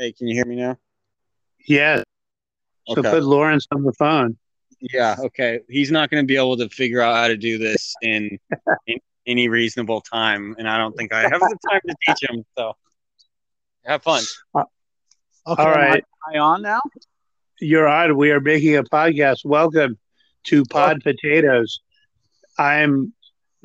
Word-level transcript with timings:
Hey, 0.00 0.12
can 0.12 0.28
you 0.28 0.34
hear 0.34 0.46
me 0.46 0.56
now? 0.56 0.78
Yeah. 1.68 2.04
So 2.88 3.02
put 3.02 3.22
Lawrence 3.22 3.66
on 3.70 3.82
the 3.82 3.92
phone. 3.92 4.38
Yeah. 4.80 5.16
Okay. 5.18 5.60
He's 5.68 5.90
not 5.90 6.08
going 6.08 6.24
to 6.24 6.26
be 6.26 6.38
able 6.38 6.56
to 6.56 6.70
figure 6.70 7.02
out 7.02 7.16
how 7.16 7.28
to 7.28 7.36
do 7.36 7.58
this 7.58 7.94
in, 8.00 8.38
in 8.86 8.98
any 9.26 9.48
reasonable 9.50 10.00
time, 10.00 10.56
and 10.58 10.66
I 10.66 10.78
don't 10.78 10.96
think 10.96 11.12
I 11.12 11.20
have 11.20 11.32
the 11.38 11.58
time 11.70 11.80
to 11.86 11.94
teach 12.06 12.30
him. 12.30 12.46
So, 12.56 12.72
have 13.84 14.02
fun. 14.02 14.22
Okay, 14.56 14.64
All 15.46 15.68
am 15.68 15.92
I- 15.92 15.96
Am 15.96 16.02
I 16.34 16.38
on 16.38 16.62
now? 16.62 16.80
You're 17.60 17.86
on. 17.86 18.16
We 18.16 18.30
are 18.30 18.40
making 18.40 18.76
a 18.76 18.82
podcast. 18.82 19.44
Welcome 19.44 19.98
to 20.44 20.64
Pod 20.64 21.02
Potatoes. 21.04 21.80
I'm. 22.58 23.12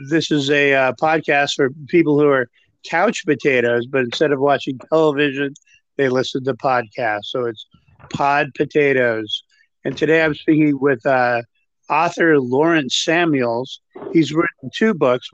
This 0.09 0.31
is 0.31 0.49
a 0.49 0.73
uh, 0.73 0.91
podcast 1.01 1.53
for 1.55 1.69
people 1.87 2.19
who 2.19 2.27
are 2.27 2.49
couch 2.85 3.23
potatoes, 3.25 3.87
but 3.87 4.01
instead 4.01 4.33
of 4.33 4.41
watching 4.41 4.77
television, 4.89 5.53
they 5.97 6.09
listen 6.09 6.43
to 6.45 6.53
podcasts. 6.53 7.25
So 7.25 7.45
it's 7.45 7.65
Pod 8.09 8.53
Potatoes. 8.55 9.43
And 9.83 9.97
today 9.97 10.23
I'm 10.23 10.35
speaking 10.35 10.79
with 10.79 11.05
uh, 11.05 11.41
author 11.89 12.39
Lawrence 12.39 12.95
Samuels. 12.95 13.81
He's 14.11 14.33
written 14.33 14.69
two 14.73 14.93
books. 14.93 15.29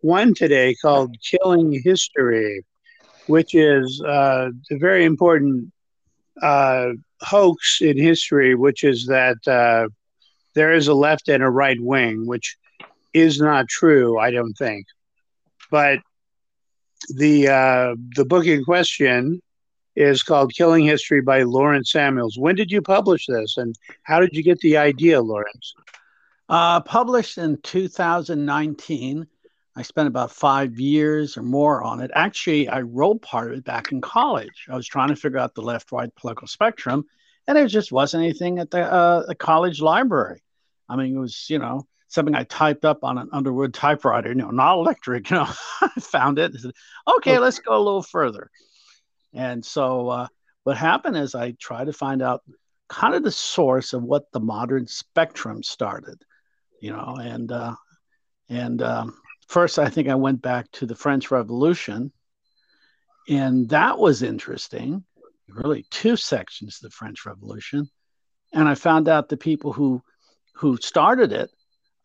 One 0.00 0.34
today 0.34 0.74
called 0.74 1.16
Killing 1.22 1.80
History, 1.82 2.64
which 3.26 3.54
is 3.54 4.02
uh, 4.06 4.50
a 4.70 4.76
very 4.78 5.04
important 5.04 5.72
uh, 6.42 6.88
hoax 7.20 7.78
in 7.80 7.96
history, 7.96 8.54
which 8.54 8.84
is 8.84 9.06
that 9.06 9.36
uh, 9.46 9.88
there 10.54 10.72
is 10.72 10.88
a 10.88 10.94
left 10.94 11.28
and 11.28 11.42
a 11.42 11.48
right 11.48 11.80
wing, 11.80 12.26
which 12.26 12.56
is 13.12 13.40
not 13.40 13.68
true, 13.68 14.18
I 14.18 14.30
don't 14.30 14.54
think. 14.54 14.86
But 15.70 16.00
the 17.08 17.48
uh, 17.48 17.94
the 18.16 18.24
book 18.24 18.46
in 18.46 18.64
question 18.64 19.40
is 19.96 20.22
called 20.22 20.52
Killing 20.52 20.84
History 20.84 21.20
by 21.20 21.42
Lawrence 21.42 21.92
Samuels. 21.92 22.36
When 22.38 22.56
did 22.56 22.70
you 22.70 22.82
publish 22.82 23.26
this, 23.26 23.56
and 23.56 23.74
how 24.02 24.20
did 24.20 24.30
you 24.32 24.42
get 24.42 24.58
the 24.60 24.76
idea, 24.76 25.20
Lawrence? 25.20 25.74
Uh, 26.48 26.80
published 26.80 27.38
in 27.38 27.58
2019. 27.62 29.26
I 29.76 29.82
spent 29.82 30.06
about 30.06 30.30
five 30.30 30.78
years 30.78 31.36
or 31.36 31.42
more 31.42 31.82
on 31.82 32.00
it. 32.00 32.12
Actually, 32.14 32.68
I 32.68 32.82
wrote 32.82 33.22
part 33.22 33.50
of 33.50 33.58
it 33.58 33.64
back 33.64 33.90
in 33.90 34.00
college. 34.00 34.66
I 34.68 34.76
was 34.76 34.86
trying 34.86 35.08
to 35.08 35.16
figure 35.16 35.38
out 35.38 35.54
the 35.54 35.62
left 35.62 35.90
right 35.90 36.14
political 36.14 36.46
spectrum, 36.46 37.04
and 37.46 37.56
there 37.56 37.66
just 37.66 37.90
wasn't 37.90 38.22
anything 38.22 38.60
at 38.60 38.70
the, 38.70 38.82
uh, 38.82 39.26
the 39.26 39.34
college 39.34 39.80
library. 39.80 40.42
I 40.88 40.96
mean, 40.96 41.16
it 41.16 41.18
was, 41.18 41.46
you 41.48 41.58
know, 41.58 41.86
something 42.14 42.34
I 42.34 42.44
typed 42.44 42.84
up 42.84 43.02
on 43.02 43.18
an 43.18 43.28
Underwood 43.32 43.74
typewriter, 43.74 44.28
you 44.28 44.36
know, 44.36 44.50
not 44.50 44.78
electric, 44.78 45.30
you 45.30 45.36
know. 45.36 45.48
I 45.82 46.00
found 46.00 46.38
it 46.38 46.54
said, 46.54 46.72
okay, 47.16 47.38
let's 47.38 47.58
go 47.58 47.76
a 47.76 47.82
little 47.82 48.02
further. 48.02 48.50
And 49.34 49.64
so 49.64 50.08
uh, 50.08 50.26
what 50.62 50.76
happened 50.76 51.16
is 51.16 51.34
I 51.34 51.52
tried 51.52 51.86
to 51.86 51.92
find 51.92 52.22
out 52.22 52.42
kind 52.88 53.14
of 53.14 53.24
the 53.24 53.32
source 53.32 53.92
of 53.92 54.02
what 54.02 54.30
the 54.32 54.40
modern 54.40 54.86
spectrum 54.86 55.62
started, 55.62 56.22
you 56.80 56.92
know, 56.92 57.16
and 57.20 57.50
uh, 57.50 57.74
and 58.48 58.80
um, 58.82 59.18
first 59.48 59.78
I 59.78 59.88
think 59.88 60.08
I 60.08 60.14
went 60.14 60.40
back 60.40 60.70
to 60.72 60.86
the 60.86 60.94
French 60.94 61.30
Revolution, 61.30 62.12
and 63.28 63.68
that 63.70 63.98
was 63.98 64.22
interesting. 64.22 65.04
Really, 65.48 65.84
two 65.90 66.16
sections 66.16 66.76
of 66.76 66.90
the 66.90 66.94
French 66.94 67.26
Revolution, 67.26 67.90
and 68.52 68.68
I 68.68 68.74
found 68.74 69.08
out 69.08 69.28
the 69.28 69.36
people 69.36 69.72
who 69.72 70.00
who 70.54 70.76
started 70.76 71.32
it 71.32 71.50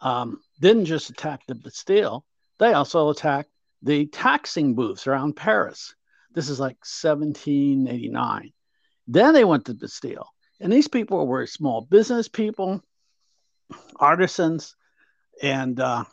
um, 0.01 0.41
didn't 0.59 0.85
just 0.85 1.09
attack 1.09 1.41
the 1.47 1.55
Bastille; 1.55 2.25
they 2.59 2.73
also 2.73 3.09
attacked 3.09 3.51
the 3.81 4.05
taxing 4.07 4.75
booths 4.75 5.07
around 5.07 5.35
Paris. 5.35 5.95
This 6.33 6.49
is 6.49 6.59
like 6.59 6.77
1789. 6.77 8.51
Then 9.07 9.33
they 9.33 9.45
went 9.45 9.65
to 9.65 9.73
Bastille. 9.73 10.29
And 10.59 10.71
these 10.71 10.87
people 10.87 11.25
were 11.25 11.47
small 11.47 11.81
business 11.81 12.27
people, 12.27 12.81
artisans, 13.95 14.75
and 15.41 15.79
uh, 15.79 16.03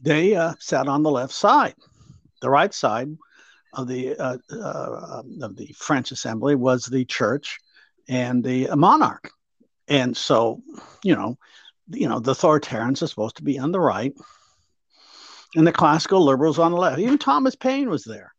they 0.00 0.36
uh, 0.36 0.54
sat 0.60 0.86
on 0.86 1.02
the 1.02 1.10
left 1.10 1.32
side. 1.32 1.74
The 2.42 2.50
right 2.50 2.72
side 2.72 3.08
of 3.72 3.88
the 3.88 4.16
uh, 4.16 4.38
uh, 4.52 5.22
of 5.42 5.56
the 5.56 5.74
French 5.76 6.12
Assembly 6.12 6.54
was 6.54 6.84
the 6.84 7.04
church 7.04 7.58
and 8.08 8.44
the 8.44 8.68
monarch. 8.76 9.30
And 9.88 10.16
so, 10.16 10.62
you 11.02 11.16
know, 11.16 11.38
you 11.90 12.08
know, 12.08 12.20
the 12.20 12.32
authoritarians 12.32 13.02
are 13.02 13.06
supposed 13.06 13.36
to 13.36 13.42
be 13.42 13.58
on 13.58 13.72
the 13.72 13.80
right, 13.80 14.14
and 15.54 15.66
the 15.66 15.72
classical 15.72 16.24
liberals 16.24 16.58
on 16.58 16.72
the 16.72 16.78
left. 16.78 16.98
Even 16.98 17.18
Thomas 17.18 17.54
Paine 17.54 17.88
was 17.88 18.04
there. 18.04 18.32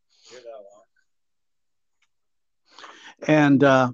And 3.26 3.62
uh, 3.62 3.92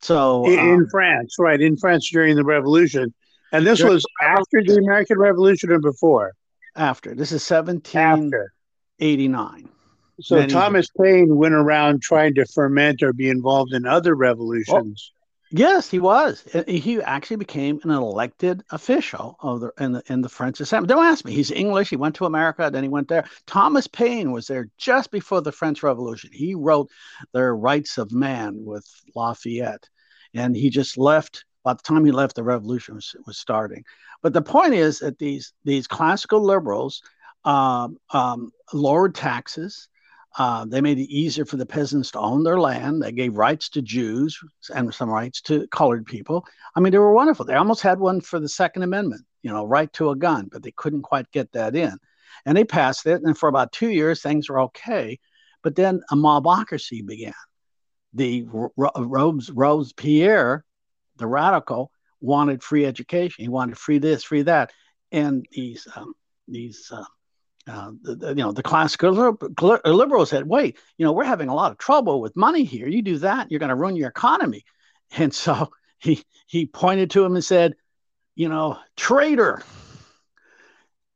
so 0.00 0.46
In, 0.46 0.58
um, 0.58 0.68
in 0.68 0.88
France, 0.90 1.36
right? 1.38 1.60
In 1.60 1.76
France 1.76 2.08
during 2.10 2.36
the 2.36 2.44
Revolution, 2.44 3.12
and 3.52 3.66
this 3.66 3.82
was 3.82 4.04
after 4.22 4.62
the 4.62 4.76
American 4.76 5.18
Revolution 5.18 5.72
or 5.72 5.80
before? 5.80 6.32
after 6.76 7.16
this 7.16 7.32
is 7.32 7.50
1789. 7.50 9.54
After. 9.54 9.70
So 10.20 10.36
Many- 10.36 10.52
Thomas 10.52 10.88
Paine 11.00 11.36
went 11.36 11.54
around 11.54 12.02
trying 12.02 12.34
to 12.34 12.46
ferment 12.46 13.02
or 13.02 13.12
be 13.12 13.28
involved 13.28 13.72
in 13.72 13.86
other 13.86 14.14
revolutions. 14.14 15.12
Yes, 15.52 15.90
he 15.90 15.98
was. 15.98 16.46
Uh, 16.54 16.62
He 16.68 17.02
actually 17.02 17.36
became 17.36 17.80
an 17.82 17.90
elected 17.90 18.62
official 18.70 19.36
of 19.40 19.60
the 19.60 19.72
in 19.80 19.92
the 19.92 20.02
in 20.06 20.20
the 20.20 20.28
French 20.28 20.60
Assembly. 20.60 20.86
Don't 20.88 21.04
ask 21.04 21.24
me. 21.24 21.32
He's 21.32 21.50
English. 21.50 21.90
He 21.90 21.96
went 21.96 22.14
to 22.16 22.24
America, 22.26 22.70
then 22.72 22.84
he 22.84 22.88
went 22.88 23.08
there. 23.08 23.28
Thomas 23.46 23.86
Paine 23.88 24.30
was 24.30 24.46
there 24.46 24.68
just 24.78 25.10
before 25.10 25.40
the 25.42 25.50
French 25.52 25.82
Revolution. 25.82 26.30
He 26.32 26.54
wrote 26.54 26.88
The 27.32 27.52
Rights 27.52 27.98
of 27.98 28.12
Man 28.12 28.64
with 28.64 28.86
Lafayette, 29.16 29.88
and 30.34 30.54
he 30.56 30.70
just 30.70 30.96
left. 30.96 31.44
By 31.64 31.74
the 31.74 31.82
time 31.82 32.04
he 32.04 32.12
left, 32.12 32.36
the 32.36 32.42
revolution 32.44 32.94
was, 32.94 33.14
was 33.26 33.36
starting. 33.36 33.84
But 34.22 34.32
the 34.32 34.42
point 34.42 34.74
is 34.74 35.00
that 35.00 35.18
these 35.18 35.52
these 35.64 35.86
classical 35.88 36.40
liberals 36.42 37.02
um, 37.44 37.98
um, 38.10 38.52
lowered 38.72 39.14
taxes. 39.16 39.88
Uh, 40.38 40.64
they 40.64 40.80
made 40.80 40.98
it 40.98 41.12
easier 41.12 41.44
for 41.44 41.56
the 41.56 41.66
peasants 41.66 42.12
to 42.12 42.20
own 42.20 42.44
their 42.44 42.60
land. 42.60 43.02
They 43.02 43.10
gave 43.10 43.36
rights 43.36 43.68
to 43.70 43.82
Jews 43.82 44.38
and 44.72 44.94
some 44.94 45.10
rights 45.10 45.40
to 45.42 45.66
colored 45.68 46.06
people. 46.06 46.46
I 46.76 46.80
mean, 46.80 46.92
they 46.92 46.98
were 46.98 47.12
wonderful. 47.12 47.44
They 47.44 47.54
almost 47.54 47.82
had 47.82 47.98
one 47.98 48.20
for 48.20 48.38
the 48.38 48.48
Second 48.48 48.84
Amendment, 48.84 49.22
you 49.42 49.50
know, 49.50 49.64
right 49.64 49.92
to 49.94 50.10
a 50.10 50.16
gun, 50.16 50.48
but 50.50 50.62
they 50.62 50.70
couldn't 50.70 51.02
quite 51.02 51.30
get 51.32 51.50
that 51.52 51.74
in. 51.74 51.98
And 52.46 52.56
they 52.56 52.64
passed 52.64 53.06
it. 53.06 53.22
And 53.22 53.36
for 53.36 53.48
about 53.48 53.72
two 53.72 53.90
years, 53.90 54.22
things 54.22 54.48
were 54.48 54.60
okay. 54.60 55.18
But 55.62 55.74
then 55.74 56.00
a 56.10 56.14
mobocracy 56.14 57.04
began. 57.04 57.34
The 58.14 58.44
Ro- 58.44 58.72
Ro- 58.76 58.90
Robes, 58.96 59.50
Robespierre, 59.50 60.64
the 61.16 61.26
radical, 61.26 61.90
wanted 62.20 62.62
free 62.62 62.86
education. 62.86 63.42
He 63.42 63.48
wanted 63.48 63.78
free 63.78 63.98
this, 63.98 64.24
free 64.24 64.42
that. 64.42 64.72
And 65.12 65.44
these, 65.50 65.88
um, 65.96 66.14
these, 66.46 66.90
uh, 66.92 67.04
uh, 67.70 67.92
the, 68.02 68.28
you 68.28 68.42
know, 68.42 68.52
the 68.52 68.62
classical 68.62 69.12
liber- 69.12 69.80
liberals 69.84 70.30
said, 70.30 70.46
wait, 70.46 70.78
you 70.96 71.04
know, 71.04 71.12
we're 71.12 71.24
having 71.24 71.48
a 71.48 71.54
lot 71.54 71.70
of 71.70 71.78
trouble 71.78 72.20
with 72.20 72.36
money 72.36 72.64
here. 72.64 72.88
You 72.88 73.02
do 73.02 73.18
that, 73.18 73.50
you're 73.50 73.60
going 73.60 73.70
to 73.70 73.76
ruin 73.76 73.96
your 73.96 74.08
economy. 74.08 74.64
And 75.16 75.34
so 75.34 75.72
he 75.98 76.22
he 76.46 76.66
pointed 76.66 77.10
to 77.10 77.24
him 77.24 77.34
and 77.34 77.44
said, 77.44 77.74
you 78.36 78.48
know, 78.48 78.78
traitor, 78.96 79.64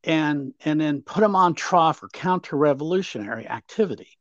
and 0.03 0.53
and 0.65 0.81
then 0.81 1.03
put 1.03 1.23
him 1.23 1.37
on 1.37 1.55
trial 1.55 1.93
for 1.93 2.09
counter-revolutionary 2.09 3.47
activity. 3.47 4.19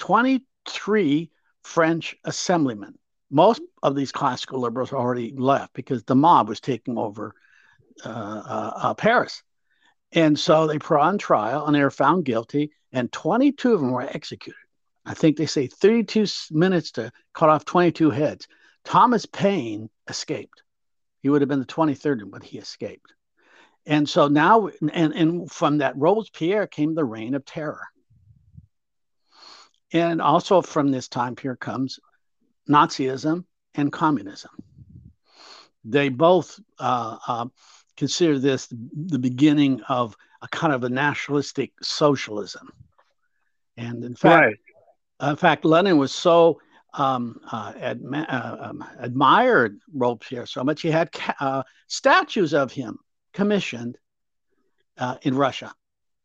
Twenty-three 0.00 1.30
French 1.62 2.16
assemblymen. 2.24 2.98
Most 3.30 3.62
of 3.84 3.94
these 3.94 4.10
classical 4.10 4.60
liberals 4.60 4.92
already 4.92 5.32
left 5.36 5.72
because 5.74 6.02
the 6.02 6.16
mob 6.16 6.48
was 6.48 6.60
taking 6.60 6.98
over 6.98 7.34
uh, 8.04 8.08
uh, 8.08 8.72
uh, 8.76 8.94
Paris. 8.94 9.44
And 10.14 10.38
so 10.38 10.66
they 10.66 10.78
put 10.78 11.00
on 11.00 11.18
trial 11.18 11.66
and 11.66 11.74
they 11.74 11.82
were 11.82 11.90
found 11.90 12.24
guilty, 12.24 12.70
and 12.92 13.10
22 13.10 13.74
of 13.74 13.80
them 13.80 13.90
were 13.90 14.02
executed. 14.02 14.54
I 15.04 15.12
think 15.12 15.36
they 15.36 15.46
say 15.46 15.66
32 15.66 16.26
minutes 16.52 16.92
to 16.92 17.12
cut 17.34 17.50
off 17.50 17.64
22 17.64 18.10
heads. 18.10 18.46
Thomas 18.84 19.26
Paine 19.26 19.90
escaped. 20.08 20.62
He 21.20 21.28
would 21.28 21.42
have 21.42 21.48
been 21.48 21.58
the 21.58 21.66
23rd, 21.66 22.30
but 22.30 22.42
he 22.42 22.58
escaped. 22.58 23.12
And 23.86 24.08
so 24.08 24.28
now, 24.28 24.70
and, 24.92 25.14
and 25.14 25.50
from 25.50 25.78
that 25.78 25.96
Robespierre 25.96 26.66
came 26.66 26.94
the 26.94 27.04
reign 27.04 27.34
of 27.34 27.44
terror. 27.44 27.82
And 29.92 30.22
also 30.22 30.62
from 30.62 30.90
this 30.90 31.08
time 31.08 31.36
period 31.36 31.60
comes 31.60 31.98
Nazism 32.68 33.44
and 33.74 33.92
communism. 33.92 34.50
They 35.84 36.08
both 36.08 36.58
uh, 36.78 37.18
uh, 37.26 37.46
consider 37.96 38.38
this 38.38 38.68
the 38.70 39.18
beginning 39.18 39.80
of 39.88 40.16
a 40.42 40.48
kind 40.48 40.72
of 40.72 40.84
a 40.84 40.88
nationalistic 40.88 41.72
socialism. 41.82 42.70
And 43.76 44.04
in 44.04 44.14
fact, 44.14 44.56
right. 45.20 45.30
in 45.30 45.36
fact, 45.36 45.64
Lenin 45.64 45.98
was 45.98 46.12
so 46.12 46.60
um, 46.92 47.40
uh, 47.50 47.72
admi- 47.72 48.32
uh, 48.32 48.56
um, 48.60 48.84
admired 48.98 49.80
Robespierre 49.92 50.46
so 50.46 50.62
much 50.62 50.82
he 50.82 50.90
had 50.90 51.10
ca- 51.10 51.34
uh, 51.40 51.62
statues 51.88 52.54
of 52.54 52.72
him 52.72 52.98
commissioned 53.32 53.98
uh, 54.98 55.16
in 55.22 55.34
Russia. 55.34 55.72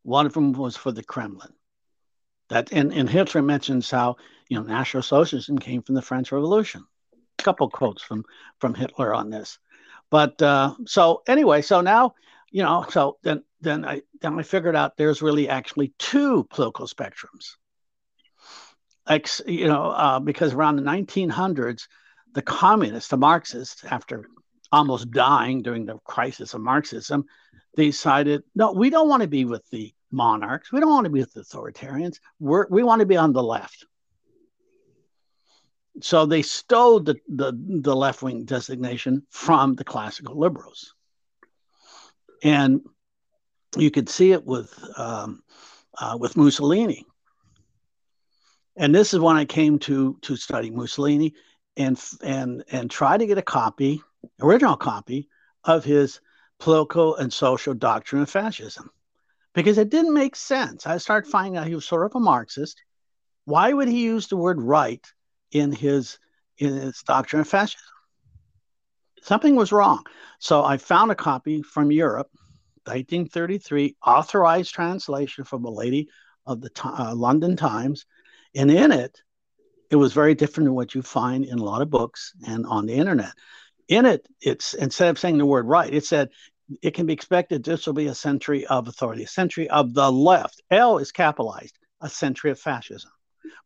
One 0.03 0.25
of 0.25 0.33
them 0.33 0.53
was 0.53 0.77
for 0.77 0.91
the 0.91 1.03
Kremlin. 1.03 1.53
That 2.49 2.71
and, 2.71 2.93
and 2.93 3.09
Hitler 3.09 3.41
mentions 3.41 3.89
how 3.89 4.17
you 4.47 4.57
know, 4.57 4.63
National 4.63 5.03
Socialism 5.03 5.59
came 5.59 5.81
from 5.81 5.95
the 5.95 6.01
French 6.01 6.31
Revolution. 6.31 6.85
A 7.13 7.43
couple 7.43 7.69
quotes 7.69 8.01
from 8.01 8.25
from 8.59 8.73
Hitler 8.73 9.13
on 9.13 9.29
this, 9.29 9.59
but 10.09 10.41
uh, 10.41 10.75
so 10.85 11.21
anyway, 11.27 11.61
so 11.61 11.81
now 11.81 12.13
you 12.51 12.63
know, 12.63 12.85
so 12.89 13.17
then 13.23 13.43
then 13.61 13.85
I 13.85 14.01
then 14.21 14.39
I 14.39 14.43
figured 14.43 14.75
out 14.75 14.97
there's 14.97 15.21
really 15.21 15.49
actually 15.49 15.93
two 15.99 16.45
political 16.45 16.87
spectrums. 16.87 17.55
Ex, 19.07 19.41
you 19.47 19.67
know, 19.67 19.85
uh, 19.85 20.19
because 20.19 20.53
around 20.53 20.75
the 20.75 20.83
1900s, 20.83 21.87
the 22.33 22.41
communists, 22.41 23.09
the 23.09 23.17
Marxists, 23.17 23.83
after 23.85 24.29
almost 24.71 25.09
dying 25.09 25.63
during 25.63 25.85
the 25.85 25.97
crisis 26.05 26.53
of 26.53 26.61
Marxism, 26.61 27.25
decided, 27.75 28.43
no, 28.55 28.71
we 28.71 28.91
don't 28.91 29.09
want 29.09 29.23
to 29.23 29.27
be 29.27 29.45
with 29.45 29.67
the 29.71 29.91
monarchs. 30.11 30.71
We 30.71 30.79
don't 30.79 30.91
want 30.91 31.05
to 31.05 31.09
be 31.09 31.21
with 31.21 31.33
the 31.33 31.41
authoritarians. 31.41 32.19
We're, 32.39 32.67
we 32.69 32.83
want 32.83 32.99
to 32.99 33.07
be 33.07 33.17
on 33.17 33.33
the 33.33 33.41
left. 33.41 33.85
So 36.01 36.25
they 36.25 36.41
stole 36.41 37.01
the, 37.01 37.15
the, 37.27 37.53
the 37.55 37.95
left 37.95 38.21
wing 38.21 38.45
designation 38.45 39.25
from 39.29 39.75
the 39.75 39.83
classical 39.83 40.37
liberals. 40.37 40.93
And 42.43 42.81
you 43.77 43.91
could 43.91 44.09
see 44.09 44.31
it 44.31 44.45
with, 44.45 44.73
um, 44.97 45.43
uh, 45.97 46.17
with 46.19 46.37
Mussolini. 46.37 47.05
And 48.77 48.95
this 48.95 49.13
is 49.13 49.19
when 49.19 49.35
I 49.35 49.45
came 49.45 49.77
to, 49.79 50.17
to 50.21 50.35
study 50.37 50.69
Mussolini 50.69 51.33
and, 51.75 52.01
and, 52.23 52.63
and 52.71 52.89
try 52.89 53.17
to 53.17 53.25
get 53.25 53.37
a 53.37 53.43
copy, 53.43 54.01
original 54.41 54.77
copy 54.77 55.27
of 55.65 55.83
his 55.83 56.21
political 56.59 57.15
and 57.17 57.31
social 57.31 57.73
doctrine 57.73 58.21
of 58.21 58.29
fascism 58.29 58.89
because 59.53 59.77
it 59.77 59.89
didn't 59.89 60.13
make 60.13 60.35
sense. 60.35 60.87
I 60.87 60.97
started 60.97 61.29
finding 61.29 61.57
out 61.57 61.67
he 61.67 61.75
was 61.75 61.85
sort 61.85 62.05
of 62.05 62.15
a 62.15 62.19
Marxist. 62.19 62.81
Why 63.45 63.73
would 63.73 63.87
he 63.87 64.01
use 64.01 64.27
the 64.27 64.37
word 64.37 64.61
right 64.61 65.05
in 65.51 65.71
his 65.71 66.19
in 66.57 66.73
his 66.73 67.01
doctrine 67.03 67.41
of 67.41 67.47
fascism? 67.47 67.81
Something 69.21 69.55
was 69.55 69.71
wrong. 69.71 70.05
So 70.39 70.63
I 70.63 70.77
found 70.77 71.11
a 71.11 71.15
copy 71.15 71.61
from 71.61 71.91
Europe, 71.91 72.29
1933, 72.85 73.97
authorized 74.05 74.73
translation 74.73 75.43
from 75.43 75.65
a 75.65 75.69
lady 75.69 76.09
of 76.45 76.61
the 76.61 76.71
uh, 76.83 77.13
London 77.13 77.55
Times, 77.55 78.05
and 78.55 78.71
in 78.71 78.91
it, 78.91 79.21
it 79.91 79.97
was 79.97 80.13
very 80.13 80.35
different 80.35 80.65
than 80.65 80.75
what 80.75 80.95
you 80.95 81.01
find 81.01 81.43
in 81.43 81.59
a 81.59 81.63
lot 81.63 81.81
of 81.81 81.89
books 81.89 82.33
and 82.47 82.65
on 82.65 82.85
the 82.85 82.93
internet 82.93 83.33
in 83.89 84.05
it, 84.05 84.27
it's 84.39 84.75
instead 84.75 85.09
of 85.09 85.19
saying 85.19 85.37
the 85.37 85.45
word 85.45 85.65
right, 85.65 85.91
it 85.93 86.05
said 86.05 86.29
it 86.83 86.93
can 86.93 87.07
be 87.07 87.13
expected 87.13 87.63
this 87.63 87.87
will 87.87 87.93
be 87.93 88.07
a 88.07 88.15
century 88.15 88.65
of 88.67 88.87
authority, 88.87 89.23
a 89.23 89.27
century 89.27 89.67
of 89.69 89.93
the 89.93 90.11
left. 90.11 90.61
L 90.69 90.99
is 90.99 91.11
capitalized, 91.11 91.77
a 91.99 92.07
century 92.07 92.51
of 92.51 92.59
fascism. 92.59 93.11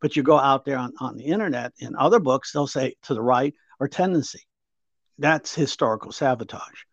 But 0.01 0.15
you 0.15 0.23
go 0.23 0.37
out 0.37 0.65
there 0.65 0.77
on, 0.77 0.93
on 0.99 1.17
the 1.17 1.25
internet 1.25 1.73
in 1.79 1.95
other 1.95 2.19
books, 2.19 2.51
they'll 2.51 2.67
say 2.67 2.95
to 3.03 3.13
the 3.13 3.21
right 3.21 3.53
or 3.79 3.87
tendency. 3.87 4.41
That's 5.17 5.53
historical 5.53 6.11
sabotage. 6.11 6.83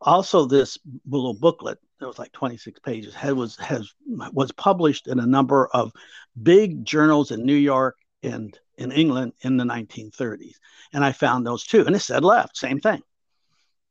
Also, 0.00 0.46
this 0.46 0.78
little 1.08 1.34
booklet 1.34 1.78
that 2.00 2.06
was 2.06 2.18
like 2.18 2.32
26 2.32 2.80
pages 2.80 3.14
had, 3.14 3.34
was 3.34 3.56
has 3.56 3.92
was 4.06 4.52
published 4.52 5.08
in 5.08 5.18
a 5.18 5.26
number 5.26 5.68
of 5.68 5.92
big 6.40 6.84
journals 6.84 7.32
in 7.32 7.44
New 7.44 7.56
York 7.56 7.96
and 8.22 8.58
in 8.76 8.92
England 8.92 9.32
in 9.40 9.56
the 9.56 9.64
1930s. 9.64 10.54
And 10.92 11.04
I 11.04 11.12
found 11.12 11.46
those 11.46 11.64
too. 11.64 11.84
And 11.84 11.96
it 11.96 12.00
said 12.00 12.24
left, 12.24 12.56
same 12.56 12.80
thing. 12.80 13.02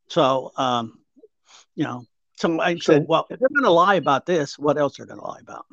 So, 0.07 0.51
um, 0.56 1.00
you 1.75 1.84
know, 1.84 2.06
so 2.38 2.62
I 2.62 2.78
said, 2.78 3.06
well, 3.07 3.25
if 3.30 3.39
they're 3.39 3.50
going 3.50 3.63
to 3.63 3.72
lie 3.72 3.95
about 3.95 4.25
this, 4.25 4.57
what 4.57 4.78
else 4.78 5.00
are 5.00 5.06
they 5.06 5.10
going 5.10 5.19
to 5.19 5.25
lie 5.25 5.39
about? 5.42 5.66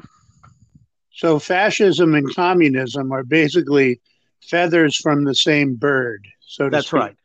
So, 1.14 1.38
fascism 1.38 2.14
and 2.14 2.34
communism 2.34 3.12
are 3.12 3.22
basically 3.22 4.00
feathers 4.42 4.96
from 4.96 5.24
the 5.24 5.34
same 5.34 5.74
bird. 5.74 6.26
So 6.46 6.68
that's 6.68 6.88
speak. 6.88 7.00
right. 7.00 7.16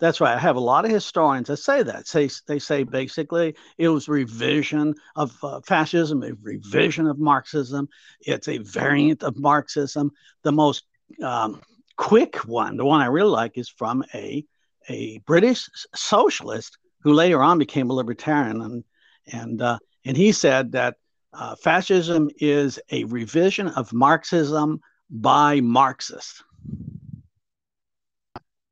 That's 0.00 0.20
right. 0.20 0.36
I 0.36 0.38
have 0.38 0.56
a 0.56 0.60
lot 0.60 0.84
of 0.84 0.92
historians 0.92 1.48
that 1.48 1.56
say 1.56 1.82
that. 1.82 2.06
Say 2.06 2.30
they 2.46 2.60
say 2.60 2.84
basically 2.84 3.56
it 3.78 3.88
was 3.88 4.08
revision 4.08 4.94
of 5.16 5.36
uh, 5.42 5.60
fascism, 5.62 6.22
a 6.22 6.32
revision 6.40 7.08
of 7.08 7.18
Marxism. 7.18 7.88
It's 8.20 8.48
a 8.48 8.58
variant 8.58 9.24
of 9.24 9.36
Marxism. 9.36 10.12
The 10.44 10.52
most 10.52 10.84
um, 11.22 11.60
quick 11.96 12.36
one, 12.46 12.76
the 12.76 12.84
one 12.84 13.00
I 13.00 13.06
really 13.06 13.30
like, 13.30 13.58
is 13.58 13.68
from 13.68 14.04
a 14.14 14.44
a 14.88 15.18
British 15.26 15.68
socialist 15.94 16.78
who 17.02 17.12
later 17.12 17.42
on 17.42 17.58
became 17.58 17.90
a 17.90 17.94
libertarian, 17.94 18.60
and 18.62 18.84
and 19.32 19.60
uh, 19.60 19.78
and 20.04 20.16
he 20.16 20.30
said 20.30 20.72
that 20.72 20.96
uh, 21.32 21.56
fascism 21.56 22.30
is 22.38 22.78
a 22.90 23.04
revision 23.04 23.68
of 23.68 23.92
Marxism 23.92 24.80
by 25.10 25.60
Marxists. 25.60 26.42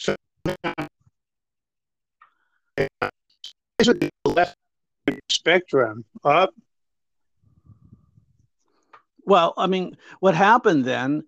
So, 0.00 0.16
the 3.78 4.10
left 4.24 4.56
spectrum 5.30 6.04
up. 6.24 6.54
Well, 9.24 9.54
I 9.56 9.66
mean, 9.66 9.96
what 10.20 10.34
happened 10.34 10.84
then 10.84 11.24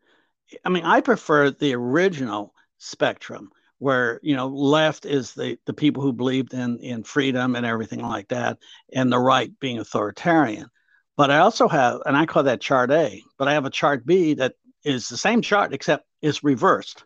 I 0.64 0.68
mean, 0.68 0.84
I 0.84 1.00
prefer 1.00 1.50
the 1.50 1.74
original 1.74 2.54
spectrum 2.78 3.50
where 3.78 4.18
you 4.22 4.34
know 4.34 4.48
left 4.48 5.04
is 5.04 5.34
the 5.34 5.58
the 5.66 5.72
people 5.72 6.02
who 6.02 6.12
believed 6.12 6.54
in 6.54 6.78
in 6.78 7.02
freedom 7.04 7.54
and 7.54 7.66
everything 7.66 8.00
like 8.00 8.28
that 8.28 8.58
and 8.92 9.12
the 9.12 9.18
right 9.18 9.50
being 9.60 9.78
authoritarian 9.78 10.68
but 11.18 11.30
i 11.30 11.38
also 11.38 11.68
have 11.68 12.00
and 12.06 12.16
i 12.16 12.24
call 12.24 12.44
that 12.44 12.62
chart 12.62 12.90
a 12.90 13.22
but 13.38 13.48
i 13.48 13.52
have 13.52 13.66
a 13.66 13.70
chart 13.70 14.06
b 14.06 14.32
that 14.32 14.54
is 14.84 15.08
the 15.08 15.16
same 15.16 15.42
chart 15.42 15.74
except 15.74 16.06
it's 16.22 16.42
reversed 16.42 17.04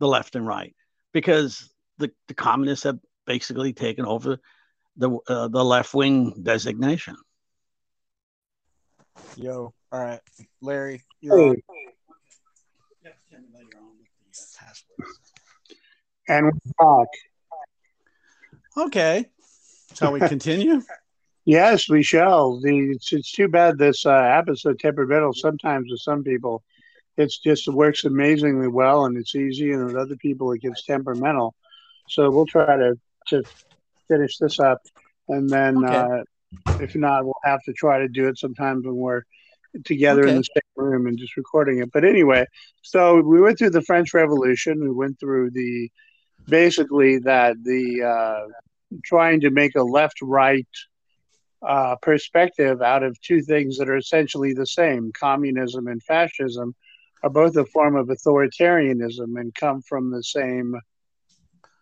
the 0.00 0.06
left 0.06 0.36
and 0.36 0.46
right 0.46 0.74
because 1.12 1.72
the, 1.98 2.10
the 2.28 2.34
communists 2.34 2.84
have 2.84 2.98
basically 3.26 3.72
taken 3.72 4.04
over 4.04 4.38
the 4.96 5.10
uh, 5.28 5.48
the 5.48 5.64
left 5.64 5.94
wing 5.94 6.34
designation 6.42 7.16
yo 9.36 9.72
all 9.90 10.00
right 10.00 10.20
larry 10.60 11.00
you're 11.22 11.54
hey. 11.54 11.62
And 16.26 16.46
we're 16.46 16.52
back. 16.78 17.08
Okay. 18.86 19.26
Shall 19.94 20.12
we 20.12 20.20
continue? 20.20 20.80
yes, 21.44 21.88
we 21.88 22.02
shall. 22.02 22.60
The, 22.60 22.92
it's, 22.92 23.12
it's 23.12 23.32
too 23.32 23.48
bad 23.48 23.78
this 23.78 24.06
uh, 24.06 24.12
app 24.12 24.48
is 24.48 24.62
so 24.62 24.72
temperamental 24.72 25.32
sometimes 25.32 25.90
with 25.90 26.00
some 26.00 26.22
people. 26.22 26.62
It's 27.16 27.38
just 27.38 27.68
it 27.68 27.74
works 27.74 28.04
amazingly 28.04 28.68
well 28.68 29.04
and 29.04 29.16
it's 29.16 29.34
easy, 29.34 29.72
and 29.72 29.86
with 29.86 29.96
other 29.96 30.16
people 30.16 30.52
it 30.52 30.62
gets 30.62 30.84
temperamental. 30.84 31.54
So 32.08 32.30
we'll 32.30 32.46
try 32.46 32.76
to, 32.76 32.98
to 33.28 33.42
finish 34.08 34.36
this 34.38 34.58
up. 34.58 34.82
And 35.28 35.48
then 35.48 35.84
okay. 35.84 35.94
uh, 35.94 36.22
if 36.80 36.94
not, 36.94 37.24
we'll 37.24 37.34
have 37.44 37.62
to 37.64 37.72
try 37.72 37.98
to 37.98 38.08
do 38.08 38.28
it 38.28 38.38
sometimes 38.38 38.84
when 38.84 38.96
we're 38.96 39.22
together 39.84 40.22
okay. 40.22 40.30
in 40.30 40.36
the 40.38 40.44
same 40.44 40.84
room 40.84 41.06
and 41.06 41.18
just 41.18 41.36
recording 41.36 41.78
it. 41.78 41.90
But 41.92 42.04
anyway, 42.04 42.46
so 42.82 43.20
we 43.20 43.40
went 43.40 43.58
through 43.58 43.70
the 43.70 43.82
French 43.82 44.14
Revolution. 44.14 44.80
We 44.80 44.90
went 44.90 45.18
through 45.18 45.50
the 45.50 45.90
basically 46.48 47.18
that 47.20 47.56
the 47.62 48.02
uh, 48.02 48.96
trying 49.04 49.40
to 49.40 49.50
make 49.50 49.74
a 49.76 49.82
left 49.82 50.18
right 50.22 50.68
uh, 51.62 51.96
perspective 52.02 52.82
out 52.82 53.02
of 53.02 53.20
two 53.20 53.42
things 53.42 53.78
that 53.78 53.88
are 53.88 53.96
essentially 53.96 54.52
the 54.52 54.66
same. 54.66 55.12
Communism 55.12 55.86
and 55.86 56.02
fascism 56.02 56.74
are 57.22 57.30
both 57.30 57.56
a 57.56 57.64
form 57.66 57.96
of 57.96 58.08
authoritarianism 58.08 59.40
and 59.40 59.54
come 59.54 59.80
from 59.82 60.10
the 60.10 60.22
same 60.22 60.74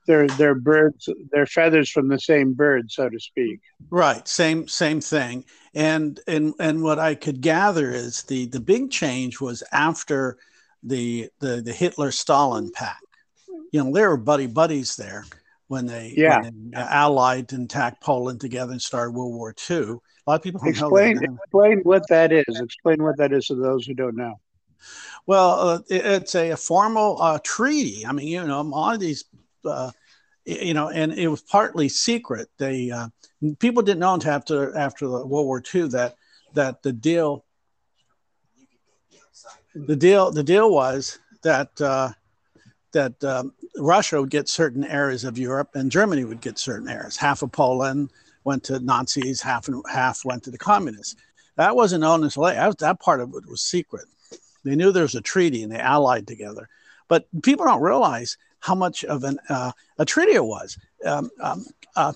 they're 0.07 0.27
they're 0.27 0.55
birds 0.55 1.09
they're 1.31 1.47
feathers 1.47 1.89
from 1.89 2.09
the 2.09 2.19
same 2.19 2.55
bird 2.55 2.91
so 2.91 3.09
to 3.09 3.21
speak. 3.21 3.61
Right. 3.91 4.27
Same 4.27 4.67
same 4.69 5.01
thing. 5.01 5.45
And 5.75 6.19
and 6.27 6.55
and 6.59 6.83
what 6.83 6.99
i 6.99 7.15
could 7.15 7.41
gather 7.41 7.91
is 7.91 8.25
the 8.25 8.47
the 8.47 8.61
big 8.61 8.91
change 8.91 9.41
was 9.41 9.63
after 9.73 10.39
the 10.83 11.29
the 11.41 11.63
the 11.63 11.73
hitler 11.73 12.11
stalin 12.11 12.73
pact. 12.73 12.99
You 13.73 13.85
know, 13.85 13.93
they 13.93 14.03
were 14.03 14.17
buddy 14.17 14.47
buddies 14.47 14.97
there 14.97 15.25
when 15.73 15.87
they, 15.87 16.13
yeah. 16.15 16.43
when 16.43 16.71
they 16.71 16.77
allied 16.77 17.51
and 17.55 17.65
attacked 17.65 18.03
Poland 18.03 18.43
together 18.43 18.73
and 18.73 18.83
started 18.83 19.13
World 19.13 19.33
War 19.33 19.55
II. 19.71 19.77
A 19.79 19.81
lot 20.27 20.35
of 20.37 20.43
people 20.43 20.61
explain 20.67 21.17
explain 21.25 21.81
what 21.81 22.07
that 22.11 22.31
is. 22.31 22.61
Explain 22.61 23.03
what 23.03 23.17
that 23.17 23.33
is 23.33 23.47
to 23.47 23.55
those 23.55 23.87
who 23.87 23.95
don't 23.95 24.15
know. 24.15 24.39
Well, 25.27 25.51
uh, 25.59 25.79
it, 25.89 26.05
it's 26.05 26.35
a, 26.35 26.51
a 26.51 26.59
formal 26.59 27.17
uh, 27.23 27.39
treaty. 27.43 28.05
I 28.07 28.13
mean, 28.13 28.29
you 28.29 28.45
know, 28.45 28.61
a 28.61 28.63
lot 28.63 28.93
of 28.93 29.01
these, 29.01 29.25
uh, 29.65 29.93
you 30.45 30.75
know, 30.75 30.91
and 30.91 31.15
it 31.15 31.29
was 31.29 31.41
partly 31.41 31.89
secret. 31.89 32.51
They 32.59 32.91
uh, 32.91 33.09
people 33.59 33.83
didn't 33.83 34.01
know 34.01 34.13
until 34.13 34.31
after 34.31 34.77
after 34.77 35.07
the 35.07 35.27
World 35.27 35.47
War 35.47 35.63
II 35.75 35.89
that 35.89 36.17
that 36.53 36.83
the 36.83 36.93
deal, 36.93 37.47
the 39.75 39.97
deal, 39.97 40.31
the 40.31 40.45
deal 40.45 40.71
was 40.71 41.19
that 41.43 41.81
uh, 41.81 42.11
that 42.93 43.25
um, 43.25 43.55
Russia 43.79 44.21
would 44.21 44.31
get 44.31 44.49
certain 44.49 44.85
areas 44.85 45.25
of 45.25 45.39
Europe 45.39 45.71
and 45.75 45.91
Germany 45.91 46.25
would 46.25 46.41
get 46.41 46.59
certain 46.59 46.89
areas. 46.89 47.17
Half 47.17 47.43
of 47.43 47.53
Poland 47.53 48.11
went 48.45 48.65
to 48.65 48.81
Nazis, 48.81 49.41
half 49.41 49.69
and 49.69 49.83
half 49.91 50.25
went 50.25 50.43
to 50.45 50.51
the 50.51 50.59
communists. 50.59 51.17
That 51.57 51.77
wasn't 51.77 52.03
known 52.03 52.25
until 52.25 52.45
later. 52.45 52.61
That, 52.61 52.79
that 52.79 53.01
part 53.01 53.21
of 53.21 53.35
it 53.35 53.49
was 53.49 53.61
secret. 53.61 54.07
They 54.65 54.77
knew 54.77 54.93
there 54.93 55.03
was 55.03 55.15
a 55.15 55.21
treaty 55.21 55.63
and 55.63 55.73
they 55.73 55.79
allied 55.79 56.27
together. 56.27 56.69
But 57.09 57.27
people 57.43 57.67
don't 57.67 57.83
realize 57.83 58.37
how 58.61 58.75
much 58.75 59.05
of 59.05 59.25
an, 59.25 59.39
uh, 59.49 59.73
a 59.99 60.05
treaty 60.05 60.33
it 60.33 60.45
was. 60.45 60.79
Um, 61.05 61.31
um, 61.41 61.67
uh, 61.97 62.13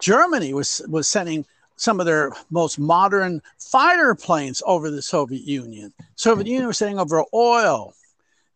Germany 0.00 0.54
was, 0.54 0.82
was 0.88 1.08
sending 1.08 1.46
some 1.76 2.00
of 2.00 2.06
their 2.06 2.32
most 2.50 2.78
modern 2.78 3.40
fighter 3.58 4.14
planes 4.14 4.62
over 4.66 4.90
the 4.90 5.00
Soviet 5.00 5.42
Union. 5.42 5.92
Soviet 6.14 6.46
Union 6.46 6.66
was 6.66 6.78
sending 6.78 6.98
over 6.98 7.24
oil 7.32 7.94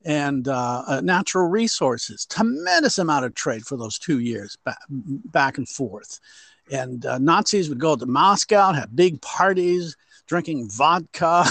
and 0.05 0.49
uh, 0.49 0.83
uh, 0.87 1.01
natural 1.03 1.49
resources. 1.49 2.27
Tremendous 2.27 2.99
amount 2.99 3.25
of 3.25 3.35
trade 3.35 3.65
for 3.65 3.77
those 3.77 3.99
two 3.99 4.21
years, 4.21 4.57
back, 4.65 4.79
back 4.89 5.59
and 5.59 5.69
forth. 5.69 6.21
And 6.71 7.05
uh, 7.05 7.19
Nazis 7.19 7.69
would 7.69 7.81
go 7.81 7.97
to 7.97 8.07
Moscow 8.07 8.69
and 8.69 8.79
have 8.79 8.95
big 8.95 9.21
parties, 9.21 9.97
drinking 10.27 10.71
vodka 10.71 11.45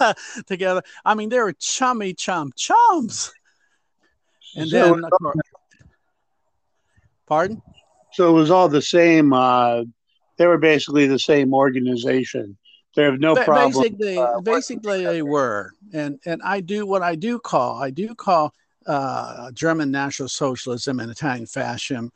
together. 0.46 0.82
I 1.04 1.14
mean, 1.14 1.28
they 1.28 1.38
were 1.38 1.54
chummy 1.54 2.14
chum 2.14 2.52
chums. 2.56 3.32
And 4.56 4.68
so, 4.68 4.94
then, 4.94 5.04
pardon? 7.26 7.62
So 8.12 8.30
it 8.30 8.32
was 8.32 8.50
all 8.50 8.68
the 8.68 8.82
same. 8.82 9.32
Uh, 9.32 9.84
they 10.36 10.46
were 10.46 10.58
basically 10.58 11.06
the 11.06 11.18
same 11.18 11.52
organization. 11.54 12.56
They 12.94 13.04
have 13.04 13.18
no 13.18 13.34
ba- 13.34 13.44
problem. 13.44 13.82
Basically, 13.82 14.18
uh, 14.18 14.40
basically 14.40 15.04
they 15.04 15.22
were, 15.22 15.72
and 15.92 16.18
and 16.24 16.40
I 16.42 16.60
do 16.60 16.86
what 16.86 17.02
I 17.02 17.14
do 17.16 17.38
call 17.38 17.82
I 17.82 17.90
do 17.90 18.14
call 18.14 18.54
uh, 18.86 19.50
German 19.52 19.90
National 19.90 20.28
Socialism 20.28 21.00
and 21.00 21.10
Italian 21.10 21.46
fascism 21.46 22.12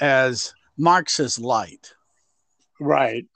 as 0.00 0.54
Marxist 0.76 1.38
light. 1.38 1.92
Right. 2.80 3.26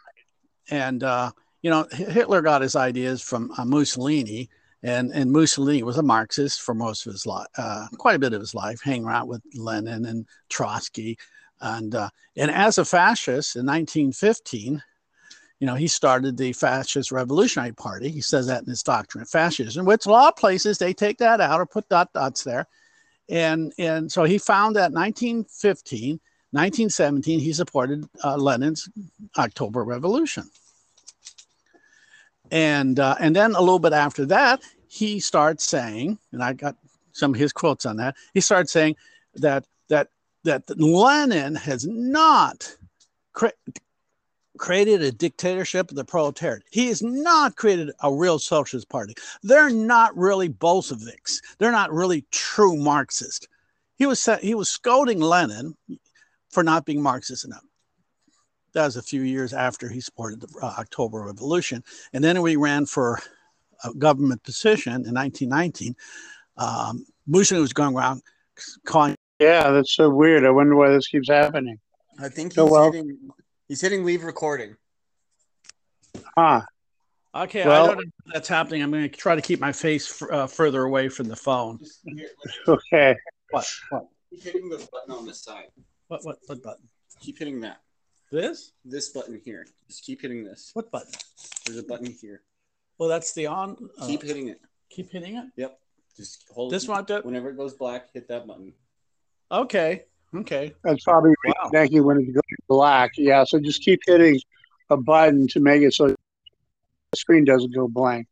And 0.71 1.03
uh, 1.03 1.31
you 1.63 1.71
know, 1.71 1.87
Hitler 1.91 2.43
got 2.43 2.63
his 2.63 2.77
ideas 2.77 3.23
from 3.23 3.53
uh, 3.59 3.65
Mussolini, 3.65 4.49
and 4.83 5.13
and 5.13 5.31
Mussolini 5.31 5.83
was 5.83 5.99
a 5.99 6.03
Marxist 6.03 6.63
for 6.63 6.75
most 6.75 7.07
of 7.07 7.13
his 7.13 7.27
life, 7.27 7.49
uh, 7.57 7.87
quite 7.99 8.17
a 8.17 8.19
bit 8.19 8.33
of 8.33 8.41
his 8.41 8.55
life, 8.55 8.81
hanging 8.83 9.05
around 9.05 9.29
with 9.29 9.43
Lenin 9.55 10.05
and 10.07 10.27
Trotsky, 10.49 11.19
and 11.61 11.95
uh, 11.95 12.11
and 12.37 12.51
as 12.51 12.79
a 12.79 12.85
fascist 12.85 13.57
in 13.57 13.67
1915, 13.67 14.83
you 15.61 15.67
know, 15.67 15.75
he 15.75 15.89
started 15.89 16.37
the 16.37 16.53
Fascist 16.53 17.11
Revolutionary 17.11 17.73
Party. 17.73 18.11
He 18.11 18.21
says 18.21 18.47
that 18.47 18.63
in 18.63 18.69
his 18.69 18.83
doctrine 18.83 19.23
of 19.23 19.29
fascism, 19.29 19.85
which 19.85 20.07
a 20.07 20.11
lot 20.11 20.29
of 20.29 20.37
places 20.37 20.79
they 20.79 20.93
take 20.93 21.19
that 21.19 21.41
out 21.41 21.61
or 21.61 21.67
put 21.67 21.89
dot 21.89 22.13
dots 22.13 22.45
there, 22.45 22.67
and 23.29 23.73
and 23.79 24.11
so 24.11 24.25
he 24.25 24.39
found 24.39 24.77
that 24.77 24.93
1915. 24.93 26.21
1917, 26.53 27.41
he 27.41 27.53
supported 27.53 28.09
uh, 28.25 28.35
Lenin's 28.35 28.89
October 29.37 29.85
Revolution. 29.85 30.49
And, 32.51 32.99
uh, 32.99 33.17
and 33.21 33.37
then 33.37 33.55
a 33.55 33.61
little 33.61 33.79
bit 33.79 33.93
after 33.93 34.25
that, 34.27 34.63
he 34.89 35.21
starts 35.21 35.65
saying, 35.65 36.19
and 36.33 36.43
I 36.43 36.55
got 36.55 36.77
some 37.13 37.35
of 37.35 37.41
his 37.41 37.53
quotes 37.53 37.85
on 37.85 37.97
that. 37.97 38.17
He 38.33 38.41
starts 38.41 38.73
saying 38.73 38.97
that 39.35 39.67
that 39.89 40.09
that 40.45 40.63
Lenin 40.79 41.55
has 41.57 41.87
not 41.87 42.77
created 44.59 45.03
a 45.03 45.13
dictatorship 45.13 45.91
of 45.91 45.97
the 45.97 46.05
proletariat. 46.05 46.65
He 46.71 46.89
has 46.89 47.03
not 47.03 47.57
created 47.57 47.91
a 48.03 48.13
real 48.13 48.39
socialist 48.39 48.89
party. 48.89 49.15
They're 49.43 49.71
not 49.71 50.17
really 50.17 50.49
Bolsheviks. 50.49 51.41
They're 51.59 51.73
not 51.73 51.93
really 51.93 52.25
true 52.31 52.77
Marxist. 52.77 53.49
He 53.97 54.07
was 54.07 54.29
he 54.41 54.55
was 54.55 54.69
scolding 54.69 55.21
Lenin 55.21 55.75
for 56.51 56.63
not 56.63 56.85
being 56.85 57.03
Marxist 57.03 57.45
enough. 57.45 57.65
That 58.75 58.85
was 58.85 58.97
a 58.97 59.03
few 59.03 59.23
years 59.23 59.53
after 59.53 59.89
he 59.89 60.01
supported 60.01 60.41
the 60.41 60.49
uh, 60.63 60.75
October 60.79 61.23
Revolution. 61.23 61.83
And 62.13 62.23
then 62.23 62.43
we 62.43 62.57
ran 62.57 62.87
for 62.87 63.19
a 63.85 63.93
government 63.95 64.43
position 64.43 64.93
in 64.93 65.15
1919. 65.15 65.97
Um, 66.57 67.07
Mussolini 67.27 67.63
was 67.63 67.73
going 67.73 67.97
around 67.97 68.23
calling. 68.85 69.15
Yeah, 69.39 69.71
that's 69.71 69.95
so 69.95 70.11
weird. 70.11 70.45
I 70.45 70.51
wonder 70.51 70.77
why 70.77 70.91
this 70.91 71.09
keeps 71.09 71.29
happening. 71.29 71.79
I 72.21 72.29
think 72.29 72.55
he's, 72.55 72.65
well. 72.65 72.91
hitting, 72.93 73.17
he's 73.69 73.81
hitting 73.81 74.05
leave 74.05 74.25
recording. 74.25 74.77
Huh. 76.37 76.63
Okay, 77.35 77.65
well, 77.65 77.85
I 77.85 77.87
don't 77.89 77.97
know 77.99 78.03
if 78.03 78.33
that's 78.33 78.49
happening. 78.49 78.83
I'm 78.83 78.91
going 78.91 79.09
to 79.09 79.17
try 79.17 79.35
to 79.35 79.43
keep 79.43 79.61
my 79.61 79.71
face 79.71 80.23
f- 80.23 80.31
uh, 80.31 80.47
further 80.47 80.83
away 80.83 81.09
from 81.09 81.29
the 81.29 81.37
phone. 81.37 81.79
okay. 82.69 83.15
What? 83.51 83.67
What? 83.91 84.09
Keep 84.31 84.43
hitting 84.43 84.69
the 84.71 84.89
button 84.91 85.15
on 85.15 85.27
the 85.27 85.35
side. 85.35 85.67
What? 86.09 86.25
What? 86.25 86.39
What 86.47 86.63
button? 86.63 86.89
Keep 87.21 87.39
hitting 87.39 87.61
that. 87.61 87.81
This? 88.33 88.73
This 88.85 89.11
button 89.11 89.41
here. 89.45 89.67
Just 89.89 90.05
keep 90.05 90.23
hitting 90.23 90.45
this. 90.45 90.71
What 90.75 90.91
button? 90.91 91.13
There's 91.67 91.79
a 91.79 91.83
button 91.83 92.15
here. 92.21 92.43
Well, 92.99 93.09
that's 93.09 93.33
the 93.33 93.47
on. 93.47 93.77
Uh, 93.99 94.07
keep 94.07 94.23
hitting 94.23 94.49
it. 94.49 94.61
Keep 94.91 95.13
hitting 95.13 95.37
it. 95.37 95.47
Yep. 95.57 95.79
Just 96.17 96.45
hold 96.51 96.73
this 96.73 96.89
one. 96.89 97.05
To... 97.07 97.21
Whenever 97.21 97.51
it 97.51 97.57
goes 97.57 97.75
black, 97.75 98.13
hit 98.13 98.29
that 98.29 98.47
button. 98.47 98.73
Okay. 99.53 100.05
Okay. 100.35 100.75
That's 100.85 101.05
probably 101.05 101.35
wow. 101.45 101.53
reconnecting 101.65 102.05
when 102.05 102.19
it 102.19 102.33
goes 102.33 102.43
black. 102.69 103.13
Yeah. 103.17 103.45
So 103.45 103.59
just 103.59 103.83
keep 103.83 104.01
hitting 104.07 104.41
a 104.91 104.97
button 104.97 105.47
to 105.49 105.61
make 105.61 105.83
it 105.83 105.95
so 105.95 106.09
the 106.09 106.17
screen 107.17 107.45
doesn't 107.45 107.75
go 107.75 107.89
blank. 107.89 108.27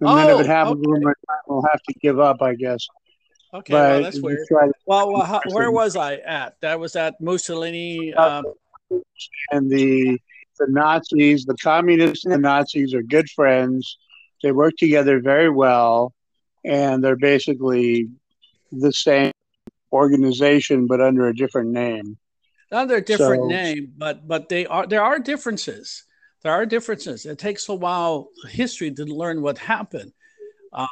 And 0.00 0.08
oh, 0.08 0.16
then 0.16 0.30
if 0.30 0.40
it 0.40 0.50
oh, 0.50 0.52
happens, 0.52 0.86
okay. 0.86 1.12
we'll 1.46 1.64
have 1.70 1.82
to 1.82 1.94
give 2.00 2.18
up, 2.18 2.40
I 2.40 2.54
guess. 2.54 2.86
Okay, 3.52 3.72
but 3.72 3.90
well, 3.90 4.02
that's 4.02 4.20
weird. 4.20 4.46
Well, 4.86 5.12
well 5.12 5.24
how, 5.24 5.40
where 5.50 5.70
was 5.70 5.96
I 5.96 6.16
at? 6.16 6.56
That 6.60 6.78
was 6.78 6.96
at 6.96 7.20
Mussolini. 7.20 8.14
Um... 8.14 8.44
And 9.52 9.70
the 9.70 10.18
the 10.58 10.66
Nazis, 10.68 11.44
the 11.44 11.56
communists 11.56 12.24
and 12.24 12.34
the 12.34 12.38
Nazis 12.38 12.92
are 12.92 13.02
good 13.02 13.30
friends. 13.30 13.98
They 14.42 14.52
work 14.52 14.74
together 14.78 15.20
very 15.20 15.48
well, 15.48 16.12
and 16.64 17.02
they're 17.02 17.16
basically 17.16 18.08
the 18.72 18.92
same 18.92 19.32
organization, 19.92 20.86
but 20.86 21.00
under 21.00 21.28
a 21.28 21.34
different 21.34 21.70
name. 21.70 22.18
Under 22.72 22.96
a 22.96 23.00
different 23.00 23.44
so, 23.44 23.48
name, 23.48 23.92
but 23.96 24.28
but 24.28 24.48
they 24.48 24.66
are 24.66 24.86
there 24.86 25.02
are 25.02 25.18
differences. 25.18 26.04
There 26.42 26.52
are 26.52 26.64
differences. 26.64 27.26
It 27.26 27.38
takes 27.38 27.68
a 27.68 27.74
while 27.74 28.28
history 28.48 28.90
to 28.92 29.04
learn 29.04 29.42
what 29.42 29.58
happened. 29.58 30.12
Uh, 30.72 30.86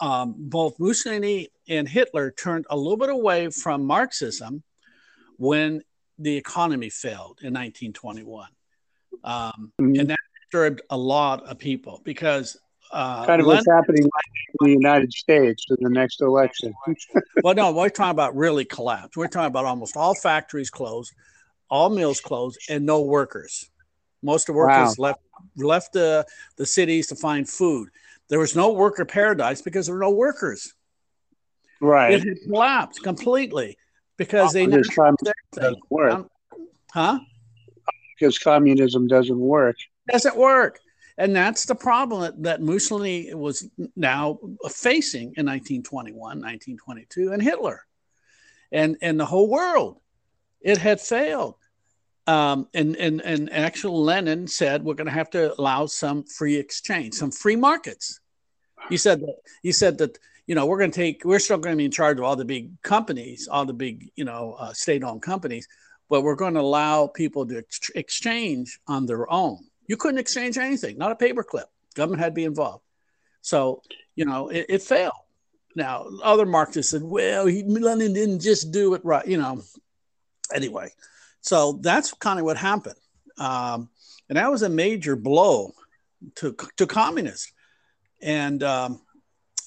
um, 0.00 0.34
both 0.38 0.78
Mussolini 0.78 1.48
and 1.68 1.88
Hitler 1.88 2.30
turned 2.30 2.64
a 2.70 2.76
little 2.76 2.96
bit 2.96 3.10
away 3.10 3.50
from 3.50 3.84
Marxism 3.84 4.62
when 5.36 5.82
the 6.18 6.36
economy 6.36 6.88
failed 6.88 7.40
in 7.42 7.52
1921. 7.52 8.48
Um, 9.24 9.72
mm-hmm. 9.80 10.00
And 10.00 10.10
that 10.10 10.18
disturbed 10.40 10.82
a 10.90 10.96
lot 10.96 11.44
of 11.46 11.58
people 11.58 12.00
because. 12.04 12.56
Uh, 12.92 13.26
kind 13.26 13.40
of 13.40 13.46
what's 13.46 13.66
happening 13.66 14.04
in 14.04 14.66
the 14.66 14.70
United 14.70 15.12
States 15.12 15.64
in 15.70 15.76
the 15.80 15.90
next 15.90 16.20
election. 16.20 16.72
well, 17.42 17.54
no, 17.54 17.72
we're 17.72 17.88
talking 17.88 18.10
about 18.10 18.36
really 18.36 18.64
collapse. 18.64 19.16
We're 19.16 19.28
talking 19.28 19.48
about 19.48 19.64
almost 19.64 19.96
all 19.96 20.14
factories 20.14 20.70
closed, 20.70 21.12
all 21.68 21.90
mills 21.90 22.20
closed, 22.20 22.58
and 22.68 22.86
no 22.86 23.02
workers. 23.02 23.68
Most 24.22 24.48
of 24.48 24.54
the 24.54 24.58
workers 24.58 24.96
wow. 24.98 25.08
left 25.08 25.20
left 25.56 25.92
the, 25.92 26.26
the 26.56 26.66
cities 26.66 27.08
to 27.08 27.16
find 27.16 27.48
food. 27.48 27.88
There 28.28 28.38
was 28.38 28.56
no 28.56 28.72
worker 28.72 29.04
paradise 29.04 29.62
because 29.62 29.86
there 29.86 29.94
were 29.94 30.00
no 30.00 30.10
workers. 30.10 30.74
Right. 31.80 32.14
It 32.14 32.24
had 32.24 32.38
collapsed 32.46 33.02
completely 33.02 33.76
because 34.16 34.52
they 34.52 34.66
because 34.66 34.88
communism 34.88 35.34
doesn't 35.52 35.82
work. 35.90 36.12
Um, 36.12 36.28
huh? 36.92 37.18
Because 38.18 38.38
communism 38.38 39.06
doesn't 39.06 39.38
work. 39.38 39.76
Doesn't 40.10 40.36
work. 40.36 40.80
And 41.18 41.34
that's 41.34 41.64
the 41.64 41.74
problem 41.74 42.22
that, 42.22 42.42
that 42.42 42.62
Mussolini 42.62 43.32
was 43.32 43.68
now 43.96 44.38
facing 44.68 45.34
in 45.36 45.46
1921, 45.46 46.20
1922, 46.20 47.32
and 47.32 47.42
Hitler 47.42 47.86
and, 48.70 48.96
and 49.00 49.18
the 49.18 49.24
whole 49.24 49.48
world. 49.48 49.98
It 50.60 50.78
had 50.78 51.00
failed. 51.00 51.54
Um, 52.26 52.68
and, 52.74 52.96
and, 52.96 53.22
and 53.22 53.52
actual 53.52 54.02
Lenin 54.02 54.48
said, 54.48 54.82
we're 54.82 54.94
going 54.94 55.06
to 55.06 55.12
have 55.12 55.30
to 55.30 55.58
allow 55.58 55.86
some 55.86 56.24
free 56.24 56.56
exchange, 56.56 57.14
some 57.14 57.30
free 57.30 57.56
markets. 57.56 58.20
He 58.88 58.96
said 58.96 59.20
that, 59.20 59.36
he 59.62 59.72
said 59.72 59.98
that, 59.98 60.18
you 60.46 60.54
know, 60.54 60.66
we're 60.66 60.78
going 60.78 60.90
to 60.90 60.96
take, 60.96 61.24
we're 61.24 61.38
still 61.38 61.58
going 61.58 61.74
to 61.74 61.78
be 61.78 61.84
in 61.84 61.90
charge 61.90 62.18
of 62.18 62.24
all 62.24 62.36
the 62.36 62.44
big 62.44 62.80
companies, 62.82 63.48
all 63.48 63.64
the 63.64 63.72
big, 63.72 64.10
you 64.16 64.24
know, 64.24 64.56
uh, 64.58 64.72
state 64.72 65.04
owned 65.04 65.22
companies, 65.22 65.68
but 66.08 66.22
we're 66.22 66.34
going 66.34 66.54
to 66.54 66.60
allow 66.60 67.06
people 67.06 67.46
to 67.46 67.58
ex- 67.58 67.90
exchange 67.94 68.80
on 68.86 69.06
their 69.06 69.30
own. 69.32 69.58
You 69.88 69.96
couldn't 69.96 70.18
exchange 70.18 70.58
anything, 70.58 70.98
not 70.98 71.12
a 71.12 71.16
paperclip. 71.16 71.64
Government 71.94 72.22
had 72.22 72.30
to 72.30 72.34
be 72.34 72.44
involved. 72.44 72.84
So, 73.40 73.82
you 74.14 74.24
know, 74.24 74.48
it, 74.48 74.66
it 74.68 74.82
failed. 74.82 75.12
Now, 75.76 76.06
other 76.22 76.46
Marxists 76.46 76.90
said, 76.90 77.02
well, 77.02 77.46
he, 77.46 77.62
Lenin 77.62 78.12
didn't 78.12 78.40
just 78.40 78.72
do 78.72 78.94
it 78.94 79.04
right, 79.04 79.26
you 79.26 79.36
know. 79.36 79.62
Anyway, 80.54 80.90
so 81.40 81.78
that's 81.82 82.12
kind 82.14 82.38
of 82.38 82.44
what 82.44 82.56
happened. 82.56 82.96
Um, 83.38 83.90
and 84.28 84.38
that 84.38 84.50
was 84.50 84.62
a 84.62 84.68
major 84.68 85.16
blow 85.16 85.72
to, 86.36 86.56
to 86.76 86.86
communists. 86.86 87.52
And, 88.22 88.62
um, 88.62 89.00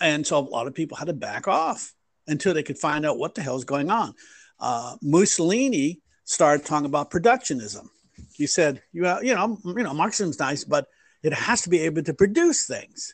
and 0.02 0.26
so 0.26 0.40
a 0.40 0.42
lot 0.42 0.68
of 0.68 0.74
people 0.74 0.98
had 0.98 1.08
to 1.08 1.14
back 1.14 1.48
off 1.48 1.94
until 2.28 2.54
they 2.54 2.64
could 2.64 2.80
find 2.80 3.06
out 3.06 3.18
what 3.18 3.36
the 3.36 3.42
hell 3.42 3.56
is 3.56 3.66
going 3.66 3.90
on. 3.92 4.14
Uh, 4.60 4.96
Mussolini 5.02 6.02
started 6.26 6.66
talking 6.66 6.86
about 6.86 7.12
productionism. 7.12 7.88
He 8.40 8.48
said, 8.48 8.82
you 8.94 9.02
know, 9.02 9.20
you 9.20 9.36
know, 9.36 9.60
you 9.66 9.84
know, 9.84 9.94
Marxism's 9.94 10.40
nice, 10.40 10.64
but 10.64 10.88
it 11.24 11.34
has 11.34 11.62
to 11.64 11.70
be 11.70 11.82
able 11.82 12.02
to 12.04 12.14
produce 12.14 12.66
things. 12.66 13.14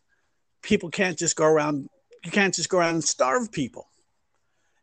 people 0.62 0.90
can't 0.92 1.18
just 1.18 1.36
go 1.36 1.46
around. 1.46 1.90
You 2.24 2.30
can't 2.30 2.54
just 2.54 2.70
go 2.70 2.78
around 2.78 2.94
and 2.94 3.04
starve 3.04 3.52
people. 3.52 3.88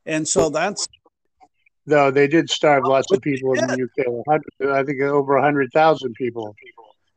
And 0.04 0.26
so 0.26 0.50
that's 0.50 0.88
though 1.86 2.10
they 2.10 2.26
did 2.26 2.50
starve 2.50 2.84
lots 2.84 3.10
of 3.12 3.20
people 3.20 3.52
in 3.54 3.66
the 3.68 3.84
UK. 3.86 3.98
I 4.68 4.82
think 4.82 5.00
over 5.00 5.40
hundred 5.40 5.70
thousand 5.72 6.14
people. 6.14 6.56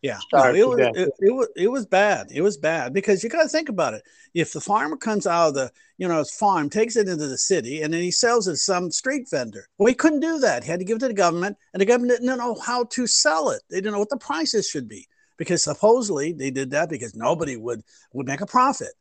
Yeah, 0.05 0.19
no, 0.31 0.53
it, 0.53 0.67
was, 0.67 0.79
it, 0.79 1.09
it, 1.19 1.31
was 1.31 1.47
it 1.55 1.67
was 1.67 1.87
bad. 1.87 2.27
It 2.31 2.41
was 2.41 2.57
bad 2.57 2.93
because 2.93 3.23
you 3.23 3.29
got 3.29 3.41
to 3.41 3.49
think 3.49 3.69
about 3.69 3.95
it. 3.95 4.03
If 4.35 4.53
the 4.53 4.61
farmer 4.61 4.97
comes 4.97 5.25
out 5.25 5.47
of 5.47 5.53
the 5.55 5.71
you 5.97 6.07
know 6.07 6.19
his 6.19 6.29
farm, 6.29 6.69
takes 6.69 6.95
it 6.95 7.09
into 7.09 7.25
the 7.25 7.39
city, 7.39 7.81
and 7.81 7.91
then 7.91 8.03
he 8.03 8.11
sells 8.11 8.47
it 8.47 8.51
to 8.51 8.57
some 8.57 8.91
street 8.91 9.27
vendor, 9.31 9.67
well, 9.79 9.87
he 9.87 9.95
couldn't 9.95 10.19
do 10.19 10.37
that. 10.37 10.63
He 10.63 10.69
had 10.69 10.79
to 10.79 10.85
give 10.85 10.97
it 10.97 10.99
to 10.99 11.07
the 11.07 11.15
government, 11.15 11.57
and 11.73 11.81
the 11.81 11.87
government 11.87 12.11
didn't 12.11 12.37
know 12.37 12.53
how 12.53 12.83
to 12.83 13.07
sell 13.07 13.49
it. 13.49 13.63
They 13.71 13.77
didn't 13.77 13.93
know 13.93 13.99
what 13.99 14.11
the 14.11 14.17
prices 14.17 14.69
should 14.69 14.87
be 14.87 15.07
because 15.37 15.63
supposedly 15.63 16.33
they 16.33 16.51
did 16.51 16.69
that 16.69 16.87
because 16.91 17.15
nobody 17.15 17.57
would 17.57 17.81
would 18.13 18.27
make 18.27 18.41
a 18.41 18.45
profit. 18.45 18.93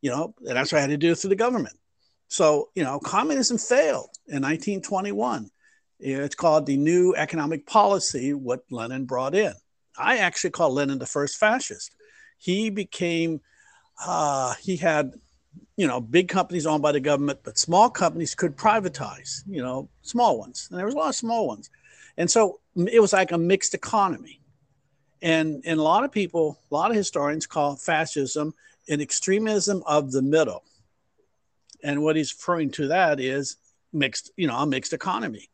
You 0.00 0.08
know, 0.08 0.34
and 0.38 0.56
that's 0.56 0.72
what 0.72 0.78
I 0.78 0.80
had 0.82 0.90
to 0.90 0.96
do 0.96 1.14
through 1.14 1.30
the 1.30 1.36
government. 1.36 1.76
So, 2.28 2.70
you 2.74 2.82
know, 2.82 2.98
communism 2.98 3.58
failed 3.58 4.08
in 4.26 4.40
1921. 4.40 5.50
It's 6.00 6.34
called 6.34 6.64
the 6.64 6.78
New 6.78 7.14
Economic 7.14 7.66
Policy, 7.66 8.32
what 8.32 8.60
Lenin 8.70 9.04
brought 9.04 9.34
in. 9.34 9.52
I 9.98 10.18
actually 10.18 10.50
call 10.50 10.72
Lenin 10.72 10.98
the 10.98 11.06
first 11.06 11.38
fascist. 11.38 11.94
He 12.38 12.70
became, 12.70 13.40
uh, 14.04 14.54
he 14.60 14.76
had, 14.76 15.14
you 15.76 15.86
know, 15.86 16.00
big 16.00 16.28
companies 16.28 16.66
owned 16.66 16.82
by 16.82 16.92
the 16.92 17.00
government, 17.00 17.40
but 17.42 17.58
small 17.58 17.88
companies 17.90 18.34
could 18.34 18.56
privatize, 18.56 19.42
you 19.46 19.62
know, 19.62 19.88
small 20.02 20.38
ones. 20.38 20.68
And 20.70 20.78
there 20.78 20.86
was 20.86 20.94
a 20.94 20.98
lot 20.98 21.08
of 21.08 21.14
small 21.14 21.46
ones. 21.46 21.70
And 22.16 22.30
so 22.30 22.60
it 22.76 23.00
was 23.00 23.12
like 23.12 23.32
a 23.32 23.38
mixed 23.38 23.74
economy. 23.74 24.40
And, 25.22 25.62
and 25.64 25.80
a 25.80 25.82
lot 25.82 26.04
of 26.04 26.12
people, 26.12 26.58
a 26.70 26.74
lot 26.74 26.90
of 26.90 26.96
historians 26.96 27.46
call 27.46 27.76
fascism 27.76 28.54
an 28.88 29.00
extremism 29.00 29.82
of 29.86 30.12
the 30.12 30.22
middle 30.22 30.62
and 31.82 32.02
what 32.02 32.16
he's 32.16 32.32
referring 32.32 32.70
to 32.72 32.88
that 32.88 33.20
is 33.20 33.56
mixed, 33.92 34.30
you 34.36 34.46
know, 34.46 34.56
a 34.56 34.66
mixed 34.66 34.92
economy. 34.92 35.48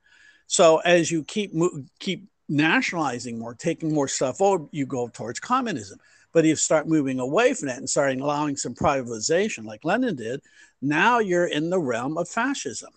So 0.46 0.78
as 0.78 1.11
you 1.11 1.25
keep 1.25 1.52
keep 1.99 2.28
nationalizing 2.52 3.38
more, 3.38 3.54
taking 3.54 3.92
more 3.92 4.09
stuff 4.09 4.40
over, 4.40 4.66
you 4.71 4.87
go 4.87 5.09
towards 5.09 5.40
communism. 5.40 5.99
But 6.32 6.44
if 6.44 6.49
you 6.49 6.56
start 6.56 6.88
moving 6.88 7.18
away 7.18 7.54
from 7.54 7.68
that 7.68 7.78
and 7.78 7.88
starting 7.88 8.21
allowing 8.21 8.56
some 8.56 8.75
privatization, 8.75 9.64
like 9.64 9.85
Lenin 9.85 10.16
did, 10.16 10.40
now 10.80 11.18
you're 11.18 11.47
in 11.47 11.71
the 11.71 11.78
realm 11.78 12.16
of 12.18 12.28
fascism. 12.28 12.90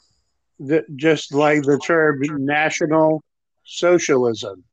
The, 0.59 0.85
just 0.95 1.33
like 1.33 1.63
the 1.63 1.77
term 1.79 2.21
national 2.21 3.23
socialism. 3.65 4.63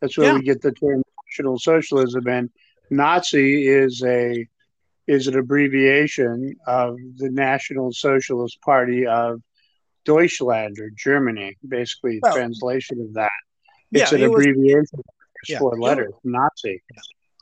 That's 0.00 0.16
where 0.16 0.28
yeah. 0.28 0.38
we 0.38 0.42
get 0.42 0.62
the 0.62 0.72
term 0.72 1.02
national 1.26 1.58
socialism. 1.58 2.26
And 2.28 2.50
Nazi 2.90 3.66
is 3.66 4.02
a 4.04 4.46
is 5.06 5.26
an 5.26 5.36
abbreviation 5.36 6.56
of 6.66 6.96
the 7.16 7.28
National 7.30 7.92
Socialist 7.92 8.58
Party 8.62 9.06
of 9.06 9.42
Deutschland 10.04 10.78
or 10.78 10.90
Germany, 10.96 11.58
basically 11.66 12.20
well, 12.22 12.34
translation 12.34 13.00
of 13.00 13.12
that. 13.14 13.30
It's 13.94 14.10
yeah, 14.10 14.18
an 14.18 14.24
it 14.24 14.26
abbreviation 14.26 14.88
was, 14.92 15.04
yeah, 15.48 15.58
four 15.58 15.78
letters, 15.78 16.12
was, 16.12 16.20
Nazi. 16.24 16.82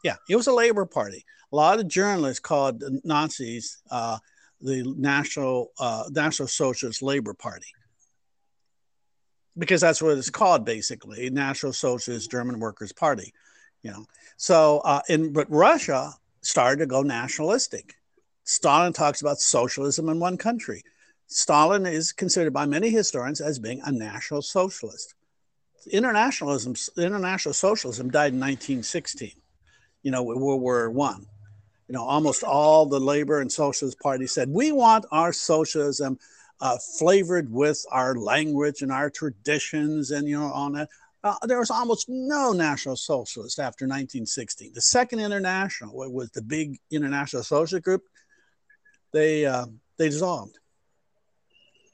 Yeah, 0.04 0.16
it 0.28 0.36
was 0.36 0.46
a 0.46 0.52
labor 0.52 0.84
party. 0.84 1.24
A 1.52 1.56
lot 1.56 1.80
of 1.80 1.88
journalists 1.88 2.40
called 2.40 2.80
the 2.80 3.00
Nazis 3.04 3.82
uh, 3.90 4.18
the 4.60 4.82
National 4.96 5.72
uh, 5.80 6.04
National 6.10 6.48
Socialist 6.48 7.02
Labor 7.02 7.34
Party 7.34 7.66
because 9.58 9.80
that's 9.80 10.00
what 10.00 10.16
it's 10.16 10.30
called 10.30 10.64
basically, 10.64 11.28
National 11.30 11.72
Socialist 11.72 12.30
German 12.30 12.58
Workers 12.60 12.92
Party. 12.92 13.32
You 13.82 13.90
know, 13.90 14.06
so 14.36 14.80
uh, 14.84 15.00
in 15.08 15.32
but 15.32 15.50
Russia 15.50 16.12
started 16.42 16.78
to 16.78 16.86
go 16.86 17.02
nationalistic. 17.02 17.94
Stalin 18.44 18.92
talks 18.92 19.20
about 19.20 19.40
socialism 19.40 20.08
in 20.08 20.20
one 20.20 20.36
country. 20.36 20.82
Stalin 21.26 21.86
is 21.86 22.12
considered 22.12 22.52
by 22.52 22.66
many 22.66 22.90
historians 22.90 23.40
as 23.40 23.58
being 23.58 23.80
a 23.84 23.92
national 23.92 24.42
socialist. 24.42 25.14
Internationalism, 25.90 26.74
international 26.96 27.54
socialism 27.54 28.10
died 28.10 28.32
in 28.32 28.40
1916, 28.40 29.32
you 30.02 30.10
know, 30.10 30.22
World 30.22 30.60
War 30.60 30.90
One. 30.90 31.26
You 31.88 31.94
know, 31.94 32.04
almost 32.04 32.42
all 32.42 32.86
the 32.86 33.00
labor 33.00 33.40
and 33.40 33.50
socialist 33.50 33.98
parties 34.00 34.32
said, 34.32 34.48
we 34.48 34.72
want 34.72 35.04
our 35.10 35.32
socialism 35.32 36.18
uh, 36.60 36.78
flavored 36.98 37.52
with 37.52 37.84
our 37.90 38.14
language 38.14 38.82
and 38.82 38.92
our 38.92 39.10
traditions 39.10 40.10
and, 40.12 40.28
you 40.28 40.38
know, 40.38 40.46
on 40.46 40.72
that. 40.72 40.88
Uh, 41.24 41.34
there 41.46 41.58
was 41.58 41.70
almost 41.70 42.08
no 42.08 42.52
National 42.52 42.96
Socialist 42.96 43.58
after 43.58 43.84
1916. 43.84 44.72
The 44.74 44.80
Second 44.80 45.20
International 45.20 45.92
was 45.94 46.30
the 46.30 46.42
big 46.42 46.78
international 46.90 47.44
socialist 47.44 47.84
group. 47.84 48.02
They 49.12 49.46
uh, 49.46 49.66
they 49.98 50.08
dissolved 50.08 50.58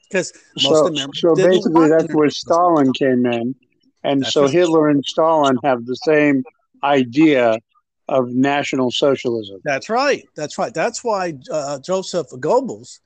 because 0.09 0.33
most 0.63 0.95
so. 0.95 1.11
So 1.13 1.35
basically, 1.35 1.89
that's 1.89 2.13
where 2.13 2.29
Stalin 2.29 2.91
came 2.93 3.25
in, 3.25 3.55
and 4.03 4.23
that's 4.23 4.33
so 4.33 4.47
Hitler 4.47 4.89
and 4.89 5.03
Stalin 5.05 5.57
have 5.63 5.85
the 5.85 5.95
same 5.95 6.43
idea 6.83 7.57
of 8.07 8.29
National 8.29 8.91
Socialism. 8.91 9.61
That's 9.63 9.89
right. 9.89 10.23
That's 10.35 10.57
right. 10.57 10.73
That's 10.73 11.03
why 11.03 11.33
uh, 11.51 11.79
Joseph 11.79 12.27
Goebbels 12.31 12.99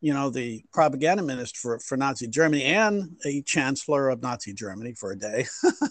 you 0.00 0.14
know, 0.14 0.30
the 0.30 0.64
propaganda 0.72 1.22
minister 1.22 1.58
for, 1.58 1.78
for 1.80 1.96
Nazi 1.96 2.28
Germany 2.28 2.64
and 2.64 3.16
a 3.24 3.42
chancellor 3.42 4.10
of 4.10 4.22
Nazi 4.22 4.52
Germany 4.52 4.92
for 4.92 5.12
a 5.12 5.18
day. 5.18 5.46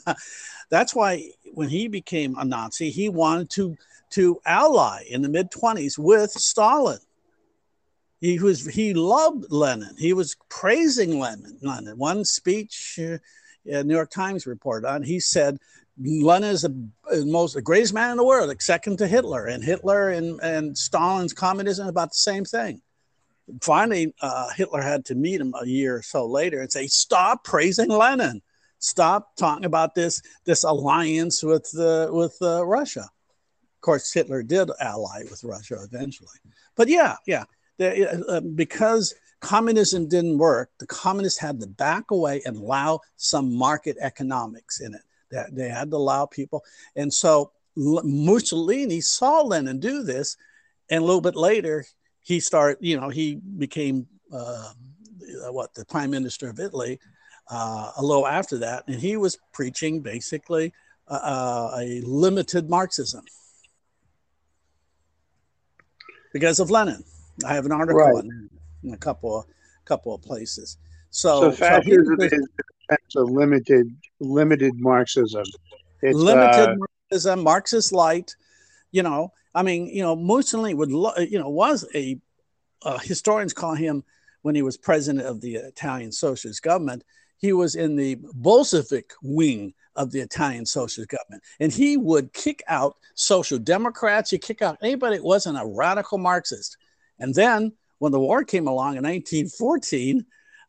That's 0.70 0.96
why 0.96 1.30
when 1.54 1.70
he 1.70 1.88
became 1.88 2.38
a 2.38 2.46
Nazi, 2.46 2.90
he 2.90 3.10
wanted 3.10 3.50
to, 3.52 3.76
to 4.12 4.40
ally 4.46 5.04
in 5.10 5.22
the 5.22 5.30
mid 5.30 5.52
20s 5.52 5.98
with 5.98 6.32
Stalin. 6.32 7.00
He 8.20 8.40
was 8.40 8.66
he 8.66 8.96
loved 8.96 9.46
Lenin. 9.52 9.96
He 10.00 10.14
was 10.14 10.36
praising 10.50 11.20
Lenin. 11.20 11.60
Lenin. 11.62 11.98
One 11.98 12.26
speech, 12.26 12.98
uh, 13.00 13.18
New 13.68 13.94
York 13.94 14.10
Times 14.10 14.48
report 14.48 14.86
on. 14.86 15.04
He 15.04 15.20
said 15.20 15.58
Lenin 16.00 16.52
is 16.52 16.62
the 16.62 16.90
most 17.26 17.54
the 17.54 17.62
greatest 17.62 17.94
man 17.94 18.12
in 18.12 18.18
the 18.18 18.26
world, 18.26 18.50
like 18.50 18.62
second 18.62 18.98
to 18.98 19.08
Hitler, 19.08 19.46
and 19.46 19.64
Hitler 19.64 20.10
and, 20.10 20.40
and 20.42 20.78
Stalin's 20.78 21.34
communism 21.34 21.88
about 21.88 22.10
the 22.10 22.18
same 22.18 22.46
thing 22.46 22.82
finally, 23.62 24.14
uh, 24.22 24.50
Hitler 24.50 24.82
had 24.82 25.06
to 25.06 25.16
meet 25.16 25.42
him 25.42 25.54
a 25.60 25.66
year 25.66 25.98
or 25.98 26.02
so 26.02 26.26
later 26.26 26.62
and 26.62 26.72
say, 26.72 26.88
"Stop 26.88 27.44
praising 27.44 27.90
Lenin. 27.90 28.42
Stop 28.80 29.36
talking 29.36 29.66
about 29.66 29.96
this 29.96 30.22
this 30.46 30.64
alliance 30.64 31.44
with 31.44 31.72
uh, 31.78 32.08
with 32.12 32.38
uh, 32.42 32.66
Russia." 32.66 33.02
Of 33.02 33.82
course, 33.82 34.12
Hitler 34.12 34.44
did 34.44 34.70
ally 34.80 35.24
with 35.30 35.44
Russia 35.44 35.78
eventually, 35.84 36.40
but 36.76 36.88
yeah, 36.88 37.16
yeah, 37.26 37.46
uh, 37.80 37.86
uh, 38.28 38.42
because 38.42 39.14
communism 39.40 40.08
didn't 40.08 40.38
work, 40.38 40.70
the 40.80 40.88
communists 40.88 41.40
had 41.40 41.60
to 41.62 41.68
back 41.68 42.12
away 42.12 42.42
and 42.46 42.58
allow 42.58 43.02
some 43.16 43.54
market 43.54 43.98
economics 44.00 44.80
in 44.82 44.94
it. 44.94 45.02
That 45.30 45.54
they 45.54 45.68
had 45.68 45.92
to 45.92 45.98
allow 45.98 46.26
people, 46.26 46.64
and 46.96 47.14
so 47.14 47.52
Mussolini 47.76 49.02
saw 49.02 49.42
Lenin 49.42 49.80
do 49.80 50.04
this, 50.04 50.38
and 50.90 51.04
a 51.04 51.06
little 51.06 51.22
bit 51.22 51.36
later 51.36 51.86
he 52.22 52.40
started, 52.40 52.78
you 52.80 53.00
know, 53.00 53.10
he 53.10 53.36
became 53.36 54.08
uh, 54.32 54.72
what 55.50 55.74
the 55.74 55.86
prime 55.86 56.12
minister 56.12 56.50
of 56.50 56.60
Italy 56.60 57.00
uh, 57.50 57.92
a 57.98 58.04
little 58.04 58.28
after 58.28 58.58
that, 58.58 58.84
and 58.88 59.00
he 59.00 59.18
was 59.18 59.38
preaching 59.54 60.02
basically 60.02 60.74
uh, 61.08 61.14
uh, 61.14 61.78
a 61.80 62.02
limited 62.02 62.70
Marxism 62.70 63.24
because 66.34 66.60
of 66.60 66.70
Lenin. 66.70 67.04
I 67.46 67.54
have 67.54 67.66
an 67.66 67.72
article 67.72 68.02
right. 68.02 68.24
in, 68.24 68.50
in, 68.84 68.94
a 68.94 68.98
couple 68.98 69.40
of 69.40 69.46
couple 69.86 70.14
of 70.14 70.22
places. 70.22 70.78
So, 71.10 71.42
so 71.42 71.52
fascism 71.52 72.18
so 72.20 72.26
is 72.26 73.16
a 73.16 73.22
limited 73.22 73.96
limited 74.20 74.74
Marxism. 74.78 75.44
It's, 76.02 76.18
limited 76.18 76.70
uh, 76.70 76.76
Marxism, 76.78 77.44
Marxist 77.44 77.92
light. 77.92 78.36
You 78.92 79.04
know, 79.04 79.34
I 79.54 79.64
mean, 79.64 79.88
you 79.88 80.02
know, 80.04 80.16
Mussolini 80.16 80.74
would, 80.74 80.92
lo- 80.92 81.18
you 81.18 81.40
know, 81.40 81.50
was 81.50 81.86
a 81.96 82.20
uh, 82.84 83.00
historians 83.00 83.54
call 83.54 83.74
him 83.74 84.04
when 84.44 84.56
he 84.56 84.62
was 84.62 84.78
president 84.78 85.26
of 85.26 85.42
the 85.42 85.56
Italian 85.56 86.12
socialist 86.12 86.62
government. 86.62 87.04
He 87.38 87.54
was 87.54 87.76
in 87.76 87.96
the 87.96 88.18
Bolshevik 88.34 89.14
wing 89.22 89.74
of 89.96 90.12
the 90.12 90.20
Italian 90.20 90.66
socialist 90.66 91.10
government, 91.10 91.44
and 91.60 91.72
he 91.72 91.98
would 91.98 92.34
kick 92.34 92.64
out 92.68 92.98
social 93.16 93.58
democrats. 93.58 94.32
He 94.32 94.38
kick 94.38 94.62
out 94.62 94.78
anybody 94.82 95.18
that 95.18 95.24
wasn't 95.24 95.60
a 95.60 95.66
radical 95.66 96.18
Marxist. 96.18 96.78
And 97.20 97.34
then 97.34 97.74
when 98.00 98.12
the 98.12 98.20
war 98.20 98.44
came 98.44 98.68
along 98.68 98.98
in 98.98 99.04
1914, 99.04 100.26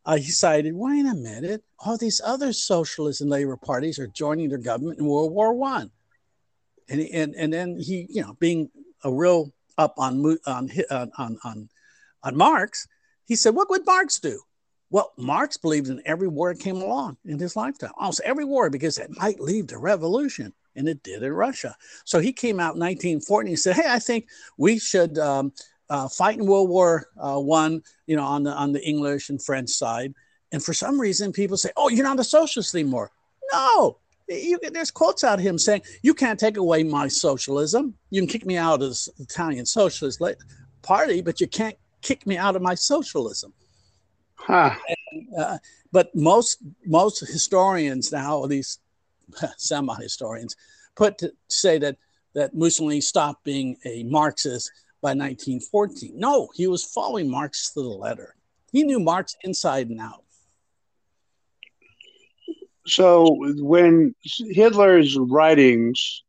uh, 0.06 0.16
he 0.16 0.24
decided, 0.24 0.74
wait 0.74 1.04
a 1.06 1.14
minute, 1.14 1.62
all 1.78 1.98
these 1.98 2.20
other 2.24 2.52
socialist 2.52 3.20
and 3.20 3.30
labor 3.30 3.56
parties 3.56 3.98
are 3.98 4.06
joining 4.06 4.48
their 4.48 4.58
government 4.58 4.98
in 4.98 5.06
World 5.06 5.32
War 5.32 5.52
One 5.52 5.90
and 6.88 7.00
and 7.00 7.34
and 7.34 7.52
then 7.52 7.78
he, 7.78 8.06
you 8.08 8.22
know, 8.22 8.34
being 8.38 8.70
a 9.04 9.12
real 9.12 9.52
up 9.76 9.94
on 9.98 10.38
on 10.46 10.70
on 10.90 11.38
on 11.44 11.68
on 12.22 12.36
Marx, 12.36 12.86
he 13.26 13.36
said, 13.36 13.54
"What 13.54 13.70
would 13.70 13.86
Marx 13.86 14.18
do?" 14.18 14.40
Well, 14.90 15.12
Marx 15.18 15.58
believed 15.58 15.88
in 15.88 16.00
every 16.06 16.28
war 16.28 16.52
that 16.52 16.62
came 16.62 16.76
along 16.76 17.18
in 17.26 17.38
his 17.38 17.56
lifetime, 17.56 17.90
almost 17.98 18.22
every 18.24 18.44
war, 18.44 18.70
because 18.70 18.96
it 18.96 19.10
might 19.18 19.38
lead 19.38 19.68
to 19.68 19.78
revolution, 19.78 20.54
and 20.76 20.88
it 20.88 21.02
did 21.02 21.22
in 21.22 21.32
Russia. 21.32 21.76
So 22.04 22.20
he 22.20 22.32
came 22.32 22.58
out 22.58 22.74
in 22.74 22.80
1940 22.80 23.50
and 23.50 23.58
said, 23.58 23.76
"Hey, 23.76 23.88
I 23.88 23.98
think 23.98 24.28
we 24.56 24.78
should." 24.78 25.18
Um, 25.18 25.52
uh, 25.90 26.08
fighting 26.08 26.46
World 26.46 26.68
War 26.68 27.08
uh, 27.16 27.38
One, 27.38 27.82
you 28.06 28.16
know, 28.16 28.24
on 28.24 28.42
the 28.42 28.52
on 28.52 28.72
the 28.72 28.84
English 28.86 29.30
and 29.30 29.42
French 29.42 29.70
side. 29.70 30.14
And 30.52 30.62
for 30.62 30.72
some 30.72 31.00
reason, 31.00 31.32
people 31.32 31.56
say, 31.56 31.70
"Oh, 31.76 31.88
you're 31.88 32.04
not 32.04 32.20
a 32.20 32.24
socialist 32.24 32.74
anymore." 32.74 33.10
No, 33.52 33.98
you, 34.28 34.58
there's 34.72 34.90
quotes 34.90 35.24
out 35.24 35.38
of 35.38 35.44
him 35.44 35.58
saying, 35.58 35.82
"You 36.02 36.14
can't 36.14 36.38
take 36.38 36.56
away 36.56 36.82
my 36.82 37.08
socialism. 37.08 37.94
You 38.10 38.20
can 38.20 38.28
kick 38.28 38.46
me 38.46 38.56
out 38.56 38.82
of 38.82 38.90
the 38.90 39.10
Italian 39.18 39.66
Socialist 39.66 40.22
Party, 40.82 41.22
but 41.22 41.40
you 41.40 41.46
can't 41.46 41.76
kick 42.02 42.26
me 42.26 42.36
out 42.36 42.56
of 42.56 42.62
my 42.62 42.74
socialism." 42.74 43.52
Huh. 44.34 44.74
And, 45.12 45.26
uh, 45.38 45.58
but 45.92 46.14
most 46.14 46.58
most 46.86 47.20
historians 47.20 48.12
now, 48.12 48.42
at 48.42 48.50
least 48.50 48.80
semi 49.56 49.94
historians, 49.96 50.56
put 50.94 51.18
to 51.18 51.32
say 51.48 51.78
that 51.78 51.96
that 52.34 52.54
Mussolini 52.54 53.00
stopped 53.00 53.44
being 53.44 53.76
a 53.84 54.02
Marxist 54.04 54.70
by 55.00 55.10
1914. 55.10 56.12
No, 56.14 56.48
he 56.54 56.66
was 56.66 56.84
following 56.84 57.30
Marx 57.30 57.72
to 57.72 57.82
the 57.82 57.88
letter. 57.88 58.34
He 58.72 58.82
knew 58.82 59.00
Marx 59.00 59.36
inside 59.42 59.88
and 59.88 60.00
out. 60.00 60.24
So 62.86 63.36
when 63.40 64.14
Hitler's 64.22 65.16
writings 65.18 66.22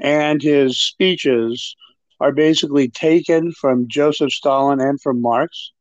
and 0.00 0.42
his 0.42 0.78
speeches 0.78 1.76
are 2.22 2.32
basically 2.32 2.88
taken 2.88 3.50
from 3.52 3.88
Joseph 3.88 4.30
Stalin 4.30 4.80
and 4.80 5.00
from 5.00 5.20
Marx? 5.20 5.72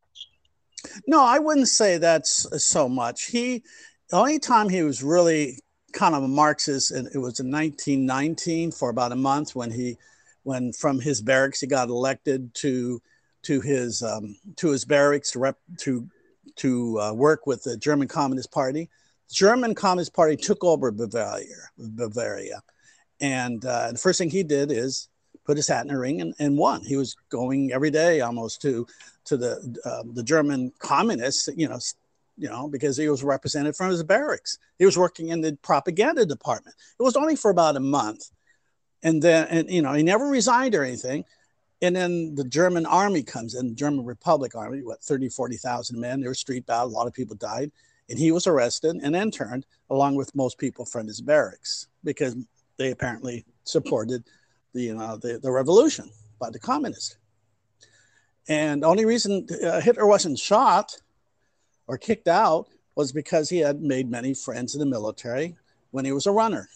No, 1.05 1.23
I 1.23 1.37
wouldn't 1.37 1.67
say 1.67 1.99
that's 1.99 2.47
so 2.65 2.89
much. 2.89 3.25
He, 3.25 3.63
the 4.09 4.17
only 4.17 4.39
time 4.39 4.67
he 4.67 4.81
was 4.81 5.03
really 5.03 5.59
kind 5.93 6.15
of 6.15 6.23
a 6.23 6.27
Marxist, 6.27 6.89
and 6.89 7.07
it 7.07 7.19
was 7.19 7.39
in 7.39 7.51
1919 7.51 8.71
for 8.71 8.89
about 8.89 9.11
a 9.11 9.15
month 9.15 9.55
when 9.55 9.69
he, 9.69 9.97
when 10.43 10.73
from 10.73 10.99
his 10.99 11.21
barracks 11.21 11.61
he 11.61 11.67
got 11.67 11.89
elected 11.89 12.53
to, 12.55 13.01
to 13.43 13.61
his 13.61 14.01
um, 14.03 14.35
to 14.57 14.69
his 14.69 14.85
barracks 14.85 15.31
to 15.31 15.39
rep 15.39 15.57
to 15.79 16.07
to 16.57 16.99
uh, 16.99 17.13
work 17.13 17.47
with 17.47 17.63
the 17.63 17.77
German 17.77 18.07
Communist 18.07 18.51
Party. 18.51 18.89
The 19.29 19.35
German 19.35 19.75
Communist 19.75 20.13
Party 20.13 20.35
took 20.35 20.63
over 20.63 20.91
Bavaria, 20.91 21.55
Bavaria, 21.77 22.61
and 23.19 23.63
uh, 23.65 23.91
the 23.91 23.97
first 23.97 24.19
thing 24.19 24.29
he 24.29 24.43
did 24.43 24.71
is 24.71 25.09
put 25.45 25.57
his 25.57 25.67
hat 25.67 25.85
in 25.85 25.91
a 25.91 25.97
ring 25.97 26.21
and, 26.21 26.33
and 26.39 26.57
won. 26.57 26.81
He 26.81 26.97
was 26.97 27.15
going 27.29 27.71
every 27.71 27.91
day 27.91 28.21
almost 28.21 28.61
to 28.61 28.85
to 29.25 29.37
the 29.37 29.79
uh, 29.85 30.03
the 30.13 30.23
German 30.23 30.71
communists, 30.79 31.49
you 31.55 31.67
know, 31.67 31.79
you 32.37 32.49
know, 32.49 32.67
because 32.67 32.97
he 32.97 33.09
was 33.09 33.23
represented 33.23 33.75
from 33.75 33.89
his 33.89 34.03
barracks. 34.03 34.57
He 34.79 34.85
was 34.85 34.97
working 34.97 35.29
in 35.29 35.41
the 35.41 35.57
propaganda 35.61 36.25
department. 36.25 36.75
It 36.99 37.03
was 37.03 37.15
only 37.15 37.35
for 37.35 37.51
about 37.51 37.75
a 37.75 37.81
month, 37.81 38.31
and 39.03 39.21
then 39.21 39.47
and 39.47 39.69
you 39.69 39.81
know 39.81 39.93
he 39.93 40.03
never 40.03 40.25
resigned 40.25 40.75
or 40.75 40.83
anything. 40.83 41.25
And 41.83 41.95
then 41.95 42.35
the 42.35 42.43
German 42.43 42.85
army 42.85 43.23
comes 43.23 43.55
in, 43.55 43.75
German 43.75 44.05
Republic 44.05 44.53
Army, 44.53 44.83
what 44.83 45.01
30, 45.01 45.29
40,000 45.29 45.99
men. 45.99 46.21
There 46.21 46.29
was 46.29 46.39
street 46.39 46.67
battle. 46.67 46.89
A 46.89 46.93
lot 46.93 47.07
of 47.07 47.13
people 47.13 47.35
died, 47.35 47.71
and 48.07 48.19
he 48.19 48.31
was 48.31 48.45
arrested 48.45 48.97
and 49.01 49.15
interned 49.15 49.65
along 49.89 50.15
with 50.15 50.35
most 50.35 50.59
people 50.59 50.85
from 50.85 51.07
his 51.07 51.21
barracks 51.21 51.87
because 52.03 52.35
they 52.77 52.91
apparently 52.91 53.45
supported 53.63 54.23
the 54.73 54.83
you 54.83 54.95
know 54.95 55.17
the, 55.17 55.39
the 55.39 55.51
revolution 55.51 56.09
by 56.39 56.49
the 56.49 56.59
communists. 56.59 57.17
And 58.47 58.83
the 58.83 58.87
only 58.87 59.05
reason 59.05 59.47
uh, 59.63 59.81
Hitler 59.81 60.07
wasn't 60.07 60.37
shot 60.37 60.99
or 61.87 61.97
kicked 61.97 62.27
out 62.27 62.67
was 62.95 63.11
because 63.11 63.49
he 63.49 63.59
had 63.59 63.81
made 63.81 64.09
many 64.09 64.33
friends 64.33 64.75
in 64.75 64.79
the 64.79 64.85
military 64.85 65.55
when 65.91 66.05
he 66.05 66.11
was 66.11 66.25
a 66.25 66.31
runner. 66.31 66.67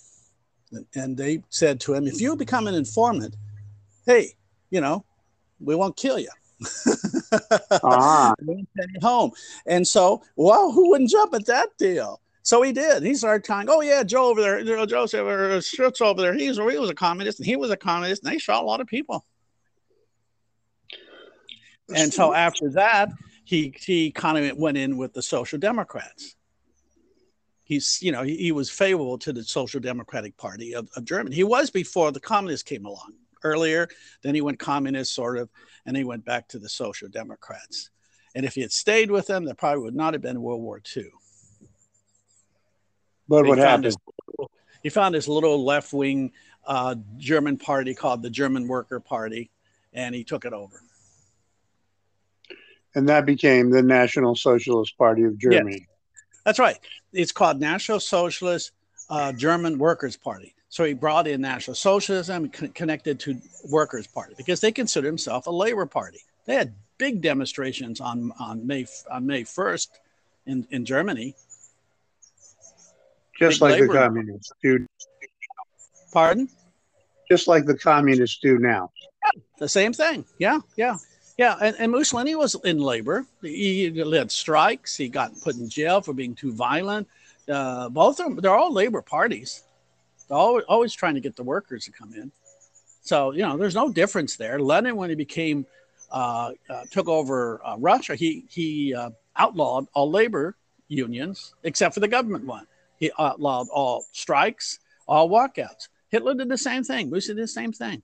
And 0.95 1.17
they 1.17 1.41
said 1.49 1.79
to 1.81 1.93
him, 1.93 2.07
if 2.07 2.21
you 2.21 2.35
become 2.35 2.67
an 2.67 2.75
informant, 2.75 3.35
hey, 4.05 4.33
you 4.69 4.81
know, 4.81 5.05
we 5.59 5.75
won't 5.75 5.97
kill 5.97 6.19
you. 6.19 6.29
ah. 7.83 8.33
home. 9.01 9.31
And 9.65 9.87
so, 9.87 10.23
well, 10.35 10.71
who 10.71 10.89
wouldn't 10.89 11.09
jump 11.09 11.33
at 11.33 11.45
that 11.45 11.69
deal? 11.77 12.21
So 12.43 12.61
he 12.61 12.71
did. 12.71 13.01
He 13.01 13.15
started 13.15 13.43
telling, 13.43 13.69
"Oh 13.69 13.81
yeah, 13.81 14.03
Joe 14.03 14.25
over 14.25 14.39
there, 14.39 14.63
Joe 14.63 14.85
Joseph 14.85 15.25
or 15.25 15.59
Schutz 15.61 15.99
over 15.99 16.21
there. 16.21 16.33
He's 16.33 16.57
he 16.57 16.77
was 16.77 16.91
a 16.91 16.95
communist, 16.95 17.39
and 17.39 17.45
he 17.45 17.55
was 17.55 17.71
a 17.71 17.77
communist, 17.77 18.23
and 18.23 18.31
they 18.31 18.37
shot 18.37 18.61
a 18.61 18.65
lot 18.67 18.81
of 18.81 18.87
people." 18.87 19.25
And 21.93 22.13
so 22.13 22.35
after 22.35 22.69
that, 22.71 23.09
he 23.45 23.73
he 23.79 24.11
kind 24.11 24.37
of 24.37 24.57
went 24.57 24.77
in 24.77 24.95
with 24.95 25.13
the 25.13 25.23
Social 25.23 25.57
Democrats. 25.57 26.34
He's 27.65 27.99
you 28.01 28.11
know 28.11 28.23
he, 28.23 28.37
he 28.37 28.51
was 28.51 28.69
favorable 28.69 29.17
to 29.19 29.33
the 29.33 29.43
Social 29.43 29.79
Democratic 29.79 30.37
Party 30.37 30.73
of, 30.73 30.89
of 30.95 31.03
Germany. 31.05 31.35
He 31.35 31.43
was 31.43 31.69
before 31.69 32.11
the 32.11 32.19
communists 32.19 32.63
came 32.63 32.85
along 32.85 33.13
earlier. 33.43 33.87
Then 34.21 34.33
he 34.33 34.41
went 34.41 34.59
communist 34.59 35.13
sort 35.13 35.37
of, 35.37 35.49
and 35.85 35.97
he 35.97 36.03
went 36.03 36.23
back 36.25 36.47
to 36.49 36.59
the 36.59 36.69
Social 36.69 37.09
Democrats. 37.09 37.89
And 38.33 38.45
if 38.45 38.55
he 38.55 38.61
had 38.61 38.71
stayed 38.71 39.11
with 39.11 39.27
them, 39.27 39.45
there 39.45 39.53
probably 39.53 39.83
would 39.83 39.95
not 39.95 40.13
have 40.13 40.21
been 40.21 40.41
World 40.41 40.61
War 40.61 40.81
II. 40.95 41.09
But 43.27 43.45
what 43.45 43.57
happened? 43.57 43.85
His, 43.85 43.97
he 44.83 44.89
found 44.89 45.15
this 45.15 45.27
little 45.27 45.63
left 45.63 45.93
wing 45.93 46.31
uh, 46.67 46.95
German 47.17 47.57
party 47.57 47.93
called 47.93 48.21
the 48.21 48.29
German 48.29 48.67
Worker 48.67 48.99
Party, 48.99 49.49
and 49.93 50.13
he 50.13 50.23
took 50.23 50.45
it 50.45 50.53
over 50.53 50.81
and 52.95 53.07
that 53.09 53.25
became 53.25 53.69
the 53.69 53.83
National 53.83 54.35
Socialist 54.35 54.97
Party 54.97 55.23
of 55.23 55.37
Germany. 55.37 55.85
Yes. 55.87 55.94
That's 56.45 56.59
right. 56.59 56.79
It's 57.11 57.31
called 57.31 57.59
National 57.59 57.99
Socialist 57.99 58.71
uh, 59.09 59.33
German 59.33 59.77
Workers' 59.77 60.15
Party. 60.15 60.53
So 60.69 60.83
he 60.83 60.93
brought 60.93 61.27
in 61.27 61.41
National 61.41 61.75
Socialism 61.75 62.49
con- 62.49 62.69
connected 62.69 63.19
to 63.21 63.39
Workers' 63.69 64.07
Party 64.07 64.35
because 64.37 64.59
they 64.59 64.71
consider 64.71 65.07
himself 65.07 65.47
a 65.47 65.51
labor 65.51 65.85
party. 65.85 66.19
They 66.45 66.55
had 66.55 66.73
big 66.97 67.21
demonstrations 67.21 67.99
on 67.99 68.31
on 68.39 68.65
May 68.65 68.85
on 69.11 69.25
May 69.25 69.43
first 69.43 69.99
in 70.45 70.67
in 70.71 70.85
Germany. 70.85 71.35
Just 73.39 73.59
big 73.59 73.61
like 73.61 73.79
the 73.81 73.87
communists 73.87 74.51
do. 74.61 74.85
Pardon? 76.13 76.49
Just 77.29 77.47
like 77.47 77.65
the 77.65 77.77
communists 77.77 78.39
do 78.39 78.59
now. 78.59 78.91
Yeah, 79.01 79.41
the 79.57 79.69
same 79.69 79.93
thing. 79.93 80.25
Yeah, 80.39 80.59
yeah. 80.77 80.97
Yeah, 81.37 81.57
and, 81.61 81.75
and 81.79 81.91
Mussolini 81.91 82.35
was 82.35 82.55
in 82.63 82.79
labor. 82.79 83.25
He 83.41 83.91
led 83.91 84.31
strikes. 84.31 84.95
He 84.95 85.09
got 85.09 85.33
put 85.41 85.55
in 85.57 85.67
jail 85.67 86.01
for 86.01 86.13
being 86.13 86.33
too 86.33 86.53
violent. 86.53 87.07
Uh, 87.49 87.89
both 87.89 88.19
of 88.19 88.27
them, 88.27 88.35
they're 88.37 88.55
all 88.55 88.71
labor 88.71 89.01
parties. 89.01 89.63
They're 90.27 90.37
always, 90.37 90.65
always 90.67 90.93
trying 90.93 91.15
to 91.15 91.19
get 91.19 91.35
the 91.35 91.43
workers 91.43 91.85
to 91.85 91.91
come 91.91 92.13
in. 92.13 92.31
So, 93.01 93.31
you 93.31 93.41
know, 93.41 93.57
there's 93.57 93.75
no 93.75 93.91
difference 93.91 94.37
there. 94.37 94.59
Lenin, 94.59 94.95
when 94.95 95.09
he 95.09 95.15
became, 95.15 95.65
uh, 96.11 96.51
uh, 96.69 96.83
took 96.89 97.07
over 97.07 97.61
uh, 97.65 97.75
Russia, 97.77 98.15
he, 98.15 98.45
he 98.49 98.95
uh, 98.95 99.09
outlawed 99.35 99.87
all 99.93 100.09
labor 100.09 100.55
unions 100.87 101.53
except 101.63 101.93
for 101.93 101.99
the 101.99 102.07
government 102.07 102.45
one. 102.45 102.65
He 102.97 103.11
outlawed 103.19 103.67
all 103.69 104.05
strikes, 104.13 104.79
all 105.07 105.29
walkouts. 105.29 105.89
Hitler 106.09 106.33
did 106.33 106.47
the 106.47 106.57
same 106.57 106.83
thing. 106.83 107.09
Bush 107.09 107.25
did 107.25 107.37
the 107.37 107.47
same 107.47 107.73
thing. 107.73 108.01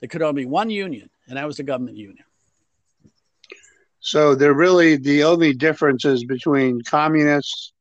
There 0.00 0.08
could 0.08 0.22
only 0.22 0.42
be 0.42 0.46
one 0.46 0.68
union, 0.68 1.08
and 1.26 1.38
that 1.38 1.46
was 1.46 1.56
the 1.56 1.62
government 1.62 1.96
union. 1.96 2.24
So 4.04 4.34
they're 4.34 4.52
really 4.52 4.96
the 4.96 5.24
only 5.24 5.54
differences 5.54 6.24
between 6.24 6.82
communists 6.82 7.72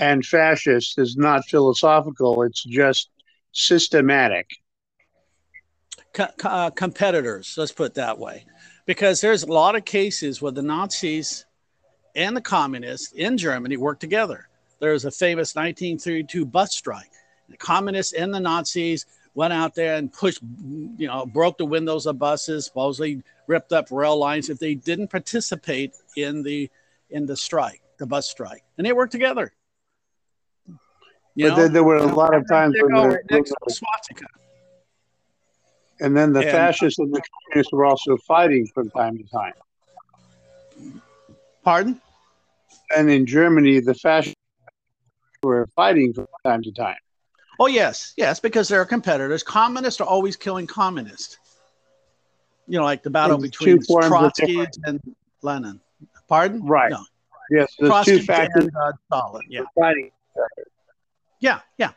and 0.00 0.24
fascists 0.24 0.96
is 0.96 1.18
not 1.18 1.44
philosophical; 1.44 2.42
it's 2.44 2.64
just 2.64 3.10
systematic. 3.52 4.48
Co- 6.14 6.28
uh, 6.44 6.70
competitors, 6.70 7.54
let's 7.58 7.72
put 7.72 7.88
it 7.88 7.94
that 7.94 8.18
way, 8.18 8.46
because 8.86 9.20
there's 9.20 9.42
a 9.42 9.52
lot 9.52 9.76
of 9.76 9.84
cases 9.84 10.40
where 10.40 10.50
the 10.50 10.62
Nazis 10.62 11.44
and 12.14 12.34
the 12.34 12.40
communists 12.40 13.12
in 13.12 13.36
Germany 13.36 13.76
worked 13.76 14.00
together. 14.00 14.48
There's 14.80 15.04
a 15.04 15.10
famous 15.10 15.54
1932 15.54 16.46
bus 16.46 16.74
strike. 16.74 17.10
The 17.50 17.58
communists 17.58 18.14
and 18.14 18.32
the 18.32 18.40
Nazis 18.40 19.04
went 19.36 19.52
out 19.52 19.74
there 19.74 19.96
and 19.96 20.10
pushed, 20.10 20.40
you 20.96 21.06
know, 21.06 21.26
broke 21.26 21.58
the 21.58 21.66
windows 21.66 22.06
of 22.06 22.18
buses, 22.18 22.64
supposedly 22.64 23.22
ripped 23.46 23.70
up 23.70 23.86
rail 23.90 24.16
lines 24.16 24.48
if 24.48 24.58
they 24.58 24.74
didn't 24.74 25.08
participate 25.08 25.94
in 26.16 26.42
the 26.42 26.68
in 27.10 27.26
the 27.26 27.36
strike, 27.36 27.82
the 27.98 28.06
bus 28.06 28.28
strike, 28.28 28.64
and 28.78 28.86
they 28.86 28.92
worked 28.92 29.12
together. 29.12 29.52
You 31.34 31.50
but 31.50 31.56
know? 31.56 31.62
then 31.62 31.72
there 31.74 31.84
were 31.84 31.98
a 31.98 32.06
lot 32.06 32.34
of 32.34 32.48
times 32.48 32.74
when 32.80 32.92
the, 32.92 33.54
swastika. 33.68 34.24
And 36.00 36.16
then 36.16 36.32
the 36.32 36.40
and, 36.40 36.50
fascists 36.50 36.98
and 36.98 37.12
the 37.12 37.20
communists 37.52 37.72
were 37.72 37.84
also 37.84 38.16
fighting 38.26 38.66
from 38.74 38.90
time 38.90 39.18
to 39.18 39.24
time. 39.24 40.92
Pardon? 41.62 42.00
And 42.96 43.10
in 43.10 43.26
Germany, 43.26 43.80
the 43.80 43.94
fascists 43.94 44.34
were 45.42 45.66
fighting 45.76 46.14
from 46.14 46.26
time 46.44 46.62
to 46.62 46.72
time. 46.72 46.96
Oh 47.58 47.66
yes, 47.66 48.12
yes, 48.16 48.40
because 48.40 48.68
they're 48.68 48.84
competitors. 48.84 49.42
Communists 49.42 50.00
are 50.00 50.06
always 50.06 50.36
killing 50.36 50.66
communists. 50.66 51.38
You 52.66 52.78
know, 52.78 52.84
like 52.84 53.02
the 53.02 53.10
battle 53.10 53.38
between 53.38 53.80
Trotsky 53.82 54.66
and 54.84 55.00
Lenin. 55.42 55.80
Pardon? 56.28 56.64
Right. 56.64 56.90
No. 56.90 57.04
Yes, 57.50 57.74
the 57.78 57.86
Trotsky 57.86 58.18
two 58.18 58.24
factors. 58.24 58.64
And, 58.64 58.76
uh, 58.76 58.92
Stalin. 59.06 59.42
Yeah. 59.48 59.62
Fighting. 59.74 60.10
Yeah, 61.40 61.60
yeah, 61.78 61.92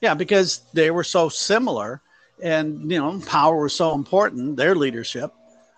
yeah, 0.00 0.14
because 0.14 0.62
they 0.72 0.90
were 0.90 1.04
so 1.04 1.28
similar, 1.28 2.02
and 2.42 2.90
you 2.90 2.98
know, 2.98 3.20
power 3.26 3.62
was 3.62 3.74
so 3.74 3.94
important. 3.94 4.56
Their 4.56 4.74
leadership. 4.74 5.32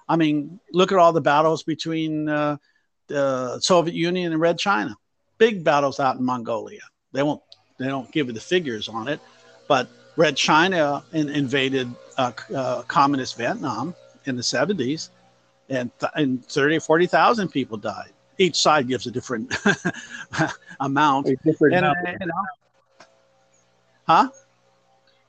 I 0.09 0.17
mean, 0.17 0.59
look 0.73 0.91
at 0.91 0.99
all 0.99 1.13
the 1.13 1.21
battles 1.21 1.63
between 1.63 2.29
uh, 2.29 2.57
the 3.09 3.61
Soviet 3.61 3.95
Union 3.95 4.33
and 4.33 4.41
Red 4.41 4.59
China. 4.59 4.97
Big 5.39 5.63
battles 5.63 6.01
out 6.01 6.17
in 6.17 6.25
Mongolia. 6.25 6.81
They 7.13 7.23
won't 7.23 7.43
they 7.81 7.87
don't 7.89 8.11
give 8.13 8.27
you 8.29 8.33
the 8.33 8.41
figures 8.41 8.89
on 8.89 9.09
it, 9.09 9.19
but 9.67 9.89
Red 10.17 10.37
China 10.37 11.03
in, 11.13 11.29
invaded 11.31 11.89
uh, 12.19 12.33
uh, 12.55 12.83
communist 12.83 13.37
Vietnam 13.39 13.95
in 14.27 14.37
the 14.37 14.43
70s, 14.43 15.09
and, 15.71 15.91
th- 15.99 16.13
and 16.15 16.45
30 16.45 16.77
or 16.77 16.81
40,000 16.81 17.49
people 17.49 17.79
died. 17.79 18.11
Each 18.39 18.57
side 18.57 18.87
gives 18.87 19.07
a 19.07 19.11
different 19.11 19.55
amount. 20.81 21.29
A 21.29 21.37
different 21.45 21.75
And, 21.75 21.83
number. 21.87 22.27
know, 22.27 23.07
huh? 24.07 24.29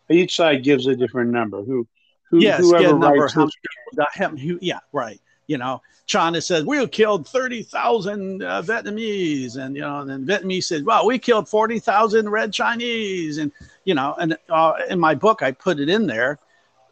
Each 0.09 0.35
side 0.35 0.63
gives 0.63 0.87
a 0.87 0.95
different 0.95 1.31
number. 1.31 1.63
Who, 1.63 1.87
who 2.29 2.39
Yes, 2.41 2.61
whoever 2.61 2.87
a 2.87 2.89
number 2.99 3.07
writes 3.21 3.33
how 3.33 3.45
this- 3.45 3.53
many 3.55 3.75
people 3.85 4.03
died. 4.03 4.13
Him- 4.15 4.37
who- 4.37 4.59
yeah, 4.61 4.79
right. 4.91 5.19
You 5.51 5.57
know, 5.57 5.81
China 6.05 6.39
says 6.39 6.63
we 6.63 6.85
killed 6.87 7.27
thirty 7.27 7.61
thousand 7.61 8.41
uh, 8.41 8.61
Vietnamese, 8.61 9.57
and 9.57 9.75
you 9.75 9.81
know, 9.81 9.99
and 9.99 10.09
then 10.09 10.25
Vietnamese 10.25 10.63
said, 10.63 10.85
"Well, 10.85 11.05
we 11.05 11.19
killed 11.19 11.49
forty 11.49 11.77
thousand 11.77 12.29
Red 12.29 12.53
Chinese," 12.53 13.37
and 13.37 13.51
you 13.83 13.93
know, 13.93 14.15
and 14.17 14.37
uh, 14.49 14.73
in 14.89 14.97
my 14.97 15.13
book 15.13 15.43
I 15.43 15.51
put 15.51 15.81
it 15.81 15.89
in 15.89 16.07
there, 16.07 16.39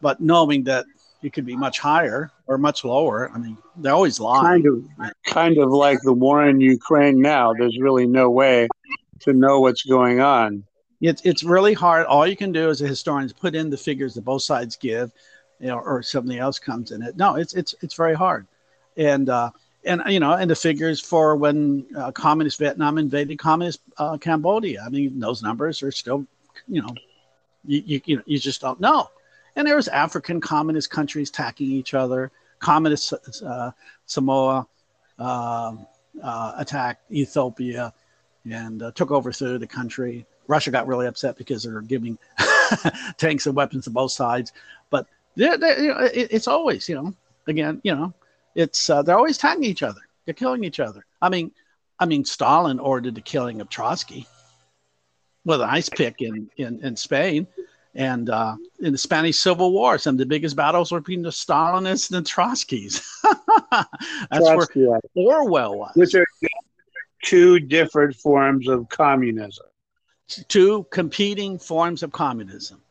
but 0.01 0.19
knowing 0.19 0.65
that 0.65 0.85
it 1.21 1.31
could 1.31 1.45
be 1.45 1.55
much 1.55 1.79
higher 1.79 2.31
or 2.47 2.57
much 2.57 2.83
lower. 2.83 3.31
I 3.33 3.37
mean, 3.37 3.57
they're 3.77 3.93
always 3.93 4.19
lying. 4.19 4.63
kind 4.63 4.65
of 4.67 5.13
kind 5.23 5.57
of 5.57 5.69
like 5.71 5.99
the 6.01 6.13
war 6.13 6.47
in 6.47 6.59
Ukraine 6.59 7.21
now. 7.21 7.53
There's 7.53 7.79
really 7.79 8.07
no 8.07 8.29
way 8.29 8.67
to 9.21 9.33
know 9.33 9.61
what's 9.61 9.83
going 9.83 10.19
on. 10.19 10.63
It's 11.01 11.21
it's 11.23 11.43
really 11.43 11.73
hard. 11.73 12.05
All 12.07 12.27
you 12.27 12.35
can 12.35 12.51
do 12.51 12.69
as 12.69 12.81
a 12.81 12.87
historian 12.87 13.25
is 13.25 13.33
put 13.33 13.55
in 13.55 13.69
the 13.69 13.77
figures 13.77 14.13
that 14.15 14.25
both 14.25 14.43
sides 14.43 14.75
give, 14.75 15.11
you 15.59 15.67
know, 15.67 15.79
or 15.79 16.01
something 16.03 16.37
else 16.37 16.59
comes 16.59 16.91
in 16.91 17.01
it. 17.01 17.17
No, 17.17 17.35
it's 17.35 17.53
it's 17.53 17.75
it's 17.81 17.93
very 17.93 18.15
hard, 18.15 18.47
and 18.97 19.29
uh, 19.29 19.51
and 19.85 20.01
you 20.07 20.19
know, 20.19 20.33
and 20.33 20.49
the 20.49 20.55
figures 20.55 20.99
for 20.99 21.35
when 21.35 21.85
uh, 21.95 22.11
communist 22.11 22.59
Vietnam 22.59 22.97
invaded 22.97 23.37
communist 23.39 23.81
uh, 23.97 24.17
Cambodia. 24.17 24.83
I 24.85 24.89
mean, 24.89 25.19
those 25.19 25.41
numbers 25.41 25.81
are 25.83 25.91
still, 25.91 26.25
you 26.67 26.81
know, 26.81 26.95
you 27.65 28.01
you 28.05 28.23
you, 28.25 28.39
just 28.39 28.61
don't 28.61 28.79
know. 28.79 29.09
And 29.55 29.67
there 29.67 29.75
was 29.75 29.87
African 29.87 30.41
communist 30.41 30.89
countries 30.89 31.29
attacking 31.29 31.67
each 31.71 31.93
other. 31.93 32.31
Communist 32.59 33.13
uh, 33.45 33.71
Somalia 34.07 34.65
um, 35.17 35.85
uh, 36.21 36.53
attacked 36.57 37.09
Ethiopia 37.11 37.93
and 38.49 38.83
uh, 38.83 38.91
took 38.91 39.11
over 39.11 39.31
through 39.31 39.59
the 39.59 39.67
country. 39.67 40.25
Russia 40.47 40.71
got 40.71 40.87
really 40.87 41.07
upset 41.07 41.37
because 41.37 41.63
they 41.63 41.71
were 41.71 41.81
giving 41.81 42.17
tanks 43.17 43.45
and 43.45 43.55
weapons 43.55 43.85
to 43.85 43.91
both 43.91 44.11
sides. 44.11 44.51
They're, 45.39 45.57
they're, 45.57 45.79
you 45.81 45.87
know, 45.87 45.99
it, 45.99 46.27
it's 46.31 46.47
always, 46.49 46.89
you 46.89 46.95
know, 46.95 47.13
again, 47.47 47.79
you 47.83 47.95
know, 47.95 48.13
it's 48.55 48.89
uh, 48.89 49.01
they're 49.01 49.17
always 49.17 49.37
tagging 49.37 49.63
each 49.63 49.83
other. 49.83 50.01
They're 50.25 50.33
killing 50.33 50.65
each 50.65 50.81
other. 50.81 51.05
I 51.21 51.29
mean, 51.29 51.51
I 51.97 52.05
mean, 52.05 52.25
Stalin 52.25 52.77
ordered 52.77 53.15
the 53.15 53.21
killing 53.21 53.61
of 53.61 53.69
Trotsky 53.69 54.27
with 55.45 55.61
an 55.61 55.69
ice 55.69 55.87
pick 55.87 56.21
in 56.21 56.49
in, 56.57 56.83
in 56.83 56.95
Spain. 56.97 57.47
And 57.95 58.29
uh, 58.29 58.57
in 58.81 58.91
the 58.91 58.97
Spanish 58.97 59.39
Civil 59.39 59.71
War, 59.71 59.97
some 59.97 60.15
of 60.15 60.19
the 60.19 60.25
biggest 60.25 60.57
battles 60.57 60.91
were 60.91 60.99
between 60.99 61.21
the 61.21 61.29
Stalinists 61.29 62.11
and 62.11 62.23
the 62.23 62.29
Trotskys. 62.29 63.01
That's 64.29 64.45
Trotsky, 64.45 64.85
where 64.85 64.99
Orwell 65.15 65.77
was. 65.79 65.91
which 65.95 66.15
are 66.15 66.25
two 67.23 67.61
different 67.61 68.15
forms 68.15 68.67
of 68.67 68.89
communism. 68.89 69.67
two 70.49 70.85
competing 70.91 71.57
forms 71.57 72.03
of 72.03 72.11
communism. 72.11 72.81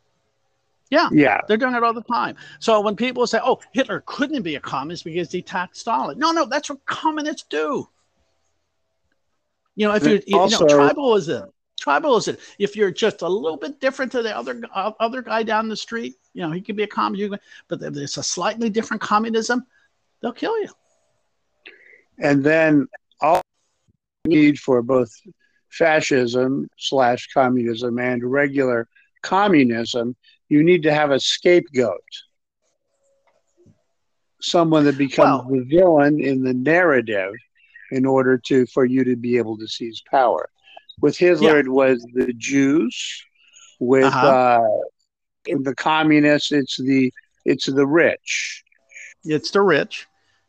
Yeah, 0.90 1.08
Yeah, 1.12 1.40
they're 1.46 1.56
doing 1.58 1.74
it 1.74 1.82
all 1.82 1.92
the 1.92 2.02
time. 2.02 2.36
So 2.60 2.80
when 2.80 2.96
people 2.96 3.26
say, 3.26 3.38
"Oh, 3.42 3.60
Hitler 3.72 4.02
couldn't 4.06 4.42
be 4.42 4.54
a 4.54 4.60
communist 4.60 5.04
because 5.04 5.30
he 5.30 5.40
attacked 5.40 5.76
Stalin," 5.76 6.18
no, 6.18 6.32
no, 6.32 6.46
that's 6.46 6.70
what 6.70 6.84
communists 6.86 7.44
do. 7.50 7.88
You 9.76 9.88
know, 9.88 9.94
if 9.94 10.06
you, 10.06 10.20
you 10.26 10.38
Also- 10.38 10.64
know, 10.66 10.74
tribalism, 10.76 11.50
tribalism. 11.80 12.38
If 12.58 12.74
you're 12.74 12.90
just 12.90 13.22
a 13.22 13.28
little 13.28 13.58
bit 13.58 13.80
different 13.80 14.10
to 14.12 14.22
the 14.22 14.36
other 14.36 14.60
uh, 14.74 14.92
other 14.98 15.22
guy 15.22 15.42
down 15.42 15.68
the 15.68 15.76
street, 15.76 16.16
you 16.32 16.42
know, 16.42 16.50
he 16.50 16.60
could 16.60 16.76
be 16.76 16.82
a 16.84 16.88
communist, 16.88 17.42
but 17.68 17.82
if 17.82 17.92
there's 17.94 18.16
a 18.16 18.22
slightly 18.22 18.70
different 18.70 19.02
communism, 19.02 19.66
they'll 20.20 20.32
kill 20.32 20.58
you. 20.60 20.68
and 22.20 22.42
then 22.42 22.88
all 23.20 23.40
need 24.24 24.58
for 24.58 24.82
both 24.82 25.12
fascism 25.68 26.68
slash 26.76 27.28
communism 27.32 27.98
and 28.00 28.24
regular 28.24 28.88
communism, 29.22 30.16
you 30.48 30.62
need 30.64 30.82
to 30.84 30.92
have 30.94 31.10
a 31.10 31.20
scapegoat. 31.20 32.02
Someone 34.40 34.84
that 34.84 34.96
becomes 34.98 35.44
Well- 35.44 35.58
the 35.58 35.64
villain 35.64 36.20
in 36.20 36.42
the 36.42 36.54
narrative 36.54 37.32
in 37.90 38.06
order 38.06 38.38
to 38.46 38.66
for 38.66 38.84
you 38.84 39.02
to 39.04 39.16
be 39.16 39.36
able 39.38 39.58
to 39.58 39.66
seize 39.66 40.02
power. 40.10 40.48
With 41.00 41.16
Hitler, 41.16 41.54
Yeah. 41.54 41.60
it 41.60 41.68
was 41.68 42.04
the 42.12 42.32
Jews. 42.34 43.24
With 43.80 44.04
Uh-huh. 44.04 44.26
uh, 44.28 44.68
the 45.46 45.74
communists, 45.74 46.52
it's 46.52 46.76
the 46.76 47.12
it's 47.44 47.66
the 47.66 47.86
rich. 47.86 48.64
It's 49.24 49.50
the 49.52 49.62
rich, 49.62 50.06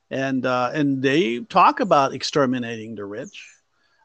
and 0.09 0.45
uh, 0.45 0.71
and 0.73 1.01
they 1.01 1.39
talk 1.41 1.79
about 1.79 2.13
exterminating 2.13 2.95
the 2.95 3.05
rich. 3.05 3.47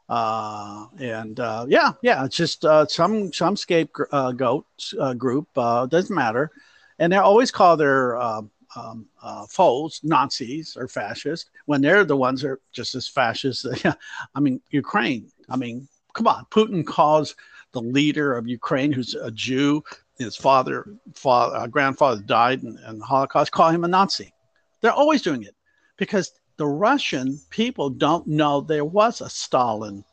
Uh, 0.08 0.86
and 0.98 1.40
uh, 1.40 1.64
yeah, 1.68 1.92
yeah, 2.02 2.24
it's 2.24 2.36
just 2.36 2.64
uh, 2.64 2.86
some 2.86 3.32
some 3.32 3.56
scapegoat 3.56 4.66
uh, 4.98 5.00
uh, 5.00 5.14
group 5.14 5.48
uh, 5.56 5.86
doesn't 5.86 6.14
matter, 6.14 6.50
and 6.98 7.12
they 7.12 7.16
always 7.16 7.50
call 7.50 7.76
their 7.76 8.16
uh, 8.18 8.42
um, 8.76 9.06
uh, 9.22 9.46
foes 9.46 10.00
Nazis 10.02 10.76
or 10.76 10.88
fascists 10.88 11.50
when 11.66 11.80
they're 11.80 12.04
the 12.04 12.16
ones 12.16 12.42
that 12.42 12.48
are 12.48 12.60
just 12.72 12.94
as 12.94 13.08
fascist. 13.08 13.66
I 14.34 14.40
mean, 14.40 14.60
Ukraine. 14.70 15.30
I 15.48 15.56
mean, 15.56 15.88
come 16.12 16.26
on, 16.26 16.46
Putin 16.50 16.84
calls 16.86 17.34
the 17.72 17.80
leader 17.80 18.36
of 18.36 18.46
Ukraine, 18.46 18.92
who's 18.92 19.14
a 19.14 19.30
Jew, 19.30 19.82
his 20.18 20.36
father, 20.36 20.86
father 21.14 21.56
uh, 21.56 21.66
grandfather 21.66 22.22
died 22.22 22.62
in, 22.62 22.78
in 22.88 22.98
the 22.98 23.04
Holocaust, 23.04 23.52
call 23.52 23.70
him 23.70 23.84
a 23.84 23.88
Nazi. 23.88 24.32
They're 24.80 24.92
always 24.92 25.22
doing 25.22 25.42
it 25.42 25.54
because 25.96 26.32
the 26.56 26.66
Russian 26.66 27.40
people 27.50 27.90
don't 27.90 28.26
know 28.26 28.60
there 28.60 28.84
was 28.84 29.20
a 29.20 29.28
Stalin, 29.28 30.04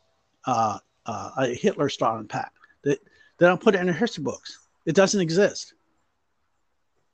uh, 0.46 0.78
uh, 1.06 1.30
a 1.38 1.54
Hitler 1.54 1.88
Stalin 1.88 2.26
pact. 2.26 2.56
They, 2.84 2.96
they 3.38 3.46
don't 3.46 3.60
put 3.60 3.74
it 3.74 3.80
in 3.80 3.86
their 3.86 3.94
history 3.94 4.24
books. 4.24 4.58
It 4.86 4.94
doesn't 4.94 5.20
exist. 5.20 5.74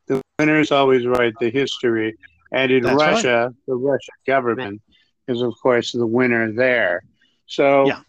The 0.07 0.23
winners 0.39 0.73
always 0.73 1.07
write 1.07 1.35
the 1.39 1.51
history, 1.51 2.17
and 2.53 2.73
in 2.73 2.83
That's 2.83 2.97
right. 2.97 3.13
Russia, 3.13 3.55
the 3.67 3.75
Russian 3.75 4.15
government 4.27 4.81
is, 5.27 5.43
of 5.43 5.53
course, 5.63 5.93
the 5.93 6.07
winner 6.07 6.51
there. 6.53 7.03
So, 7.47 7.87
Yeah. 7.87 8.01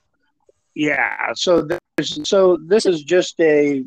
yeah, 0.76 1.34
so 1.34 1.62
there's, 1.62 2.20
so 2.28 2.58
this 2.66 2.86
is 2.86 3.04
just 3.04 3.40
a 3.42 3.84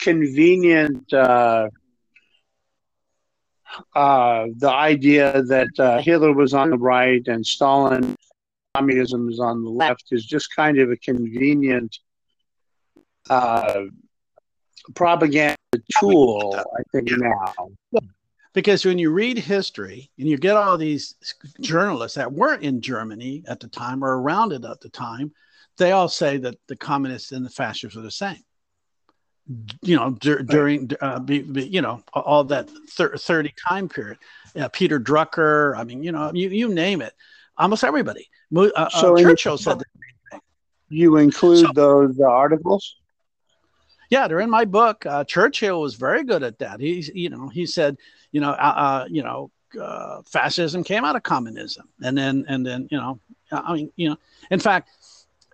convenient. 0.00 1.12
Uh, 1.12 1.68
uh, 3.94 4.46
the 4.56 4.70
idea 4.70 5.42
that 5.42 5.68
uh, 5.78 6.00
Hitler 6.00 6.32
was 6.32 6.54
on 6.54 6.70
the 6.70 6.78
right 6.78 7.26
and 7.26 7.44
Stalin, 7.44 8.16
communism 8.74 9.28
is 9.28 9.40
on 9.40 9.62
the 9.62 9.70
left, 9.70 10.04
is 10.10 10.24
just 10.24 10.54
kind 10.54 10.78
of 10.78 10.90
a 10.90 10.96
convenient 10.96 11.98
uh, 13.30 13.84
propaganda 14.94 15.56
tool, 15.98 16.54
I 16.56 16.82
think, 16.92 17.10
now. 17.10 17.52
Because 18.52 18.84
when 18.84 18.98
you 18.98 19.10
read 19.10 19.38
history 19.38 20.10
and 20.18 20.28
you 20.28 20.36
get 20.36 20.56
all 20.56 20.78
these 20.78 21.16
journalists 21.60 22.16
that 22.16 22.32
weren't 22.32 22.62
in 22.62 22.80
Germany 22.80 23.42
at 23.48 23.58
the 23.58 23.66
time 23.66 24.04
or 24.04 24.20
around 24.20 24.52
it 24.52 24.64
at 24.64 24.80
the 24.80 24.90
time, 24.90 25.32
they 25.76 25.90
all 25.90 26.08
say 26.08 26.36
that 26.38 26.56
the 26.68 26.76
communists 26.76 27.32
and 27.32 27.44
the 27.44 27.50
fascists 27.50 27.96
are 27.96 28.02
the 28.02 28.10
same. 28.10 28.42
You 29.82 29.96
know, 29.96 30.10
dur- 30.10 30.42
during 30.42 30.90
uh, 31.02 31.18
be, 31.18 31.40
be, 31.40 31.66
you 31.66 31.82
know 31.82 32.02
all 32.14 32.44
that 32.44 32.70
thir- 32.88 33.16
thirty 33.16 33.52
time 33.68 33.88
period, 33.90 34.16
uh, 34.56 34.68
Peter 34.68 34.98
Drucker. 34.98 35.76
I 35.76 35.84
mean, 35.84 36.02
you 36.02 36.12
know, 36.12 36.30
you 36.32 36.48
you 36.48 36.68
name 36.68 37.02
it, 37.02 37.12
almost 37.58 37.84
everybody. 37.84 38.28
Uh, 38.56 38.70
uh, 38.74 38.88
So 38.88 39.16
Churchill 39.16 39.58
said 39.58 39.80
that. 39.80 40.40
You 40.88 41.18
include 41.18 41.66
So- 41.66 41.72
those 41.74 42.18
uh, 42.18 42.24
articles? 42.24 42.96
Yeah, 44.10 44.28
they're 44.28 44.40
in 44.40 44.50
my 44.50 44.64
book. 44.64 45.04
Uh, 45.04 45.24
Churchill 45.24 45.80
was 45.80 45.94
very 45.94 46.24
good 46.24 46.42
at 46.42 46.58
that. 46.60 46.78
He's, 46.80 47.08
you 47.08 47.30
know, 47.30 47.48
he 47.48 47.66
said, 47.66 47.96
you 48.32 48.40
know, 48.40 48.50
uh, 48.50 48.74
uh, 48.76 49.06
you 49.10 49.22
know, 49.22 49.50
uh, 49.80 50.22
fascism 50.24 50.84
came 50.84 51.04
out 51.04 51.16
of 51.16 51.22
communism, 51.22 51.88
and 52.02 52.16
then, 52.16 52.44
and 52.48 52.64
then, 52.64 52.86
you 52.90 52.98
know, 52.98 53.18
I 53.50 53.74
mean, 53.74 53.92
you 53.96 54.10
know, 54.10 54.16
in 54.50 54.60
fact, 54.60 54.90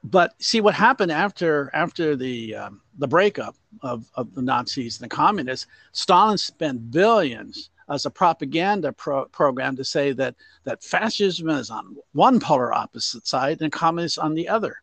but 0.05 0.35
see 0.43 0.61
what 0.61 0.75
happened 0.75 1.13
after 1.13 1.71
after 1.75 2.17
the 2.17 2.55
um, 2.55 2.81
the 2.99 3.09
breakup 3.09 3.57
of, 3.83 4.11
of 4.15 4.35
the 4.35 4.43
Nazis 4.43 5.01
and 5.01 5.11
the 5.11 5.15
communists. 5.15 5.67
Stalin 5.93 6.39
spent 6.39 6.91
billions 6.91 7.71
as 7.89 8.07
a 8.07 8.11
propaganda 8.11 8.93
pro- 8.93 9.27
program 9.27 9.77
to 9.77 9.85
say 9.85 10.13
that 10.13 10.35
that 10.65 10.83
fascism 10.83 11.49
is 11.51 11.71
on 11.71 11.97
one 12.13 12.41
polar 12.41 12.73
opposite 12.73 13.27
side 13.27 13.61
and 13.61 13.73
communism 13.73 14.25
on 14.25 14.35
the 14.35 14.49
other. 14.49 14.77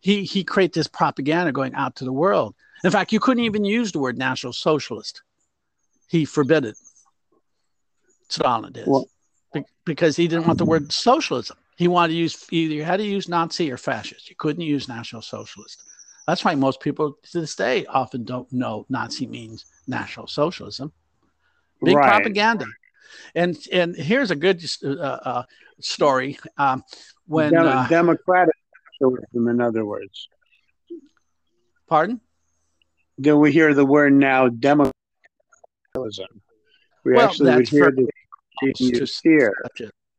He 0.00 0.24
he 0.24 0.44
created 0.44 0.74
this 0.74 0.88
propaganda 0.88 1.52
going 1.52 1.74
out 1.74 1.96
to 1.96 2.04
the 2.04 2.12
world. 2.12 2.54
In 2.84 2.90
fact, 2.90 3.12
you 3.12 3.20
couldn't 3.20 3.44
even 3.44 3.64
use 3.64 3.92
the 3.92 3.98
word 3.98 4.18
National 4.18 4.52
Socialist. 4.52 5.22
He 6.08 6.24
forbid 6.24 6.64
it. 6.64 6.76
Stalin 8.28 8.72
did. 8.72 8.86
Well, 8.86 9.08
because 9.84 10.16
he 10.16 10.28
didn't 10.28 10.46
want 10.46 10.58
the 10.58 10.64
word 10.64 10.92
socialism. 10.92 11.56
He 11.76 11.88
wanted 11.88 12.14
to 12.14 12.18
use 12.18 12.46
either 12.50 12.74
you 12.74 12.84
had 12.84 12.98
to 12.98 13.04
use 13.04 13.28
Nazi 13.28 13.70
or 13.70 13.76
fascist. 13.76 14.30
You 14.30 14.36
couldn't 14.36 14.62
use 14.62 14.88
National 14.88 15.22
Socialist. 15.22 15.82
That's 16.26 16.44
why 16.44 16.54
most 16.54 16.80
people 16.80 17.16
to 17.30 17.40
this 17.40 17.54
day 17.54 17.84
often 17.86 18.24
don't 18.24 18.50
know 18.52 18.86
Nazi 18.88 19.26
means 19.26 19.66
National 19.86 20.26
Socialism. 20.26 20.92
Big 21.84 21.96
right. 21.96 22.08
propaganda. 22.08 22.64
And 23.34 23.56
and 23.70 23.94
here's 23.94 24.30
a 24.30 24.36
good 24.36 24.64
uh, 24.82 24.88
uh, 24.88 25.42
story. 25.80 26.38
Um, 26.56 26.82
when 27.26 27.52
Dem- 27.52 27.66
uh, 27.66 27.86
democratic 27.88 28.54
socialism, 29.00 29.48
in 29.48 29.60
other 29.60 29.84
words. 29.84 30.28
Pardon? 31.86 32.20
Do 33.20 33.38
we 33.38 33.52
hear 33.52 33.74
the 33.74 33.84
word 33.84 34.12
now 34.12 34.48
democratic 34.48 34.94
socialism? 35.94 36.42
We 37.04 37.12
well, 37.12 37.28
actually 37.28 37.54
would 37.54 37.68
hear 37.68 37.92
the 37.92 38.08
to, 38.74 39.06
here. 39.22 39.52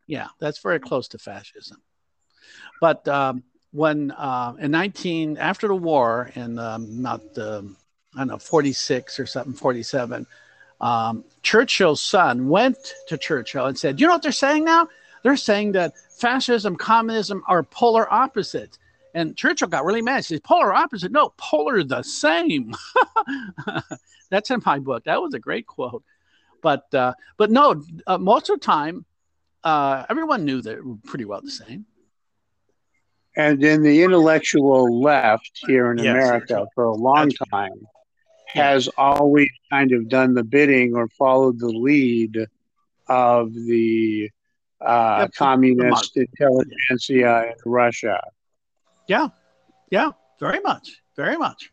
Yeah, 0.07 0.27
that's 0.39 0.59
very 0.59 0.79
close 0.79 1.09
to 1.09 1.17
fascism. 1.17 1.81
But 2.79 3.07
um, 3.07 3.43
when 3.71 4.11
uh, 4.11 4.55
in 4.59 4.71
19 4.71 5.37
after 5.37 5.67
the 5.67 5.75
war 5.75 6.31
in 6.35 6.57
um, 6.57 7.01
not 7.01 7.21
um, 7.37 7.77
I 8.15 8.19
don't 8.19 8.27
know 8.29 8.37
46 8.37 9.19
or 9.19 9.25
something 9.25 9.53
47, 9.53 10.25
um, 10.79 11.23
Churchill's 11.43 12.01
son 12.01 12.47
went 12.47 12.77
to 13.07 13.17
Churchill 13.17 13.65
and 13.65 13.77
said, 13.77 13.99
"You 13.99 14.07
know 14.07 14.13
what 14.13 14.23
they're 14.23 14.31
saying 14.31 14.63
now? 14.63 14.87
They're 15.23 15.35
saying 15.35 15.73
that 15.73 15.93
fascism, 16.17 16.75
communism 16.75 17.43
are 17.47 17.63
polar 17.63 18.11
opposites." 18.11 18.79
And 19.13 19.35
Churchill 19.35 19.67
got 19.67 19.83
really 19.83 20.01
mad. 20.01 20.17
He 20.17 20.23
says, 20.23 20.39
"Polar 20.41 20.73
opposite? 20.73 21.11
No, 21.11 21.33
polar 21.37 21.83
the 21.83 22.03
same." 22.03 22.73
That's 24.29 24.51
in 24.51 24.61
my 24.65 24.79
book. 24.79 25.03
That 25.05 25.21
was 25.21 25.33
a 25.33 25.39
great 25.39 25.67
quote. 25.67 26.03
But 26.61 26.93
uh, 26.93 27.13
but 27.37 27.51
no, 27.51 27.83
uh, 28.05 28.17
most 28.17 28.49
of 28.49 28.59
the 28.59 28.65
time, 28.65 29.05
uh, 29.63 30.05
everyone 30.09 30.45
knew 30.45 30.61
that 30.61 30.83
were 30.83 30.95
pretty 31.05 31.25
well 31.25 31.41
the 31.41 31.51
same. 31.51 31.85
And 33.35 33.61
then 33.61 33.83
the 33.83 34.01
intellectual 34.03 35.01
left 35.01 35.51
here 35.67 35.91
in 35.91 35.99
yes, 35.99 36.07
America 36.07 36.65
for 36.73 36.85
a 36.85 36.95
long 36.95 37.29
time 37.51 37.87
has 38.47 38.89
always 38.97 39.49
kind 39.69 39.91
of 39.91 40.09
done 40.09 40.33
the 40.33 40.43
bidding 40.43 40.95
or 40.95 41.07
followed 41.09 41.59
the 41.59 41.67
lead 41.67 42.47
of 43.07 43.53
the 43.53 44.29
uh, 44.81 45.17
yep. 45.21 45.33
communist 45.35 46.13
the 46.15 46.21
intelligentsia 46.21 47.49
in 47.49 47.71
Russia. 47.71 48.19
Yeah, 49.07 49.27
yeah, 49.91 50.11
very 50.39 50.59
much, 50.59 51.01
very 51.15 51.37
much 51.37 51.71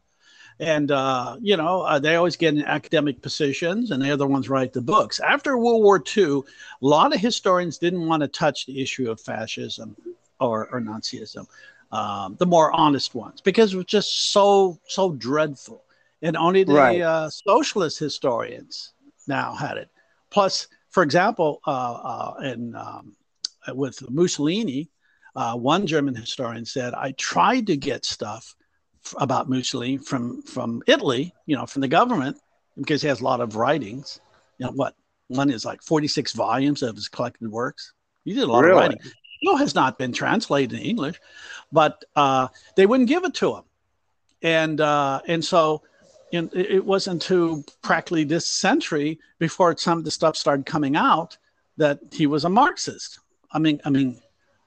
and 0.61 0.91
uh, 0.91 1.37
you 1.41 1.57
know 1.57 1.83
uh, 1.83 1.99
they 1.99 2.17
always 2.17 2.37
get 2.37 2.55
in 2.55 2.65
academic 2.65 3.21
positions 3.23 3.91
and 3.91 4.03
they're 4.03 4.17
the 4.17 4.27
ones 4.27 4.49
write 4.49 4.73
the 4.73 4.81
books. 4.81 5.21
After 5.21 5.57
world 5.59 5.83
war 5.83 6.03
ii 6.17 6.25
a 6.25 6.43
lot 6.81 7.15
of 7.15 7.21
historians 7.21 7.79
didn't 7.79 8.07
want 8.07 8.23
to 8.23 8.29
touch 8.29 8.67
the 8.67 8.81
issue 8.81 9.11
of 9.11 9.21
fascism 9.21 9.97
or, 10.41 10.69
or 10.73 10.81
nazism 10.81 11.47
um, 11.93 12.37
the 12.39 12.47
more 12.47 12.73
honest 12.73 13.15
ones 13.15 13.41
because 13.41 13.75
it 13.75 13.77
was 13.77 13.87
just 13.87 14.33
so 14.33 14.79
so 14.87 15.13
dreadful. 15.13 15.83
And 16.23 16.39
only 16.39 16.65
the 16.65 16.73
right. 16.73 17.01
uh, 17.03 17.29
socialist 17.29 17.99
historians 17.99 18.95
now 19.27 19.53
had 19.55 19.77
it. 19.77 19.91
Plus 20.31 20.69
for 20.95 21.03
example 21.03 21.61
uh, 21.67 21.71
uh, 21.71 22.35
in, 22.45 22.75
um, 22.77 23.17
with 23.75 24.09
mussolini 24.11 24.89
uh, 25.35 25.55
one 25.57 25.87
german 25.87 26.15
historian 26.15 26.65
said 26.65 26.95
i 26.95 27.11
tried 27.13 27.67
to 27.67 27.77
get 27.77 28.05
stuff 28.05 28.55
about 29.19 29.49
Mussolini 29.49 29.99
from 29.99 30.43
from 30.43 30.83
Italy, 30.87 31.35
you 31.47 31.57
know, 31.57 31.67
from 31.67 31.83
the 31.83 31.89
government, 31.89 32.39
because 32.77 33.03
he 33.03 33.09
has 33.09 33.21
a 33.21 33.25
lot 33.25 33.41
of 33.41 33.57
writings. 33.57 34.21
You 34.59 34.67
know, 34.67 34.73
what 34.73 34.95
one 35.29 35.51
is 35.51 35.65
like 35.65 35.83
46 35.83 36.33
volumes 36.33 36.83
of 36.83 36.95
his 36.95 37.09
collected 37.09 37.51
works. 37.51 37.93
He 38.25 38.35
did 38.35 38.45
a 38.45 38.47
lot 38.47 38.65
really? 38.65 38.73
of 38.73 38.79
writing. 38.79 38.99
No, 39.43 39.57
has 39.57 39.75
not 39.75 39.99
been 39.99 40.13
translated 40.13 40.79
in 40.79 40.85
English, 40.85 41.21
but 41.71 42.03
uh, 42.17 42.49
they 42.77 42.87
wouldn't 42.87 43.09
give 43.09 43.25
it 43.25 43.35
to 43.35 43.57
him, 43.57 43.65
and 44.43 44.81
uh, 44.81 45.21
and 45.27 45.45
so 45.45 45.83
in, 46.33 46.51
it 46.53 46.85
wasn't 46.85 47.23
until 47.23 47.65
practically 47.83 48.25
this 48.25 48.47
century 48.47 49.19
before 49.39 49.77
some 49.77 49.99
of 49.99 50.05
the 50.05 50.11
stuff 50.11 50.37
started 50.37 50.67
coming 50.67 50.97
out 50.97 51.37
that 51.77 51.99
he 52.11 52.27
was 52.27 52.45
a 52.45 52.49
Marxist. 52.49 53.19
I 53.53 53.59
mean, 53.59 53.81
I 53.85 53.91
mean, 53.91 54.21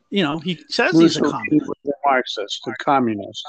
you 0.10 0.24
know, 0.24 0.40
he 0.40 0.64
says 0.70 0.98
he's 0.98 1.18
a 1.18 1.22
communist. 1.22 1.72
a 1.86 1.92
Marxist, 2.06 2.68
a 2.68 2.74
communist. 2.84 3.46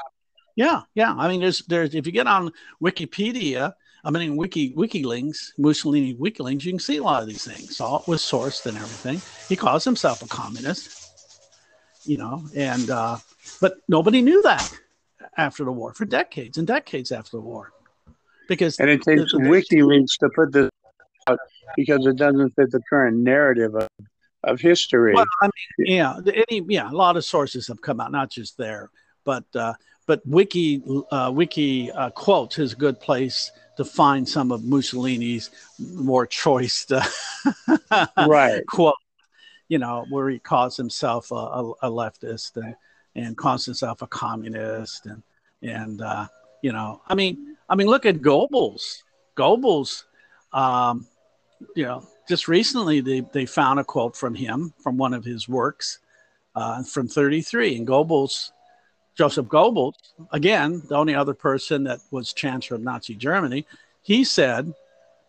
Yeah, 0.58 0.82
yeah. 0.96 1.14
I 1.16 1.28
mean, 1.28 1.40
there's 1.40 1.60
there's 1.66 1.94
if 1.94 2.04
you 2.04 2.10
get 2.10 2.26
on 2.26 2.50
Wikipedia, 2.82 3.74
I 4.02 4.10
mean, 4.10 4.36
Wiki 4.36 4.72
WikiLeaks, 4.74 5.52
Mussolini 5.56 6.16
WikiLeaks, 6.16 6.64
you 6.64 6.72
can 6.72 6.80
see 6.80 6.96
a 6.96 7.02
lot 7.04 7.22
of 7.22 7.28
these 7.28 7.44
things. 7.44 7.80
All 7.80 8.02
was 8.08 8.22
sourced 8.22 8.66
and 8.66 8.76
everything. 8.76 9.22
He 9.48 9.54
calls 9.54 9.84
himself 9.84 10.20
a 10.20 10.26
communist, 10.26 11.12
you 12.04 12.18
know, 12.18 12.42
and 12.56 12.90
uh, 12.90 13.18
but 13.60 13.74
nobody 13.86 14.20
knew 14.20 14.42
that 14.42 14.68
after 15.36 15.64
the 15.64 15.70
war 15.70 15.94
for 15.94 16.06
decades 16.06 16.58
and 16.58 16.66
decades 16.66 17.12
after 17.12 17.36
the 17.36 17.40
war, 17.40 17.70
because 18.48 18.80
and 18.80 18.90
it 18.90 19.02
takes 19.02 19.30
the, 19.30 19.38
WikiLeaks 19.38 20.18
to 20.18 20.28
put 20.34 20.50
this 20.52 20.68
out 21.28 21.38
because 21.76 22.04
it 22.04 22.16
doesn't 22.16 22.50
fit 22.56 22.72
the 22.72 22.82
current 22.90 23.16
narrative 23.18 23.76
of, 23.76 23.88
of 24.42 24.60
history. 24.60 25.14
Well, 25.14 25.24
I 25.40 25.46
mean, 25.78 25.86
yeah, 25.86 26.18
any 26.50 26.64
yeah, 26.66 26.90
a 26.90 26.96
lot 26.96 27.16
of 27.16 27.24
sources 27.24 27.68
have 27.68 27.80
come 27.80 28.00
out, 28.00 28.10
not 28.10 28.28
just 28.28 28.58
there, 28.58 28.90
but 29.24 29.44
uh, 29.54 29.74
but 30.08 30.26
wiki 30.26 30.82
uh, 31.12 31.30
wiki 31.32 31.92
uh, 31.92 32.10
quotes 32.10 32.58
is 32.58 32.72
a 32.72 32.76
good 32.76 32.98
place 32.98 33.52
to 33.76 33.84
find 33.84 34.26
some 34.26 34.50
of 34.50 34.64
Mussolini's 34.64 35.50
more 35.78 36.26
choice 36.26 36.90
uh, 36.90 37.04
right 38.26 38.66
quote. 38.66 38.94
You 39.68 39.76
know, 39.76 40.06
where 40.08 40.30
he 40.30 40.38
calls 40.38 40.78
himself 40.78 41.30
a, 41.30 41.34
a, 41.34 41.70
a, 41.82 41.90
leftist 41.90 42.56
and 42.56 42.74
and 43.14 43.36
calls 43.36 43.66
himself 43.66 44.00
a 44.00 44.06
communist 44.06 45.04
and 45.04 45.22
and 45.62 46.00
uh, 46.00 46.26
you 46.62 46.72
know, 46.72 47.02
I 47.06 47.14
mean, 47.14 47.56
I 47.68 47.74
mean, 47.74 47.86
look 47.86 48.06
at 48.06 48.22
Goebbels. 48.22 49.02
Goebbels, 49.36 50.04
um, 50.54 51.06
you 51.76 51.84
know, 51.84 52.02
just 52.26 52.48
recently 52.48 53.02
they 53.02 53.20
they 53.34 53.44
found 53.44 53.78
a 53.78 53.84
quote 53.84 54.16
from 54.16 54.34
him 54.34 54.72
from 54.82 54.96
one 54.96 55.12
of 55.12 55.22
his 55.22 55.50
works 55.50 55.98
uh, 56.54 56.82
from 56.82 57.08
33, 57.08 57.76
and 57.76 57.86
Goebbels 57.86 58.52
Joseph 59.18 59.46
Goebbels, 59.46 59.94
again, 60.30 60.80
the 60.88 60.94
only 60.94 61.12
other 61.12 61.34
person 61.34 61.82
that 61.84 61.98
was 62.12 62.32
chancellor 62.32 62.76
of 62.76 62.84
Nazi 62.84 63.16
Germany, 63.16 63.66
he 64.02 64.22
said 64.22 64.72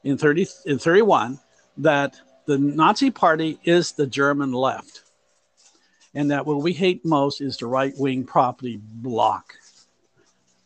in 0.04 0.16
30 0.16 0.46
in 0.68 0.78
31 0.78 1.40
that 1.78 2.16
the 2.46 2.60
Nazi 2.60 3.10
party 3.10 3.60
is 3.64 3.94
the 3.94 4.06
German 4.06 4.52
left. 4.52 5.02
And 6.14 6.30
that 6.30 6.46
what 6.46 6.62
we 6.62 6.72
hate 6.72 7.04
most 7.04 7.42
is 7.42 7.58
the 7.58 7.66
right 7.66 7.94
wing 7.98 8.26
property 8.26 8.80
block, 8.80 9.56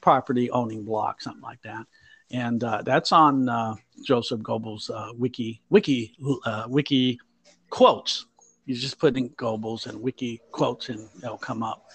property 0.01 0.51
owning 0.51 0.83
block, 0.83 1.21
something 1.21 1.41
like 1.41 1.61
that. 1.61 1.85
And 2.31 2.61
uh, 2.61 2.81
that's 2.81 3.13
on 3.13 3.47
uh, 3.47 3.75
Joseph 4.03 4.41
Goebbels' 4.41 4.89
uh, 4.89 5.13
wiki, 5.13 5.61
wiki, 5.69 6.13
uh, 6.45 6.65
wiki 6.67 7.21
quotes. 7.69 8.25
He's 8.65 8.81
just 8.81 8.99
putting 8.99 9.29
Goebbels 9.31 9.87
and 9.87 10.01
wiki 10.01 10.41
quotes 10.51 10.89
and 10.89 11.07
they'll 11.21 11.37
come 11.37 11.63
up. 11.63 11.85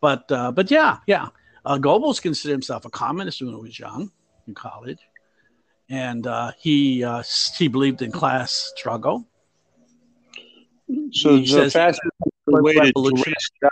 But 0.00 0.30
uh, 0.30 0.52
but 0.52 0.70
yeah, 0.70 0.98
yeah. 1.06 1.28
Uh, 1.64 1.78
Goebbels 1.78 2.22
considered 2.22 2.52
himself 2.52 2.84
a 2.84 2.90
communist 2.90 3.42
when 3.42 3.50
he 3.50 3.56
was 3.56 3.78
young 3.78 4.10
in 4.46 4.54
college, 4.54 5.00
and 5.88 6.26
uh, 6.26 6.52
he 6.58 7.02
uh, 7.02 7.22
he 7.56 7.68
believed 7.68 8.02
in 8.02 8.12
class 8.12 8.72
struggle. 8.76 9.26
So 11.12 11.36
he 11.36 11.52
the 11.52 11.70
fastest 11.70 12.10
way 12.46 12.74
to 12.74 13.70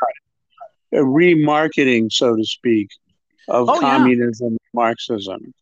a 0.93 0.99
remarketing, 0.99 2.11
so 2.11 2.37
to 2.37 2.45
speak, 2.45 2.89
of 3.49 3.69
oh, 3.69 3.81
communism, 3.81 4.53
yeah. 4.53 4.59
Marxism. 4.73 5.55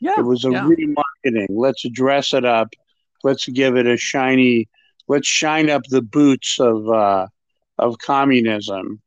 Yeah, 0.00 0.14
it 0.18 0.22
was 0.22 0.44
a 0.44 0.50
yeah. 0.50 0.68
remarketing. 0.68 1.46
Let's 1.50 1.88
dress 1.90 2.32
it 2.32 2.44
up. 2.44 2.68
Let's 3.22 3.46
give 3.48 3.76
it 3.76 3.86
a 3.86 3.96
shiny. 3.96 4.68
Let's 5.08 5.26
shine 5.26 5.70
up 5.70 5.82
the 5.84 6.02
boots 6.02 6.58
of 6.60 6.88
uh, 6.88 7.26
of 7.78 7.98
communism 7.98 9.00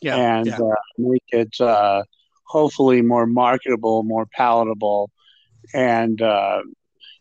yeah, 0.00 0.16
and 0.16 0.46
yeah. 0.46 0.58
Uh, 0.58 0.74
make 0.96 1.24
it 1.28 1.60
uh, 1.60 2.02
hopefully 2.44 3.02
more 3.02 3.26
marketable, 3.26 4.02
more 4.02 4.26
palatable, 4.26 5.10
and 5.74 6.20
uh, 6.22 6.62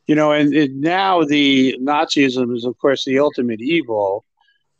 you 0.05 0.15
know, 0.15 0.31
and, 0.31 0.53
and, 0.53 0.79
now 0.81 1.23
the 1.23 1.77
Nazism 1.81 2.55
is 2.55 2.65
of 2.65 2.77
course 2.77 3.05
the 3.05 3.19
ultimate 3.19 3.61
evil 3.61 4.23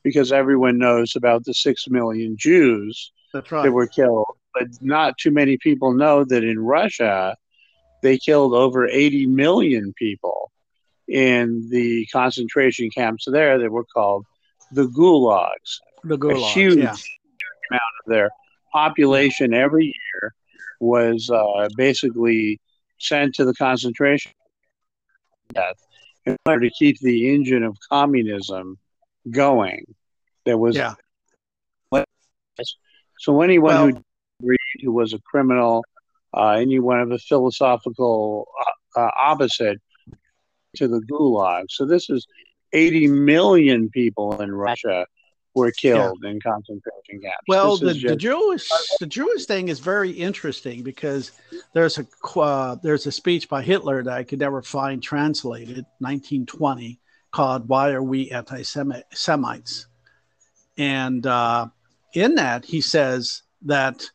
because 0.03 0.31
everyone 0.31 0.77
knows 0.77 1.15
about 1.15 1.43
the 1.43 1.53
six 1.53 1.87
million 1.87 2.37
Jews 2.37 3.11
right. 3.33 3.63
that 3.63 3.71
were 3.71 3.87
killed, 3.87 4.27
but 4.53 4.67
not 4.79 5.17
too 5.17 5.31
many 5.31 5.57
people 5.57 5.93
know 5.93 6.23
that 6.23 6.43
in 6.43 6.59
Russia 6.59 7.35
they 8.03 8.17
killed 8.17 8.53
over 8.53 8.87
80 8.87 9.25
million 9.25 9.93
people 9.97 10.51
in 11.07 11.67
the 11.69 12.05
concentration 12.11 12.89
camps 12.89 13.25
there 13.29 13.57
that 13.57 13.71
were 13.71 13.85
called 13.85 14.25
the 14.71 14.87
gulags. 14.87 15.79
The 16.03 16.17
gulags, 16.17 16.43
a 16.43 16.53
huge, 16.53 16.77
yeah 16.77 16.95
amount 17.72 17.82
of 18.05 18.09
their 18.11 18.30
population 18.74 19.53
every 19.53 19.86
year 19.86 20.34
was 20.80 21.30
uh, 21.30 21.68
basically 21.76 22.59
sent 22.99 23.34
to 23.36 23.45
the 23.45 23.53
concentration 23.55 24.32
death 25.53 25.76
in 26.26 26.36
order 26.45 26.68
to 26.70 26.76
keep 26.78 26.99
the 26.99 27.34
engine 27.34 27.63
of 27.63 27.78
communism 27.89 28.78
going. 29.32 29.86
There 30.45 30.57
was 30.57 30.76
Yeah. 30.76 30.93
so 33.20 33.41
anyone 33.41 33.74
Well- 33.74 33.88
who 33.88 34.01
agreed 34.41 34.57
who 34.82 34.91
was 34.91 35.13
a 35.13 35.20
criminal, 35.20 35.84
uh, 36.36 36.51
anyone 36.51 36.99
of 36.99 37.11
a 37.11 37.18
philosophical 37.18 38.47
uh, 38.95 38.99
uh, 38.99 39.11
opposite 39.20 39.80
to 40.76 40.88
the 40.88 40.99
gulag. 41.01 41.65
So 41.70 41.86
this 41.86 42.09
is 42.09 42.28
80 42.74 43.07
million 43.07 43.89
people 43.89 44.39
in 44.41 44.53
Russia 44.53 45.07
were 45.58 45.72
killed 45.72 46.24
in 46.24 46.39
concentration 46.39 47.20
camps. 47.22 47.43
Well, 47.47 47.78
the, 47.78 47.88
is 47.88 48.01
the 48.01 48.16
Jewish 48.16 48.70
the 48.99 49.08
Jewish 49.08 49.45
thing 49.45 49.70
is 49.70 49.80
very 49.80 50.12
interesting 50.12 50.84
because 50.84 51.32
there's 51.74 51.97
a 51.97 52.05
uh, 52.39 52.76
there's 52.76 53.08
a 53.08 53.12
speech 53.12 53.49
by 53.49 53.62
Hitler 53.62 54.03
that 54.03 54.14
I 54.14 54.24
could 54.24 54.39
never 54.39 54.62
find 54.62 55.01
translated, 55.01 55.86
1920, 55.99 56.99
called 57.32 57.68
"Why 57.68 57.91
Are 57.91 58.03
We 58.03 58.30
Anti-Semites?" 58.30 59.88
And 60.78 61.26
uh, 61.26 61.68
in 62.14 62.36
that 62.36 62.64
he 62.64 62.82
says 62.82 63.41
that 63.64 64.10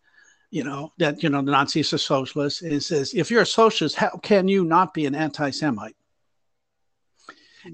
you 0.51 0.65
know 0.65 0.93
that 0.99 1.23
you 1.23 1.29
know 1.29 1.43
the 1.43 1.51
Nazis 1.51 1.93
are 1.93 1.99
socialists. 1.99 2.63
And 2.63 2.73
he 2.73 2.81
says 2.81 3.15
if 3.15 3.31
you're 3.31 3.43
a 3.43 3.47
socialist, 3.47 3.97
how 3.97 4.11
can 4.23 4.47
you 4.49 4.65
not 4.65 4.95
be 4.95 5.07
an 5.07 5.15
anti-Semite? 5.15 5.97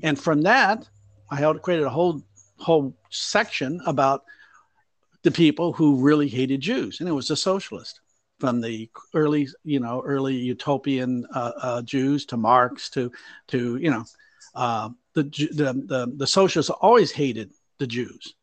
And 0.03 0.19
from 0.19 0.43
that, 0.43 0.89
I 1.31 1.37
held 1.37 1.61
created 1.63 1.87
a 1.87 1.91
whole 1.91 2.23
whole 2.59 2.95
section 3.11 3.81
about 3.87 4.25
the 5.23 5.31
people 5.31 5.73
who 5.73 6.03
really 6.03 6.29
hated 6.29 6.61
Jews, 6.61 7.01
and 7.01 7.09
it 7.09 7.13
was 7.13 7.29
the 7.29 7.37
socialist 7.37 8.01
from 8.39 8.61
the 8.61 8.89
early, 9.15 9.49
you 9.65 9.81
know, 9.81 10.03
early 10.05 10.37
utopian 10.37 11.27
uh, 11.35 11.53
uh, 11.61 11.83
Jews 11.83 12.25
to 12.27 12.37
Marx 12.37 12.89
to 12.91 13.11
to 13.49 13.77
you 13.77 13.91
know 13.91 14.05
uh, 14.55 14.91
the, 15.15 15.25
the 15.25 15.73
the 15.87 16.13
the 16.17 16.27
socialists 16.27 16.71
always 16.71 17.11
hated 17.11 17.53
the 17.79 17.87
Jews 17.87 18.35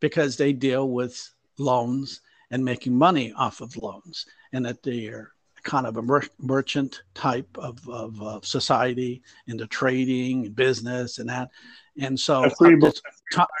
because 0.00 0.36
they 0.36 0.52
deal 0.52 0.88
with 0.88 1.30
loans 1.58 2.20
and 2.50 2.64
making 2.64 2.96
money 2.96 3.32
off 3.32 3.60
of 3.60 3.76
loans, 3.76 4.26
and 4.52 4.64
that 4.66 4.82
they 4.82 5.06
are 5.06 5.33
kind 5.64 5.86
of 5.86 5.96
a 5.96 6.02
mer- 6.02 6.22
merchant 6.38 7.02
type 7.14 7.48
of, 7.56 7.86
of, 7.88 8.20
of 8.22 8.46
society 8.46 9.22
into 9.46 9.66
trading 9.66 10.46
and 10.46 10.56
business 10.56 11.18
and 11.18 11.28
that. 11.28 11.50
And 11.98 12.18
so, 12.18 12.48
free 12.58 12.80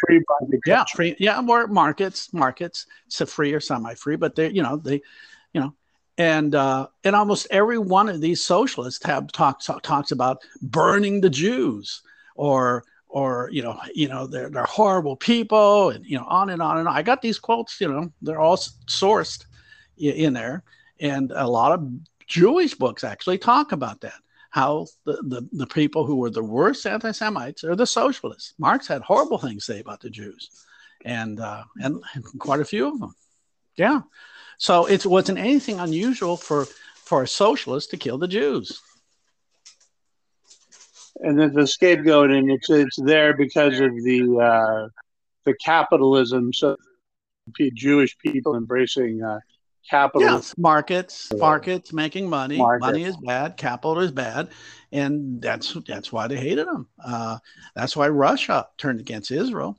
free 0.06 0.20
yeah, 0.66 0.84
free. 0.92 1.16
Yeah, 1.18 1.40
more 1.40 1.68
markets, 1.68 2.32
markets, 2.32 2.86
so 3.08 3.26
free 3.26 3.52
or 3.52 3.60
semi-free, 3.60 4.16
but 4.16 4.34
they, 4.34 4.50
you 4.50 4.62
know, 4.62 4.76
they, 4.76 5.00
you 5.52 5.60
know, 5.60 5.72
and 6.18 6.54
uh, 6.54 6.88
and 7.04 7.14
almost 7.14 7.46
every 7.50 7.78
one 7.78 8.08
of 8.08 8.20
these 8.20 8.42
socialists 8.42 9.04
have 9.04 9.30
talks 9.32 9.68
talks 9.82 10.10
about 10.10 10.42
burning 10.62 11.20
the 11.20 11.30
Jews 11.30 12.02
or 12.34 12.84
or 13.08 13.48
you 13.52 13.62
know 13.62 13.78
you 13.94 14.08
know 14.08 14.26
they're 14.26 14.50
they're 14.50 14.64
horrible 14.64 15.16
people 15.16 15.90
and 15.90 16.04
you 16.04 16.18
know 16.18 16.24
on 16.28 16.50
and 16.50 16.60
on 16.60 16.78
and 16.78 16.88
on. 16.88 16.96
I 16.96 17.02
got 17.02 17.22
these 17.22 17.38
quotes, 17.38 17.80
you 17.80 17.88
know, 17.88 18.12
they're 18.22 18.40
all 18.40 18.56
sourced 18.56 19.46
in 19.96 20.32
there, 20.32 20.64
and 21.00 21.32
a 21.34 21.46
lot 21.46 21.72
of 21.72 21.88
Jewish 22.26 22.74
books 22.74 23.04
actually 23.04 23.38
talk 23.38 23.72
about 23.72 24.00
that. 24.02 24.14
How 24.50 24.86
the, 25.04 25.14
the, 25.22 25.48
the 25.52 25.66
people 25.66 26.06
who 26.06 26.16
were 26.16 26.30
the 26.30 26.44
worst 26.44 26.86
anti 26.86 27.10
Semites 27.10 27.64
are 27.64 27.74
the 27.74 27.86
socialists. 27.86 28.54
Marx 28.58 28.86
had 28.86 29.02
horrible 29.02 29.38
things 29.38 29.66
to 29.66 29.72
say 29.72 29.80
about 29.80 30.00
the 30.00 30.10
Jews, 30.10 30.50
and, 31.04 31.40
uh, 31.40 31.64
and 31.78 32.00
quite 32.38 32.60
a 32.60 32.64
few 32.64 32.86
of 32.86 33.00
them. 33.00 33.14
Yeah, 33.76 34.02
so 34.58 34.86
it 34.86 35.04
wasn't 35.04 35.38
anything 35.38 35.80
unusual 35.80 36.36
for 36.36 36.66
for 36.94 37.22
a 37.22 37.28
socialist 37.28 37.90
to 37.90 37.96
kill 37.96 38.18
the 38.18 38.28
Jews. 38.28 38.80
and 41.22 41.38
then 41.38 41.52
the 41.52 41.66
scapegoat, 41.66 42.30
and 42.30 42.50
it's 42.50 42.70
it's 42.70 42.96
there 43.00 43.34
because 43.36 43.80
of 43.80 43.94
the 44.02 44.38
uh, 44.40 44.88
the 45.44 45.54
capitalism. 45.64 46.52
So 46.52 46.76
Jewish 47.74 48.16
people 48.18 48.56
embracing 48.56 49.22
uh, 49.22 49.40
capitalism. 49.88 50.34
Yes, 50.36 50.54
markets, 50.58 51.32
markets 51.34 51.92
making 51.92 52.28
money. 52.28 52.58
Market. 52.58 52.80
Money 52.80 53.02
is 53.04 53.16
bad. 53.16 53.56
Capital 53.56 53.98
is 54.00 54.10
bad, 54.10 54.48
and 54.92 55.40
that's 55.42 55.74
that's 55.86 56.12
why 56.12 56.26
they 56.26 56.36
hated 56.36 56.66
them. 56.66 56.88
Uh, 57.04 57.38
that's 57.74 57.96
why 57.96 58.08
Russia 58.08 58.66
turned 58.78 59.00
against 59.00 59.30
Israel. 59.30 59.78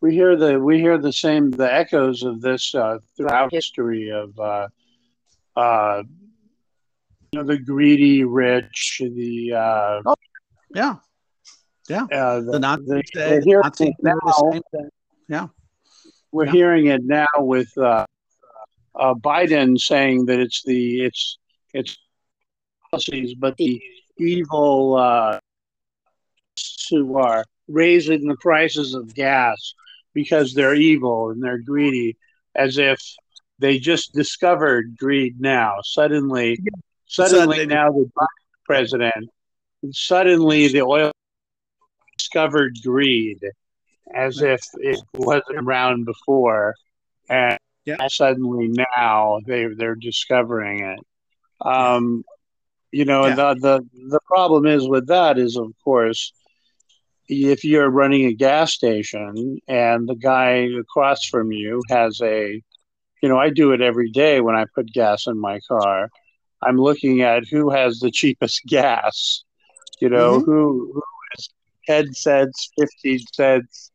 We 0.00 0.14
hear 0.14 0.36
the 0.36 0.60
we 0.60 0.78
hear 0.78 0.98
the 0.98 1.12
same 1.12 1.50
the 1.50 1.72
echoes 1.72 2.22
of 2.22 2.40
this 2.40 2.74
uh, 2.74 2.98
throughout 3.16 3.52
history 3.52 4.10
of 4.10 4.38
uh, 4.38 4.68
uh, 5.56 6.02
you 7.32 7.40
know 7.40 7.44
the 7.44 7.58
greedy 7.58 8.24
rich, 8.24 9.00
the 9.02 9.52
uh, 9.54 10.02
Yeah, 10.74 10.96
uh, 12.12 12.40
the 12.40 12.58
Nazis. 12.58 12.86
the- 12.86 13.02
say- 13.14 13.40
we're 13.44 13.60
Nazis 13.60 13.88
it 13.88 13.94
do 13.98 14.02
the 14.02 14.24
now. 14.26 14.50
same 14.52 14.62
thing. 14.72 14.88
Yeah. 15.28 15.46
We're 16.32 16.46
Yeah. 16.46 16.52
hearing 16.52 16.86
it 16.86 17.02
now 17.04 17.26
with 17.38 17.76
uh, 17.78 18.04
uh, 18.94 19.14
Biden 19.14 19.78
saying 19.78 20.26
that 20.26 20.40
it's 20.40 20.62
the 20.62 21.04
it's 21.04 21.38
it's 21.72 21.96
policies, 22.90 23.34
but 23.34 23.56
the 23.56 23.80
evil 24.18 24.96
uh, 24.96 25.38
who 26.90 27.18
are 27.18 27.44
raising 27.68 28.26
the 28.26 28.36
prices 28.36 28.94
of 28.94 29.14
gas 29.14 29.74
because 30.12 30.54
they're 30.54 30.74
evil 30.74 31.30
and 31.30 31.42
they're 31.42 31.58
greedy, 31.58 32.16
as 32.54 32.78
if 32.78 33.00
they 33.58 33.78
just 33.78 34.12
discovered 34.12 34.96
greed 34.96 35.40
now. 35.40 35.76
Suddenly, 35.82 36.58
suddenly 37.06 37.56
Suddenly. 37.56 37.66
now 37.66 37.90
the 37.90 38.10
Biden 38.16 38.64
president, 38.64 39.30
suddenly 39.90 40.68
the 40.68 40.82
oil 40.82 41.10
discovered 42.16 42.76
greed, 42.84 43.40
as 44.14 44.40
if 44.40 44.60
it 44.74 45.00
wasn't 45.14 45.58
around 45.58 46.04
before, 46.04 46.74
and 47.28 47.58
Yeah. 47.84 47.98
suddenly 48.08 48.70
now 48.98 49.38
they 49.46 49.66
they're 49.76 49.94
discovering 49.94 50.80
it. 50.84 51.00
Um, 51.66 52.24
you 52.92 53.04
know, 53.04 53.30
Yeah. 53.30 53.30
the 53.30 53.54
the 53.60 53.80
the 54.10 54.20
problem 54.26 54.66
is 54.66 54.88
with 54.88 55.06
that 55.08 55.38
is 55.38 55.56
of 55.56 55.72
course 55.84 56.32
if 57.28 57.64
you're 57.64 57.90
running 57.90 58.24
a 58.26 58.32
gas 58.34 58.72
station 58.72 59.58
and 59.68 60.08
the 60.08 60.14
guy 60.16 60.66
across 60.80 61.24
from 61.26 61.52
you 61.52 61.82
has 61.88 62.20
a 62.22 62.60
you 63.22 63.28
know 63.28 63.38
i 63.38 63.48
do 63.50 63.72
it 63.72 63.80
every 63.80 64.10
day 64.10 64.40
when 64.40 64.54
i 64.54 64.64
put 64.74 64.92
gas 64.92 65.26
in 65.26 65.38
my 65.40 65.58
car 65.68 66.08
i'm 66.62 66.76
looking 66.76 67.22
at 67.22 67.42
who 67.50 67.70
has 67.70 67.98
the 68.00 68.10
cheapest 68.10 68.62
gas 68.68 69.44
you 70.00 70.08
know 70.08 70.40
Mhm. 70.40 70.44
who 70.44 70.90
who 70.94 71.02
is 71.38 71.48
10 71.86 72.12
cents 72.12 72.70
15 72.78 73.20
cents 73.32 73.90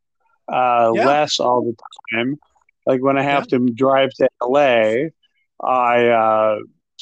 uh, 0.52 0.92
Yeah. 0.92 1.10
less 1.10 1.40
all 1.40 1.62
the 1.64 1.76
time 2.16 2.38
like 2.90 3.02
when 3.02 3.18
i 3.18 3.24
have 3.24 3.48
to 3.48 3.60
drive 3.86 4.12
to 4.12 4.28
la 4.42 4.94
i 5.64 6.08
uh, 6.08 6.58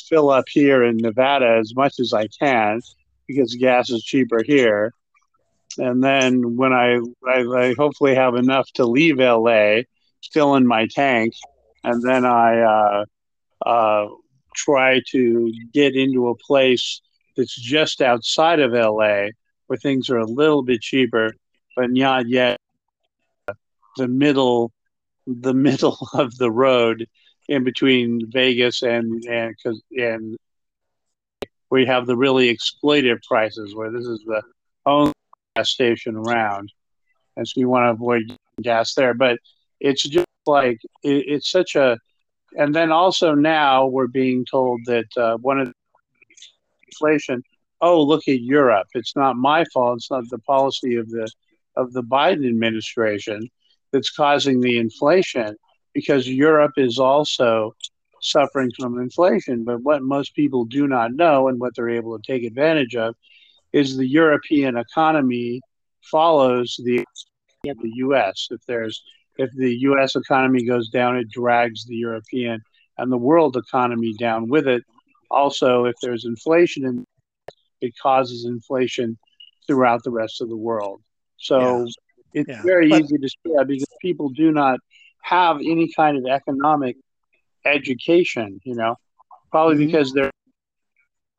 fill 0.09 0.29
up 0.29 0.45
here 0.47 0.83
in 0.83 0.97
nevada 0.97 1.57
as 1.61 1.73
much 1.75 1.99
as 1.99 2.13
i 2.13 2.25
can 2.39 2.79
because 3.27 3.53
gas 3.55 3.89
is 3.89 4.03
cheaper 4.03 4.41
here. 4.43 4.93
And 5.77 6.03
then 6.03 6.55
when 6.55 6.73
I, 6.73 6.99
I, 7.27 7.41
I 7.41 7.75
hopefully 7.77 8.15
have 8.15 8.35
enough 8.35 8.67
to 8.75 8.85
leave 8.85 9.19
LA, 9.19 9.81
still 10.21 10.55
in 10.55 10.65
my 10.65 10.87
tank, 10.87 11.33
and 11.83 12.01
then 12.01 12.25
I 12.25 12.61
uh, 12.61 13.05
uh, 13.67 14.07
try 14.55 15.01
to 15.11 15.53
get 15.73 15.95
into 15.95 16.29
a 16.29 16.35
place 16.35 17.01
that's 17.35 17.55
just 17.55 18.01
outside 18.01 18.59
of 18.59 18.71
LA 18.71 19.27
where 19.67 19.77
things 19.77 20.09
are 20.09 20.17
a 20.17 20.25
little 20.25 20.63
bit 20.63 20.81
cheaper, 20.81 21.33
but 21.75 21.91
not 21.91 22.27
yet 22.27 22.59
the 23.97 24.07
middle, 24.07 24.71
the 25.27 25.53
middle 25.53 25.97
of 26.13 26.37
the 26.37 26.51
road 26.51 27.07
in 27.47 27.63
between 27.63 28.29
Vegas 28.31 28.81
and 28.81 29.23
and 29.25 29.55
and 29.91 30.37
we 31.69 31.85
have 31.85 32.05
the 32.05 32.15
really 32.15 32.55
exploitive 32.55 33.21
prices 33.23 33.75
where 33.75 33.91
this 33.91 34.05
is 34.05 34.23
the 34.25 34.41
only 34.85 35.13
gas 35.55 35.69
station 35.69 36.15
around, 36.15 36.71
and 37.35 37.47
so 37.47 37.59
you 37.59 37.69
want 37.69 37.83
to 37.83 37.89
avoid 37.89 38.23
gas 38.61 38.93
there. 38.93 39.13
But 39.13 39.39
it's 39.79 40.03
just 40.03 40.27
like 40.45 40.79
it, 41.03 41.25
it's 41.27 41.51
such 41.51 41.75
a, 41.75 41.97
and 42.57 42.73
then 42.73 42.91
also 42.91 43.33
now 43.33 43.85
we're 43.85 44.07
being 44.07 44.45
told 44.49 44.81
that 44.85 45.17
uh, 45.17 45.37
one 45.37 45.59
of 45.59 45.67
the 45.67 45.73
inflation. 46.87 47.43
Oh, 47.79 48.01
look 48.01 48.27
at 48.27 48.41
Europe! 48.41 48.87
It's 48.93 49.15
not 49.15 49.35
my 49.35 49.63
fault. 49.73 49.97
It's 49.97 50.09
not 50.09 50.23
the 50.29 50.39
policy 50.39 50.95
of 50.95 51.09
the 51.09 51.29
of 51.75 51.93
the 51.93 52.01
Biden 52.01 52.47
administration 52.47 53.49
that's 53.91 54.11
causing 54.11 54.59
the 54.59 54.77
inflation 54.77 55.55
because 55.93 56.27
Europe 56.27 56.73
is 56.77 56.99
also 56.99 57.73
suffering 58.21 58.71
from 58.79 58.99
inflation. 58.99 59.63
But 59.63 59.81
what 59.81 60.01
most 60.01 60.35
people 60.35 60.65
do 60.65 60.87
not 60.87 61.13
know 61.13 61.47
and 61.47 61.59
what 61.59 61.75
they're 61.75 61.89
able 61.89 62.17
to 62.17 62.23
take 62.31 62.43
advantage 62.43 62.95
of 62.95 63.15
is 63.73 63.97
the 63.97 64.07
European 64.07 64.77
economy 64.77 65.61
follows 66.01 66.79
the 66.83 67.05
the 67.63 67.91
U.S. 67.95 68.47
If 68.51 68.61
there's 68.65 69.01
if 69.37 69.49
the 69.55 69.75
U.S. 69.79 70.15
economy 70.15 70.63
goes 70.65 70.89
down, 70.89 71.17
it 71.17 71.29
drags 71.29 71.85
the 71.85 71.95
European 71.95 72.61
and 72.97 73.11
the 73.11 73.17
world 73.17 73.55
economy 73.57 74.13
down 74.13 74.47
with 74.49 74.67
it. 74.67 74.83
Also, 75.29 75.85
if 75.85 75.95
there's 76.01 76.25
inflation, 76.25 76.85
in, 76.85 77.05
it 77.81 77.93
causes 78.01 78.45
inflation 78.45 79.17
throughout 79.67 80.03
the 80.03 80.11
rest 80.11 80.41
of 80.41 80.49
the 80.49 80.57
world. 80.57 81.01
So 81.37 81.85
yeah. 81.85 81.91
It's 82.37 82.49
yeah. 82.49 82.61
very 82.63 82.89
but, 82.89 83.01
easy 83.01 83.17
to 83.17 83.29
spread 83.29 83.67
because 83.67 83.87
people 84.01 84.29
do 84.29 84.51
not 84.51 84.79
have 85.21 85.57
any 85.57 85.91
kind 85.93 86.17
of 86.17 86.25
economic 86.25 86.97
education, 87.65 88.61
you 88.63 88.75
know, 88.75 88.95
probably 89.51 89.75
mm-hmm. 89.75 89.87
because 89.87 90.13
they're 90.13 90.31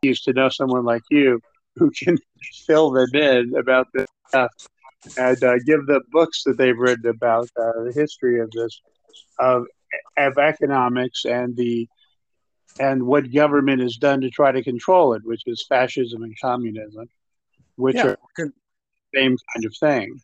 used 0.02 0.24
to 0.24 0.32
know 0.32 0.48
someone 0.48 0.84
like 0.84 1.02
you 1.10 1.40
who 1.76 1.90
can 1.90 2.18
fill 2.66 2.90
them 2.90 3.14
in 3.14 3.54
about 3.56 3.86
this 3.94 4.06
stuff 4.28 4.50
and 5.16 5.42
uh, 5.44 5.58
give 5.64 5.86
the 5.86 6.00
books 6.10 6.42
that 6.44 6.58
they've 6.58 6.78
written 6.78 7.08
about 7.08 7.48
uh, 7.56 7.84
the 7.84 7.92
history 7.94 8.40
of 8.40 8.50
this 8.50 8.80
of, 9.38 9.64
of 10.16 10.36
economics 10.38 11.24
and 11.24 11.56
the 11.56 11.88
and 12.80 13.02
what 13.02 13.32
government 13.32 13.80
has 13.80 13.96
done 13.96 14.20
to 14.20 14.30
try 14.30 14.52
to 14.52 14.62
control 14.62 15.14
it, 15.14 15.22
which 15.24 15.42
is 15.46 15.64
fascism 15.68 16.22
and 16.22 16.38
communism, 16.40 17.08
which 17.76 17.96
yeah. 17.96 18.06
are 18.06 18.18
the 18.36 18.52
same 19.14 19.36
kind 19.52 19.64
of 19.64 19.74
thing. 19.80 20.20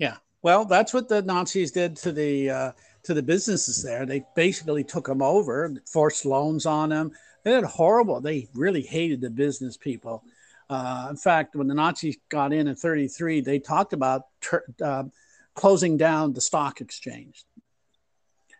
Yeah, 0.00 0.16
well, 0.42 0.64
that's 0.64 0.94
what 0.94 1.08
the 1.08 1.20
Nazis 1.22 1.70
did 1.70 1.94
to 1.98 2.10
the 2.10 2.50
uh, 2.50 2.72
to 3.04 3.14
the 3.14 3.22
businesses 3.22 3.82
there. 3.82 4.06
They 4.06 4.24
basically 4.34 4.82
took 4.82 5.06
them 5.06 5.22
over, 5.22 5.74
forced 5.86 6.24
loans 6.24 6.64
on 6.66 6.88
them. 6.88 7.12
They 7.44 7.52
did 7.52 7.64
horrible. 7.64 8.20
They 8.20 8.48
really 8.54 8.82
hated 8.82 9.20
the 9.20 9.30
business 9.30 9.76
people. 9.76 10.24
Uh, 10.70 11.08
in 11.10 11.16
fact, 11.16 11.54
when 11.54 11.66
the 11.66 11.74
Nazis 11.74 12.16
got 12.30 12.52
in 12.52 12.68
in 12.68 12.76
33, 12.76 13.42
they 13.42 13.58
talked 13.58 13.92
about 13.92 14.26
ter- 14.40 14.64
uh, 14.82 15.04
closing 15.54 15.96
down 15.98 16.32
the 16.32 16.40
stock 16.40 16.80
exchange. 16.80 17.44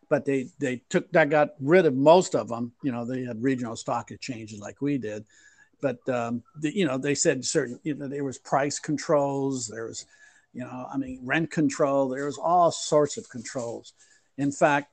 But 0.09 0.24
they, 0.24 0.49
they 0.59 0.82
took 0.91 1.11
that 1.12 1.30
got 1.30 1.51
rid 1.61 1.86
of 1.86 1.95
most 1.95 2.34
of 2.34 2.49
them. 2.49 2.72
You 2.82 2.93
know, 2.93 3.05
they 3.05 3.22
had 3.22 3.43
regional 3.43 3.76
stock 3.76 4.11
exchanges 4.11 4.59
like 4.59 4.82
we 4.82 4.99
did. 4.99 5.24
But, 5.80 6.07
um, 6.09 6.43
the, 6.59 6.76
you 6.76 6.84
know, 6.84 6.99
they 6.99 7.14
said 7.14 7.45
certain, 7.45 7.80
you 7.84 7.95
know, 7.95 8.09
there 8.09 8.24
was 8.24 8.36
price 8.36 8.78
controls, 8.78 9.66
there 9.68 9.86
was, 9.86 10.05
you 10.53 10.63
know, 10.63 10.87
I 10.93 10.97
mean, 10.97 11.21
rent 11.23 11.51
control, 11.51 12.09
there 12.09 12.27
was 12.27 12.39
all 12.39 12.71
sorts 12.71 13.17
of 13.17 13.29
controls. 13.29 13.93
In 14.37 14.51
fact, 14.51 14.93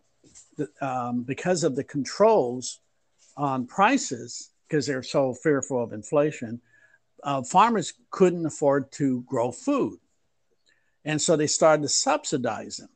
the, 0.57 0.69
um, 0.81 1.23
because 1.23 1.63
of 1.63 1.75
the 1.75 1.83
controls 1.83 2.79
on 3.35 3.65
prices, 3.65 4.51
because 4.67 4.85
they're 4.85 5.03
so 5.03 5.33
fearful 5.33 5.81
of 5.81 5.93
inflation, 5.93 6.61
uh, 7.23 7.41
farmers 7.41 7.93
couldn't 8.11 8.45
afford 8.45 8.91
to 8.93 9.21
grow 9.23 9.51
food. 9.51 9.99
And 11.05 11.21
so 11.21 11.35
they 11.35 11.47
started 11.47 11.83
to 11.83 11.89
subsidize 11.89 12.77
them, 12.77 12.89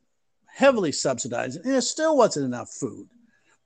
heavily 0.46 0.92
subsidize 0.92 1.54
them. 1.54 1.62
And 1.64 1.76
it 1.76 1.82
still 1.82 2.16
wasn't 2.16 2.46
enough 2.46 2.70
food. 2.70 3.08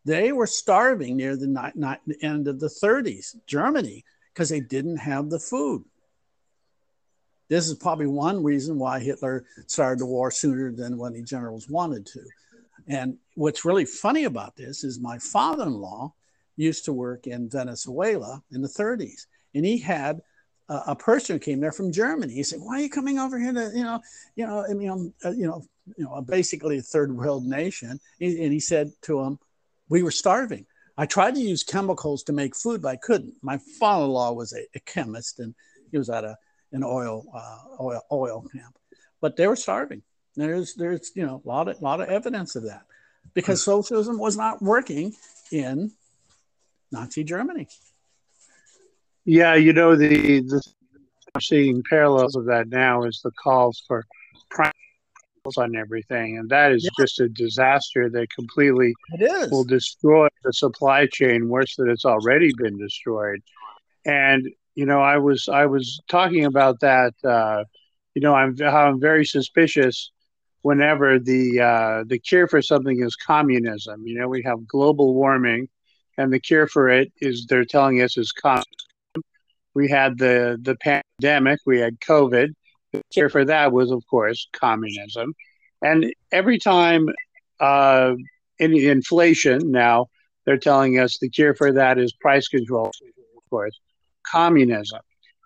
They 0.05 0.31
were 0.33 0.47
starving 0.47 1.17
near 1.17 1.37
the, 1.37 1.49
ni- 1.49 1.73
ni- 1.75 2.15
the 2.15 2.25
end 2.25 2.47
of 2.47 2.61
the 2.61 2.69
30s, 2.69 3.35
Germany, 3.47 4.05
because 4.33 4.49
they 4.49 4.61
didn't 4.61 4.99
have 4.99 5.31
the 5.31 5.41
food. 5.41 5.85
This 7.49 7.69
is 7.69 7.75
probably 7.75 8.07
one 8.07 8.43
reason 8.43 8.79
why 8.79 8.99
Hitler 9.01 9.45
started 9.67 10.01
the 10.01 10.07
war 10.07 10.31
sooner 10.31 10.73
than 10.73 10.99
when 10.99 11.13
the 11.13 11.23
generals 11.23 11.69
wanted 11.69 12.07
to. 12.07 12.21
And 12.89 13.19
what's 13.35 13.65
really 13.65 13.85
funny 13.85 14.25
about 14.25 14.57
this 14.57 14.85
is 14.85 15.01
my 15.01 15.19
father 15.19 15.65
in 15.65 15.75
law 15.75 16.15
used 16.57 16.85
to 16.87 16.93
work 16.93 17.27
in 17.27 17.49
Venezuela 17.49 18.43
in 18.51 18.63
the 18.63 18.69
30s, 18.69 19.27
and 19.55 19.65
he 19.65 19.79
had 19.79 20.21
a, 20.69 20.97
person 20.97 21.37
who 21.37 21.41
came 21.41 21.61
there 21.61 21.73
from 21.73 21.93
Germany. 21.93 22.35
He 22.35 22.43
said, 22.43 22.61
"Why 22.61 22.79
are 22.79 22.83
you 22.83 22.91
coming 22.91 23.19
over 23.19 23.39
here 23.39 23.53
to 23.53 23.71
you 23.75 23.85
know, 23.85 24.01
you 24.35 24.47
know, 24.47 24.65
I 24.69 24.75
mean, 24.75 25.13
uh, 25.25 25.31
you 25.31 25.47
know, 25.47 25.65
you 25.97 26.05
know, 26.05 26.21
basically 26.23 26.79
a 26.79 26.83
third 26.83 27.17
world 27.17 27.45
nation?" 27.45 28.01
He, 28.19 28.43
and 28.43 28.53
he 28.53 28.61
said 28.61 28.91
to 29.03 29.21
him, 29.21 29.39
"We 29.89 30.03
were 30.03 30.11
starving. 30.11 30.67
I 30.99 31.07
tried 31.07 31.35
to 31.35 31.41
use 31.41 31.63
chemicals 31.63 32.23
to 32.25 32.33
make 32.33 32.57
food, 32.57 32.83
but 32.83 32.89
I 32.89 32.97
couldn't. 32.97 33.35
My 33.43 33.59
father-in-law 33.79 34.33
was 34.33 34.53
a, 34.55 34.67
a 34.75 34.81
chemist, 34.81 35.39
and 35.39 35.55
he 35.93 35.99
was 35.99 36.11
at 36.11 36.25
a 36.25 36.37
an 36.77 36.85
oil 36.85 37.25
uh, 37.35 37.83
oil 37.83 38.03
oil 38.13 38.45
camp, 38.53 38.77
but 39.21 39.37
they 39.37 39.47
were 39.47 39.57
starving. 39.57 40.03
There's 40.37 40.75
there's 40.75 41.11
you 41.15 41.27
know 41.27 41.43
a 41.45 41.49
lot 41.49 41.69
of 41.69 41.81
lot 41.81 42.01
of 42.01 42.09
evidence 42.09 42.55
of 42.55 42.65
that 42.65 42.83
because 43.35 43.65
socialism 43.65 44.19
was 44.19 44.37
not 44.37 44.63
working 44.63 45.15
in 45.51 45.93
Nazi 46.93 47.25
Germany. 47.25 47.69
Yeah, 49.25 49.55
you 49.55 49.73
know 49.73 49.97
the 49.97 50.41
the 50.41 50.63
seeing 51.41 51.83
parallels 51.89 52.37
of 52.37 52.47
that 52.47 52.69
now 52.69 53.05
is 53.05 53.21
the 53.25 53.33
calls 53.33 53.83
for 53.89 54.07
on 55.57 55.77
everything, 55.77 56.39
and 56.39 56.51
that 56.51 56.73
is 56.73 56.83
yeah. 56.83 56.91
just 56.99 57.21
a 57.21 57.29
disaster 57.29 58.11
that 58.11 58.27
completely 58.35 58.93
will 59.49 59.63
destroy 59.63 60.27
the 60.43 60.53
supply 60.53 61.07
chain 61.07 61.49
worse 61.49 61.77
than 61.77 61.89
it's 61.89 62.05
already 62.05 62.51
been 62.59 62.77
destroyed. 62.77 63.41
And 64.05 64.49
you 64.77 64.87
know, 64.87 65.01
I 65.01 65.19
was 65.19 65.49
I 65.49 65.67
was 65.67 66.01
talking 66.09 66.45
about 66.45 66.81
that. 66.81 67.15
Uh, 67.25 67.65
you 68.15 68.23
know, 68.23 68.35
I'm 68.35 68.57
how 68.57 68.87
I'm 68.89 69.01
very 69.01 69.25
suspicious 69.25 70.13
whenever 70.63 71.19
the 71.19 71.61
uh, 71.61 72.05
the 72.07 72.21
cure 72.21 72.47
for 72.47 72.63
something 72.63 73.03
is 73.03 73.17
communism. 73.17 74.07
You 74.07 74.21
know, 74.21 74.29
we 74.29 74.43
have 74.45 74.69
global 74.69 75.15
warming, 75.15 75.69
and 76.17 76.33
the 76.33 76.41
cure 76.41 76.69
for 76.69 76.89
it 76.89 77.13
is 77.21 77.47
they're 77.47 77.65
telling 77.65 78.01
us 78.03 78.17
is 78.17 78.31
communism 78.31 78.65
we 79.77 79.91
had 79.91 80.19
the 80.19 80.59
the 80.63 80.75
pandemic, 80.77 81.61
we 81.67 81.79
had 81.79 82.01
COVID. 82.01 82.49
The 82.93 83.03
cure 83.13 83.29
for 83.29 83.45
that 83.45 83.73
was, 83.73 83.91
of 83.93 84.03
course, 84.09 84.49
communism. 84.53 85.35
And 85.83 86.13
every 86.33 86.59
time 86.59 87.11
uh, 87.61 88.15
any 88.59 88.87
inflation, 88.87 89.71
now 89.71 90.07
they're 90.47 90.57
telling 90.57 90.99
us 90.99 91.19
the 91.19 91.29
cure 91.29 91.55
for 91.55 91.73
that 91.75 91.99
is 91.99 92.15
price 92.15 92.49
control, 92.49 92.87
of 92.87 93.51
course, 93.51 93.79
communism. 94.31 95.01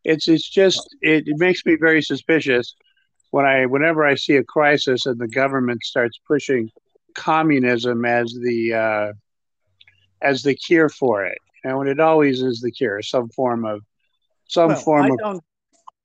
It's 0.04 0.28
it's 0.28 0.48
just 0.48 0.96
it, 1.02 1.24
it 1.26 1.38
makes 1.38 1.64
me 1.66 1.76
very 1.78 2.02
suspicious 2.02 2.74
when 3.30 3.44
I 3.44 3.66
whenever 3.66 4.04
I 4.04 4.14
see 4.14 4.36
a 4.36 4.44
crisis 4.44 5.06
and 5.06 5.18
the 5.18 5.28
government 5.28 5.82
starts 5.84 6.18
pushing 6.26 6.70
communism 7.14 8.04
as 8.04 8.32
the 8.32 8.74
uh, 8.74 9.12
as 10.22 10.42
the 10.42 10.54
cure 10.54 10.88
for 10.88 11.24
it. 11.24 11.38
And 11.64 11.76
when 11.76 11.88
it 11.88 12.00
always 12.00 12.42
is 12.42 12.60
the 12.60 12.70
cure, 12.70 13.02
some 13.02 13.28
form 13.28 13.64
of 13.64 13.82
some 14.48 14.68
well, 14.68 14.80
form 14.80 15.04
I 15.04 15.08
of 15.28 15.40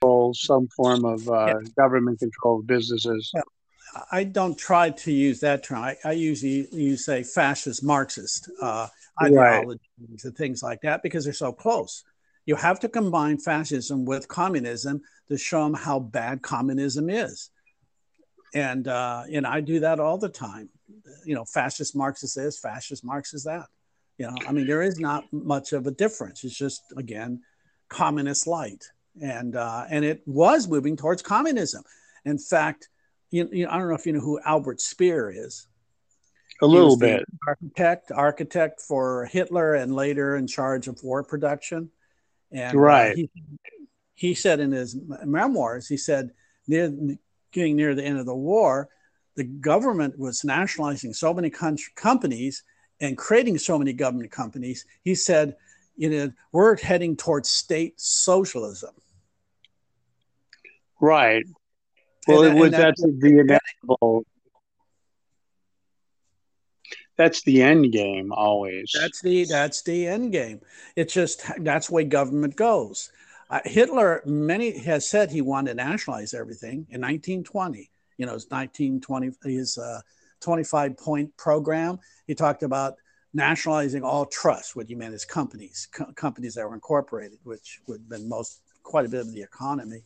control, 0.01 0.33
some 0.33 0.67
form 0.75 1.05
of 1.05 1.27
uh, 1.29 1.45
yeah. 1.45 1.53
government 1.77 2.19
control 2.19 2.59
of 2.59 2.67
businesses. 2.67 3.31
I 4.11 4.25
don't 4.25 4.57
try 4.57 4.89
to 4.89 5.11
use 5.11 5.39
that 5.39 5.63
term. 5.63 5.77
I, 5.77 5.95
I 6.03 6.11
usually 6.11 6.67
use 6.71 7.05
say 7.05 7.23
fascist 7.23 7.83
Marxist 7.83 8.49
uh, 8.61 8.87
ideologies 9.21 9.79
right. 9.99 10.23
and 10.25 10.35
things 10.35 10.61
like 10.61 10.81
that 10.81 11.01
because 11.01 11.23
they're 11.23 11.33
so 11.33 11.53
close. 11.53 12.03
You 12.45 12.55
have 12.55 12.79
to 12.81 12.89
combine 12.89 13.37
fascism 13.37 14.05
with 14.05 14.27
communism 14.27 15.01
to 15.29 15.37
show 15.37 15.63
them 15.63 15.73
how 15.73 15.99
bad 15.99 16.41
communism 16.41 17.09
is. 17.09 17.49
And 18.53 18.87
uh, 18.87 19.23
and 19.31 19.45
I 19.45 19.61
do 19.61 19.79
that 19.81 19.99
all 19.99 20.17
the 20.17 20.29
time. 20.29 20.69
You 21.25 21.35
know, 21.35 21.45
fascist 21.45 21.95
Marxist 21.95 22.37
is 22.37 22.59
fascist 22.59 23.03
Marxist 23.03 23.45
that. 23.45 23.65
You 24.17 24.27
know, 24.27 24.35
I 24.47 24.51
mean, 24.53 24.67
there 24.67 24.81
is 24.81 24.99
not 24.99 25.25
much 25.33 25.73
of 25.73 25.87
a 25.87 25.91
difference. 25.91 26.43
It's 26.43 26.57
just 26.57 26.83
again 26.95 27.41
communist 27.89 28.47
light, 28.47 28.83
and 29.21 29.55
uh, 29.55 29.85
and 29.89 30.05
it 30.05 30.21
was 30.25 30.67
moving 30.67 30.95
towards 30.95 31.21
communism. 31.21 31.83
In 32.23 32.37
fact, 32.37 32.89
you, 33.29 33.49
you, 33.51 33.67
I 33.67 33.77
don't 33.77 33.89
know 33.89 33.95
if 33.95 34.05
you 34.05 34.13
know 34.13 34.21
who 34.21 34.39
Albert 34.45 34.79
Speer 34.79 35.31
is. 35.35 35.67
A 36.61 36.65
little 36.65 36.97
bit. 36.97 37.25
Architect, 37.45 38.11
architect 38.13 38.79
for 38.79 39.25
Hitler, 39.25 39.75
and 39.75 39.93
later 39.93 40.37
in 40.37 40.47
charge 40.47 40.87
of 40.87 41.03
war 41.03 41.21
production. 41.23 41.89
And 42.51 42.75
uh, 42.75 42.79
right. 42.79 43.11
Uh, 43.11 43.15
he, 43.15 43.29
he 44.13 44.33
said 44.33 44.59
in 44.59 44.71
his 44.71 44.97
memoirs, 45.23 45.87
he 45.87 45.97
said 45.97 46.31
near 46.67 46.93
getting 47.51 47.75
near 47.75 47.95
the 47.95 48.03
end 48.03 48.19
of 48.19 48.25
the 48.25 48.35
war, 48.35 48.89
the 49.35 49.43
government 49.43 50.17
was 50.17 50.43
nationalizing 50.43 51.13
so 51.13 51.33
many 51.33 51.51
companies 51.95 52.63
and 53.01 53.17
creating 53.17 53.57
so 53.57 53.77
many 53.77 53.93
government 53.93 54.31
companies. 54.31 54.85
He 55.03 55.15
said 55.15 55.55
you 55.97 56.09
know, 56.09 56.31
we're 56.51 56.77
heading 56.77 57.15
towards 57.15 57.49
state 57.49 57.99
socialism. 57.99 58.93
Right. 60.99 61.45
Well, 62.27 62.43
and, 62.43 62.57
it 62.57 62.61
was 62.61 62.71
that's, 62.71 63.01
that's 63.01 63.19
the 63.19 63.39
inevitable. 63.39 64.25
That's 67.17 67.41
the 67.43 67.61
end 67.61 67.91
game 67.91 68.31
always. 68.33 68.91
That's 68.93 69.21
the 69.21 69.45
that's 69.45 69.81
the 69.83 70.07
end 70.07 70.31
game. 70.31 70.61
It's 70.95 71.13
just 71.13 71.43
that's 71.59 71.89
way 71.89 72.03
government 72.03 72.55
goes. 72.55 73.11
Uh, 73.49 73.59
Hitler 73.63 74.21
many 74.25 74.77
has 74.79 75.07
said 75.07 75.29
he 75.29 75.41
wanted 75.41 75.71
to 75.71 75.75
nationalize 75.75 76.33
everything 76.33 76.87
in 76.89 77.01
1920. 77.01 77.89
You 78.17 78.25
know, 78.25 78.33
his 78.33 78.49
1920 78.49 79.31
his 79.43 79.77
uh, 79.77 80.01
25 80.41 80.97
point 80.97 81.35
program. 81.37 81.99
He 82.27 82.35
talked 82.35 82.63
about 82.63 82.95
nationalizing 83.33 84.01
all 84.01 84.25
trusts, 84.25 84.75
what 84.75 84.89
you 84.89 84.95
meant 84.95 85.13
is 85.13 85.25
companies, 85.25 85.87
co- 85.91 86.11
companies 86.15 86.55
that 86.55 86.67
were 86.67 86.73
incorporated, 86.73 87.37
which 87.43 87.81
would 87.85 87.99
have 87.99 88.09
been 88.09 88.29
most 88.29 88.61
quite 88.81 89.05
a 89.05 89.09
bit 89.09 89.19
of 89.19 89.33
the 89.33 89.41
economy. 89.41 90.01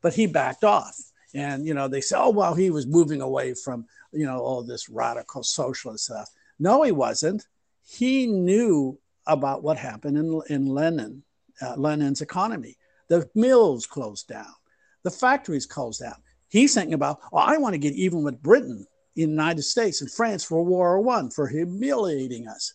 But 0.00 0.14
he 0.14 0.26
backed 0.26 0.64
off. 0.64 0.96
And, 1.34 1.66
you 1.66 1.74
know, 1.74 1.86
they 1.86 2.00
say, 2.00 2.16
oh, 2.18 2.30
well, 2.30 2.54
he 2.54 2.70
was 2.70 2.86
moving 2.86 3.20
away 3.20 3.54
from, 3.54 3.84
you 4.12 4.26
know, 4.26 4.38
all 4.40 4.62
this 4.62 4.88
radical 4.88 5.42
socialist 5.42 6.06
stuff. 6.06 6.30
No, 6.60 6.82
he 6.82 6.92
wasn't. 6.92 7.46
He 7.82 8.26
knew 8.26 9.00
about 9.26 9.62
what 9.62 9.78
happened 9.78 10.18
in, 10.18 10.40
in 10.48 10.66
Lenin, 10.66 11.24
uh, 11.60 11.74
Lenin's 11.76 12.20
economy. 12.20 12.76
The 13.08 13.28
mills 13.34 13.86
closed 13.86 14.28
down, 14.28 14.54
the 15.02 15.10
factories 15.10 15.66
closed 15.66 16.00
down. 16.00 16.16
He's 16.48 16.74
thinking 16.74 16.94
about, 16.94 17.20
oh, 17.32 17.38
I 17.38 17.56
want 17.58 17.74
to 17.74 17.78
get 17.78 17.94
even 17.94 18.22
with 18.22 18.42
Britain, 18.42 18.86
the 19.14 19.22
United 19.22 19.62
States, 19.62 20.00
and 20.00 20.10
France 20.10 20.44
for 20.44 20.56
World 20.56 20.68
War 20.68 21.00
One 21.00 21.30
for 21.30 21.48
humiliating 21.48 22.46
us. 22.46 22.74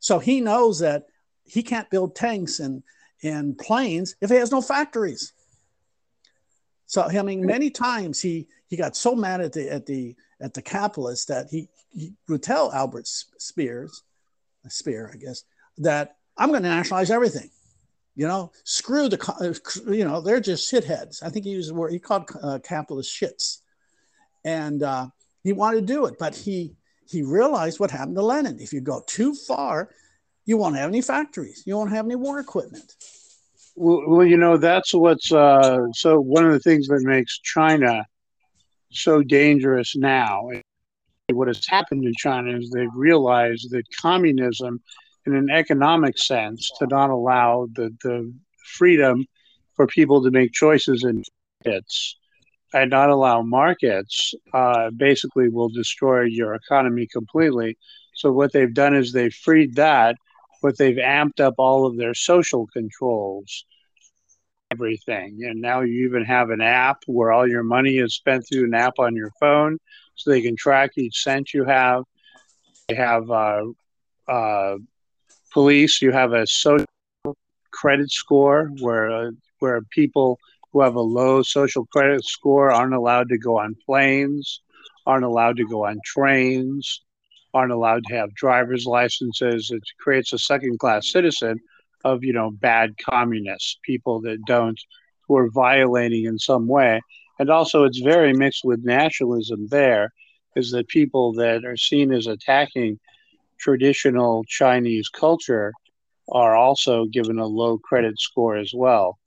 So 0.00 0.18
he 0.18 0.40
knows 0.40 0.80
that 0.80 1.04
he 1.44 1.62
can't 1.62 1.90
build 1.90 2.14
tanks 2.14 2.60
and, 2.60 2.82
and 3.22 3.56
planes 3.56 4.16
if 4.20 4.30
he 4.30 4.36
has 4.36 4.50
no 4.50 4.60
factories. 4.60 5.32
So 6.86 7.02
I 7.02 7.22
mean, 7.22 7.46
many 7.46 7.70
times 7.70 8.20
he 8.20 8.48
he 8.66 8.76
got 8.76 8.96
so 8.96 9.14
mad 9.14 9.40
at 9.40 9.52
the 9.52 9.70
at 9.70 9.86
the 9.86 10.16
at 10.40 10.54
the 10.54 10.62
capitalists 10.62 11.26
that 11.26 11.46
he, 11.50 11.68
he 11.76 11.79
would 12.28 12.42
tell 12.42 12.72
Albert 12.72 13.06
Spears, 13.06 14.02
Speer, 14.68 15.10
I 15.12 15.16
guess, 15.16 15.44
that 15.78 16.16
I'm 16.36 16.50
going 16.50 16.62
to 16.62 16.68
nationalize 16.68 17.10
everything. 17.10 17.50
You 18.16 18.28
know, 18.28 18.52
screw 18.64 19.08
the, 19.08 19.18
uh, 19.38 19.90
you 19.90 20.04
know, 20.04 20.20
they're 20.20 20.40
just 20.40 20.70
shitheads. 20.70 21.22
I 21.22 21.30
think 21.30 21.44
he 21.44 21.52
used 21.52 21.70
the 21.70 21.74
word, 21.74 21.92
he 21.92 21.98
called 21.98 22.28
uh, 22.42 22.58
capitalists 22.62 23.18
shits. 23.18 23.58
And 24.44 24.82
uh, 24.82 25.08
he 25.42 25.52
wanted 25.52 25.86
to 25.86 25.92
do 25.92 26.06
it, 26.06 26.18
but 26.18 26.34
he, 26.34 26.74
he 27.08 27.22
realized 27.22 27.80
what 27.80 27.90
happened 27.90 28.16
to 28.16 28.22
Lenin. 28.22 28.60
If 28.60 28.72
you 28.72 28.80
go 28.80 29.02
too 29.06 29.34
far, 29.34 29.90
you 30.44 30.56
won't 30.56 30.76
have 30.76 30.88
any 30.88 31.02
factories. 31.02 31.62
You 31.66 31.76
won't 31.76 31.90
have 31.90 32.04
any 32.04 32.16
war 32.16 32.40
equipment. 32.40 32.94
Well, 33.76 34.02
well 34.06 34.26
you 34.26 34.36
know, 34.36 34.56
that's 34.56 34.92
what's 34.92 35.32
uh, 35.32 35.86
so 35.92 36.20
one 36.20 36.44
of 36.44 36.52
the 36.52 36.60
things 36.60 36.88
that 36.88 37.02
makes 37.02 37.38
China 37.38 38.04
so 38.90 39.22
dangerous 39.22 39.94
now. 39.96 40.50
What 41.32 41.48
has 41.48 41.66
happened 41.66 42.04
in 42.04 42.12
China 42.16 42.56
is 42.56 42.70
they've 42.70 42.88
realized 42.94 43.70
that 43.70 43.84
communism 44.00 44.80
in 45.26 45.34
an 45.34 45.50
economic 45.50 46.18
sense 46.18 46.70
to 46.78 46.86
not 46.86 47.10
allow 47.10 47.68
the, 47.74 47.90
the 48.02 48.32
freedom 48.76 49.26
for 49.74 49.86
people 49.86 50.22
to 50.22 50.30
make 50.30 50.52
choices 50.52 51.04
in 51.04 51.22
markets 51.64 52.16
and 52.72 52.90
not 52.90 53.10
allow 53.10 53.42
markets 53.42 54.34
uh, 54.54 54.90
basically 54.90 55.48
will 55.48 55.68
destroy 55.68 56.22
your 56.22 56.54
economy 56.54 57.06
completely. 57.06 57.76
So 58.14 58.30
what 58.30 58.52
they've 58.52 58.72
done 58.72 58.94
is 58.94 59.12
they've 59.12 59.34
freed 59.34 59.76
that, 59.76 60.16
but 60.62 60.78
they've 60.78 60.96
amped 60.96 61.40
up 61.40 61.54
all 61.58 61.86
of 61.86 61.96
their 61.96 62.14
social 62.14 62.66
controls, 62.72 63.64
everything. 64.70 65.40
And 65.42 65.60
now 65.60 65.80
you 65.80 66.06
even 66.06 66.24
have 66.24 66.50
an 66.50 66.60
app 66.60 66.98
where 67.06 67.32
all 67.32 67.48
your 67.48 67.62
money 67.62 67.98
is 67.98 68.14
spent 68.14 68.44
through 68.46 68.66
an 68.66 68.74
app 68.74 68.98
on 68.98 69.16
your 69.16 69.30
phone, 69.40 69.78
so 70.20 70.30
they 70.30 70.42
can 70.42 70.56
track 70.56 70.90
each 70.96 71.22
cent 71.22 71.54
you 71.54 71.64
have. 71.64 72.04
They 72.88 72.94
have 72.94 73.30
uh, 73.30 73.64
uh, 74.28 74.76
police, 75.52 76.02
you 76.02 76.12
have 76.12 76.32
a 76.32 76.46
social 76.46 76.86
credit 77.70 78.10
score 78.10 78.70
where 78.80 79.10
uh, 79.10 79.30
where 79.60 79.80
people 79.90 80.38
who 80.72 80.82
have 80.82 80.94
a 80.94 81.00
low 81.00 81.42
social 81.42 81.86
credit 81.86 82.24
score 82.24 82.70
aren't 82.70 82.94
allowed 82.94 83.28
to 83.30 83.38
go 83.38 83.58
on 83.58 83.76
planes, 83.86 84.60
aren't 85.06 85.24
allowed 85.24 85.56
to 85.56 85.66
go 85.66 85.86
on 85.86 85.98
trains, 86.04 87.02
aren't 87.54 87.72
allowed 87.72 88.04
to 88.04 88.14
have 88.14 88.34
driver's 88.34 88.86
licenses. 88.86 89.70
It 89.70 89.82
creates 89.98 90.32
a 90.32 90.38
second 90.38 90.78
class 90.78 91.10
citizen 91.10 91.58
of 92.04 92.24
you 92.24 92.32
know 92.32 92.50
bad 92.50 92.94
communists, 92.98 93.78
people 93.82 94.20
that 94.22 94.44
don't 94.46 94.78
who 95.26 95.36
are 95.36 95.50
violating 95.50 96.24
in 96.24 96.38
some 96.38 96.66
way. 96.66 97.00
And 97.40 97.48
also, 97.48 97.84
it's 97.84 98.00
very 98.00 98.34
mixed 98.34 98.64
with 98.64 98.84
nationalism. 98.84 99.66
There 99.68 100.12
is 100.56 100.72
that 100.72 100.88
people 100.88 101.32
that 101.32 101.64
are 101.64 101.76
seen 101.76 102.12
as 102.12 102.26
attacking 102.26 103.00
traditional 103.58 104.44
Chinese 104.46 105.08
culture 105.08 105.72
are 106.30 106.54
also 106.54 107.06
given 107.06 107.38
a 107.38 107.46
low 107.46 107.78
credit 107.78 108.20
score 108.20 108.58
as 108.58 108.72
well. 108.74 109.18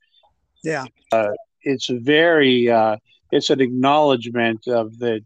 Yeah, 0.64 0.86
uh, 1.11 1.32
it's 1.64 1.89
very 1.89 2.70
uh, 2.70 2.97
it's 3.32 3.49
an 3.49 3.61
acknowledgement 3.61 4.68
of 4.68 4.99
the 4.99 5.22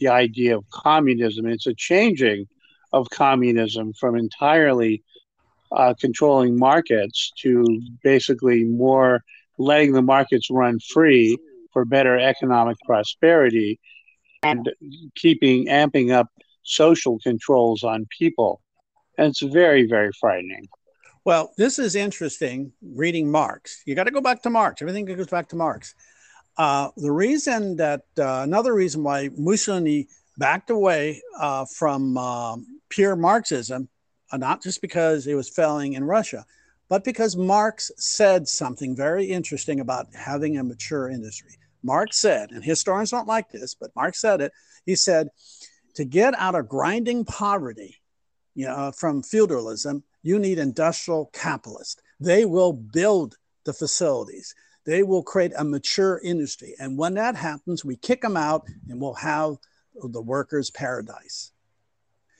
the 0.00 0.08
idea 0.08 0.56
of 0.56 0.64
communism. 0.70 1.44
It's 1.44 1.66
a 1.66 1.74
changing 1.74 2.48
of 2.94 3.10
communism 3.10 3.92
from 4.00 4.16
entirely 4.16 5.02
uh, 5.70 5.92
controlling 6.00 6.58
markets 6.58 7.30
to 7.42 7.82
basically 8.02 8.64
more 8.64 9.22
letting 9.58 9.92
the 9.92 10.00
markets 10.00 10.48
run 10.50 10.78
free 10.80 11.36
for 11.72 11.84
better 11.84 12.18
economic 12.18 12.76
prosperity 12.84 13.80
and 14.42 14.70
keeping 15.14 15.66
amping 15.66 16.12
up 16.12 16.28
social 16.62 17.18
controls 17.20 17.82
on 17.84 18.06
people. 18.16 18.60
And 19.18 19.28
it's 19.28 19.42
very, 19.42 19.86
very 19.86 20.10
frightening. 20.18 20.68
Well, 21.24 21.52
this 21.56 21.78
is 21.78 21.94
interesting 21.94 22.72
reading 22.82 23.30
Marx. 23.30 23.82
You 23.86 23.94
got 23.94 24.04
to 24.04 24.10
go 24.10 24.20
back 24.20 24.42
to 24.42 24.50
Marx. 24.50 24.82
Everything 24.82 25.04
goes 25.04 25.28
back 25.28 25.48
to 25.50 25.56
Marx. 25.56 25.94
Uh, 26.56 26.88
the 26.96 27.12
reason 27.12 27.76
that 27.76 28.02
uh, 28.18 28.40
another 28.42 28.74
reason 28.74 29.02
why 29.02 29.30
Mussolini 29.36 30.08
backed 30.36 30.70
away 30.70 31.22
uh, 31.38 31.64
from 31.64 32.18
um, 32.18 32.80
pure 32.88 33.16
Marxism, 33.16 33.88
uh, 34.32 34.36
not 34.36 34.62
just 34.62 34.80
because 34.80 35.26
it 35.26 35.34
was 35.34 35.48
failing 35.48 35.92
in 35.92 36.04
Russia, 36.04 36.44
but 36.88 37.04
because 37.04 37.36
Marx 37.36 37.90
said 37.96 38.48
something 38.48 38.94
very 38.94 39.24
interesting 39.24 39.80
about 39.80 40.08
having 40.14 40.58
a 40.58 40.64
mature 40.64 41.08
industry. 41.08 41.56
Marx 41.82 42.18
said, 42.18 42.50
and 42.50 42.64
historians 42.64 43.10
don't 43.10 43.26
like 43.26 43.50
this, 43.50 43.74
but 43.74 43.94
Marx 43.96 44.20
said 44.20 44.40
it. 44.40 44.52
He 44.86 44.96
said, 44.96 45.28
to 45.94 46.04
get 46.04 46.34
out 46.38 46.54
of 46.54 46.68
grinding 46.68 47.24
poverty, 47.24 48.00
you 48.54 48.66
know, 48.66 48.92
from 48.92 49.22
feudalism, 49.22 50.02
you 50.22 50.38
need 50.38 50.58
industrial 50.58 51.30
capitalists. 51.32 52.00
They 52.20 52.44
will 52.44 52.72
build 52.72 53.36
the 53.64 53.72
facilities. 53.72 54.54
They 54.84 55.02
will 55.02 55.22
create 55.22 55.52
a 55.56 55.64
mature 55.64 56.20
industry. 56.22 56.74
And 56.78 56.98
when 56.98 57.14
that 57.14 57.36
happens, 57.36 57.84
we 57.84 57.96
kick 57.96 58.20
them 58.22 58.36
out 58.36 58.66
and 58.88 59.00
we'll 59.00 59.14
have 59.14 59.56
the 59.94 60.22
workers' 60.22 60.70
paradise. 60.70 61.52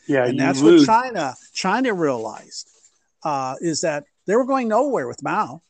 Yeah, 0.08 0.26
and 0.26 0.38
that's 0.38 0.60
lose. 0.60 0.86
what 0.86 0.92
China 0.92 1.34
China 1.52 1.94
realized 1.94 2.68
uh, 3.22 3.54
is 3.60 3.82
that 3.82 4.04
they 4.26 4.34
were 4.34 4.44
going 4.44 4.66
nowhere 4.68 5.06
with 5.06 5.22
Mao, 5.22 5.62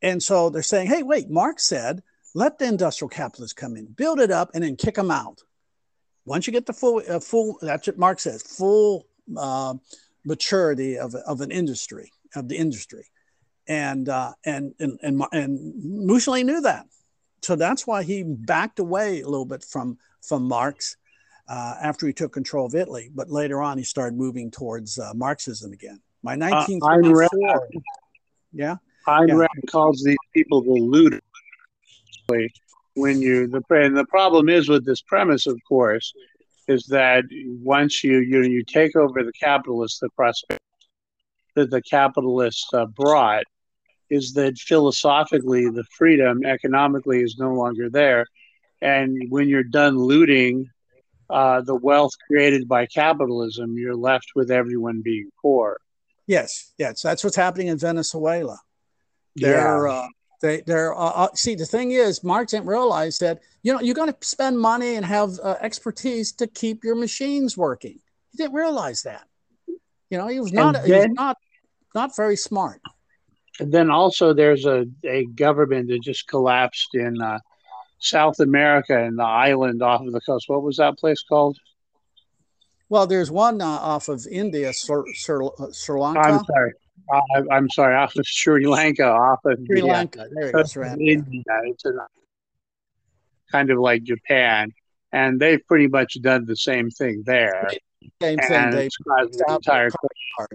and 0.00 0.22
so 0.22 0.48
they're 0.48 0.62
saying, 0.62 0.86
"Hey, 0.86 1.02
wait, 1.02 1.28
Marx 1.28 1.64
said 1.64 2.02
let 2.34 2.58
the 2.58 2.66
industrial 2.66 3.08
capitalists 3.08 3.54
come 3.54 3.76
in, 3.76 3.86
build 3.86 4.20
it 4.20 4.30
up, 4.30 4.50
and 4.54 4.64
then 4.64 4.76
kick 4.76 4.94
them 4.94 5.10
out." 5.10 5.42
Once 6.28 6.46
you 6.46 6.52
get 6.52 6.66
the 6.66 6.72
full, 6.74 7.02
uh, 7.08 7.18
full 7.18 7.58
that's 7.62 7.86
what 7.86 7.98
Marx 7.98 8.24
says, 8.24 8.42
full 8.42 9.06
uh, 9.36 9.74
maturity 10.24 10.98
of, 10.98 11.14
of 11.14 11.40
an 11.40 11.50
industry, 11.50 12.12
of 12.36 12.48
the 12.48 12.56
industry. 12.56 13.06
And, 13.66 14.08
uh, 14.08 14.32
and, 14.44 14.74
and, 14.78 14.98
and, 15.02 15.22
and 15.32 15.72
Mussolini 16.06 16.44
knew 16.44 16.60
that. 16.60 16.86
So 17.42 17.56
that's 17.56 17.86
why 17.86 18.02
he 18.02 18.22
backed 18.24 18.78
away 18.78 19.22
a 19.22 19.28
little 19.28 19.46
bit 19.46 19.64
from, 19.64 19.98
from 20.22 20.44
Marx 20.44 20.96
uh, 21.48 21.76
after 21.80 22.06
he 22.06 22.12
took 22.12 22.32
control 22.32 22.66
of 22.66 22.74
Italy. 22.74 23.10
But 23.14 23.30
later 23.30 23.62
on, 23.62 23.78
he 23.78 23.84
started 23.84 24.16
moving 24.16 24.50
towards 24.50 24.98
uh, 24.98 25.12
Marxism 25.14 25.72
again. 25.72 26.00
My 26.22 26.36
1934. 26.36 27.48
Uh, 27.48 27.80
yeah. 28.52 28.76
Ayn 29.06 29.28
Rand 29.28 29.48
yeah. 29.54 29.70
calls 29.70 30.02
these 30.02 30.16
people 30.34 30.62
the 30.62 30.72
looters 30.72 31.22
when 32.94 33.22
you 33.22 33.46
the 33.46 33.62
and 33.70 33.96
the 33.96 34.04
problem 34.06 34.48
is 34.48 34.68
with 34.68 34.84
this 34.84 35.00
premise, 35.02 35.46
of 35.46 35.58
course, 35.66 36.12
is 36.66 36.84
that 36.86 37.24
once 37.62 38.04
you 38.04 38.18
you 38.18 38.42
you 38.42 38.64
take 38.64 38.96
over 38.96 39.22
the 39.22 39.32
capitalists, 39.32 39.98
the 40.00 40.10
prosperity 40.10 40.62
that 41.54 41.70
the 41.70 41.82
capitalists 41.82 42.68
uh, 42.72 42.86
brought 42.86 43.44
is 44.10 44.32
that 44.32 44.56
philosophically 44.58 45.68
the 45.68 45.84
freedom 45.96 46.44
economically 46.44 47.22
is 47.22 47.36
no 47.38 47.52
longer 47.54 47.88
there, 47.90 48.26
and 48.82 49.16
when 49.30 49.48
you're 49.48 49.62
done 49.62 49.98
looting 49.98 50.68
uh, 51.30 51.60
the 51.60 51.74
wealth 51.74 52.12
created 52.26 52.66
by 52.66 52.86
capitalism, 52.86 53.76
you're 53.76 53.96
left 53.96 54.30
with 54.34 54.50
everyone 54.50 55.02
being 55.02 55.30
poor. 55.40 55.78
Yes, 56.26 56.72
yes, 56.78 57.02
that's 57.02 57.22
what's 57.22 57.36
happening 57.36 57.68
in 57.68 57.78
Venezuela. 57.78 58.58
They're 59.36 59.86
yeah. 59.86 59.92
uh, 59.92 60.08
they, 60.40 60.62
they're 60.66 60.94
uh, 60.94 61.10
uh, 61.10 61.28
see 61.34 61.54
the 61.54 61.66
thing 61.66 61.90
is, 61.90 62.22
Mark 62.22 62.48
didn't 62.48 62.66
realize 62.66 63.18
that 63.18 63.40
you 63.62 63.72
know 63.72 63.80
you're 63.80 63.94
going 63.94 64.12
to 64.12 64.16
spend 64.20 64.58
money 64.58 64.94
and 64.94 65.04
have 65.04 65.38
uh, 65.42 65.56
expertise 65.60 66.32
to 66.32 66.46
keep 66.46 66.84
your 66.84 66.94
machines 66.94 67.56
working. 67.56 67.98
He 68.30 68.36
didn't 68.36 68.54
realize 68.54 69.02
that. 69.02 69.26
You 70.10 70.18
know, 70.18 70.28
he 70.28 70.40
was 70.40 70.52
not 70.52 70.74
then, 70.74 70.84
he 70.86 70.92
was 70.92 71.08
not 71.10 71.36
not 71.94 72.16
very 72.16 72.36
smart. 72.36 72.80
And 73.60 73.72
then 73.72 73.90
also, 73.90 74.32
there's 74.32 74.64
a 74.64 74.86
a 75.04 75.26
government 75.26 75.88
that 75.88 76.02
just 76.02 76.28
collapsed 76.28 76.94
in 76.94 77.20
uh, 77.20 77.40
South 77.98 78.38
America 78.38 78.96
and 78.96 79.18
the 79.18 79.24
island 79.24 79.82
off 79.82 80.02
of 80.02 80.12
the 80.12 80.20
coast. 80.20 80.48
What 80.48 80.62
was 80.62 80.76
that 80.76 80.98
place 80.98 81.22
called? 81.28 81.58
Well, 82.88 83.06
there's 83.06 83.30
one 83.30 83.60
uh, 83.60 83.66
off 83.66 84.08
of 84.08 84.26
India, 84.30 84.72
Sri, 84.72 85.02
Sri, 85.14 85.46
Sri 85.72 86.00
Lanka. 86.00 86.20
I'm 86.20 86.44
sorry. 86.44 86.72
Uh, 87.10 87.42
I'm 87.50 87.70
sorry, 87.70 87.94
off 87.96 88.14
of 88.16 88.26
Sri 88.26 88.66
Lanka, 88.66 89.06
off 89.06 89.40
of 89.44 89.58
Sri 89.66 89.82
Lanka. 89.82 90.26
There 90.30 90.50
it 90.50 90.54
is, 90.54 90.76
India. 90.76 91.42
It's 91.64 91.84
a, 91.84 91.92
kind 93.50 93.70
of 93.70 93.78
like 93.78 94.02
Japan, 94.02 94.72
and 95.12 95.40
they've 95.40 95.64
pretty 95.66 95.88
much 95.88 96.20
done 96.20 96.44
the 96.44 96.56
same 96.56 96.90
thing 96.90 97.22
there. 97.24 97.68
Same 98.20 98.38
thing. 98.38 98.52
And 98.52 98.74
it's 98.74 98.96
caused 98.98 99.38
the 99.38 99.54
entire 99.54 99.90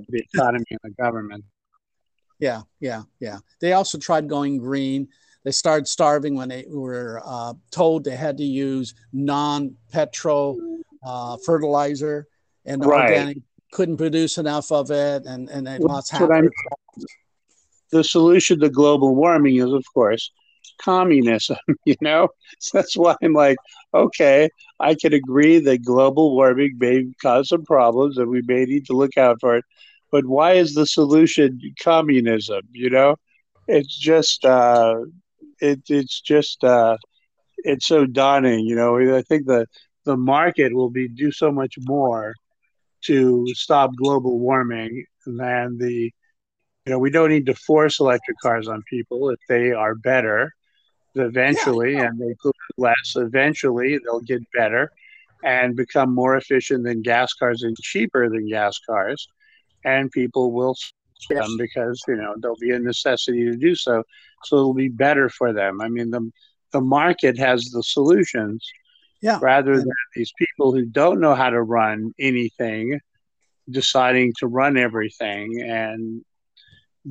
the 0.08 0.24
economy 0.34 0.66
and 0.70 0.80
the 0.84 0.92
government. 0.92 1.44
Yeah, 2.40 2.62
yeah, 2.80 3.04
yeah. 3.20 3.40
They 3.60 3.74
also 3.74 3.98
tried 3.98 4.30
going 4.30 4.58
green. 4.58 5.08
They 5.44 5.52
started 5.52 5.88
starving 5.88 6.36
when 6.36 6.50
they 6.50 6.66
were 6.70 7.22
uh, 7.26 7.54
told 7.72 8.04
they 8.04 8.16
had 8.16 8.38
to 8.38 8.44
use 8.44 8.94
non-petro 9.12 10.58
uh, 11.06 11.38
fertilizer, 11.46 12.28
and 12.66 12.86
Right. 12.86 13.12
organic 13.12 13.38
couldn't 13.74 13.98
produce 13.98 14.38
enough 14.38 14.72
of 14.72 14.92
it, 14.92 15.26
and 15.26 15.50
and 15.50 15.66
they 15.68 15.78
Well, 15.80 15.96
lost 15.96 16.12
that's 16.12 16.22
half. 16.22 16.30
what 16.30 16.36
I'm- 16.38 16.44
their 16.44 16.52
the 17.92 18.04
solution 18.04 18.60
to 18.60 18.70
global 18.70 19.16
warming 19.16 19.58
is, 19.58 19.72
of 19.72 19.86
course, 19.94 20.32
communism. 20.82 21.58
You 21.86 21.96
know, 22.02 22.30
so 22.60 22.78
that's 22.78 22.96
why 22.98 23.16
I'm 23.22 23.34
like, 23.34 23.58
okay, 23.94 24.50
I 24.80 24.96
can 24.96 25.14
agree 25.14 25.60
that 25.60 25.84
global 25.84 26.34
warming 26.36 26.74
may 26.80 27.06
cause 27.22 27.50
some 27.50 27.64
problems, 27.66 28.18
and 28.18 28.30
we 28.30 28.42
may 28.54 28.66
need 28.66 28.86
to 28.88 28.94
look 29.02 29.18
out 29.18 29.38
for 29.42 29.58
it. 29.58 29.66
But 30.12 30.26
why 30.26 30.54
is 30.64 30.74
the 30.74 30.86
solution 30.86 31.60
communism? 31.80 32.62
You 32.72 32.90
know, 32.90 33.16
it's 33.68 33.96
just, 33.98 34.46
uh, 34.46 34.96
it, 35.60 35.82
it's 35.90 36.20
just, 36.22 36.64
uh, 36.64 36.98
it's 37.58 37.88
so 37.88 38.06
daunting. 38.06 38.62
You 38.66 38.76
know, 38.76 38.98
I 39.18 39.22
think 39.24 39.46
the 39.48 39.66
the 40.06 40.18
market 40.18 40.70
will 40.78 40.90
be 40.90 41.08
do 41.08 41.32
so 41.32 41.52
much 41.52 41.76
more 41.96 42.36
to 43.06 43.46
stop 43.54 43.92
global 43.96 44.40
warming 44.40 45.06
than 45.26 45.78
the 45.78 46.12
you 46.86 46.92
know, 46.92 47.00
we 47.00 47.12
don't 47.12 47.30
need 47.30 47.46
to 47.46 47.56
force 47.56 48.00
electric 48.00 48.38
cars 48.42 48.68
on 48.68 48.84
people 48.90 49.30
if 49.30 49.40
they 49.48 49.72
are 49.72 49.96
better 49.96 50.52
eventually 51.16 51.96
and 51.96 52.20
they 52.20 52.36
pollute 52.42 52.56
less. 52.78 53.16
Eventually, 53.16 54.00
they'll 54.04 54.20
get 54.20 54.42
better 54.54 54.92
and 55.44 55.76
become 55.76 56.14
more 56.14 56.36
efficient 56.36 56.84
than 56.84 57.02
gas 57.02 57.34
cars 57.34 57.64
and 57.64 57.78
cheaper 57.78 58.30
than 58.30 58.50
gas 58.50 58.80
cars. 58.86 59.28
And 59.86 60.12
people 60.12 60.52
will 60.52 60.76
switch 60.76 61.38
them 61.38 61.58
because, 61.58 62.02
you 62.08 62.16
know, 62.16 62.36
there'll 62.38 62.58
be 62.58 62.72
a 62.72 62.80
necessity 62.80 63.46
to 63.46 63.56
do 63.56 63.76
so. 63.76 64.04
So 64.44 64.58
it'll 64.58 64.74
be 64.74 64.90
better 64.90 65.30
for 65.30 65.54
them. 65.54 65.82
I 65.82 65.88
mean, 65.88 66.10
the, 66.10 66.30
the 66.72 66.82
market 66.82 67.38
has 67.38 67.66
the 67.66 67.84
solutions 67.84 68.66
Yeah. 69.24 69.40
rather 69.42 69.78
than 69.78 69.88
these 70.16 70.34
people 70.38 70.74
who 70.74 70.86
don't 70.86 71.22
know 71.22 71.34
how 71.34 71.50
to 71.50 71.62
run 71.62 72.14
anything 72.20 73.00
deciding 73.70 74.34
to 74.40 74.48
run 74.48 74.78
everything. 74.78 75.62
And 75.62 76.26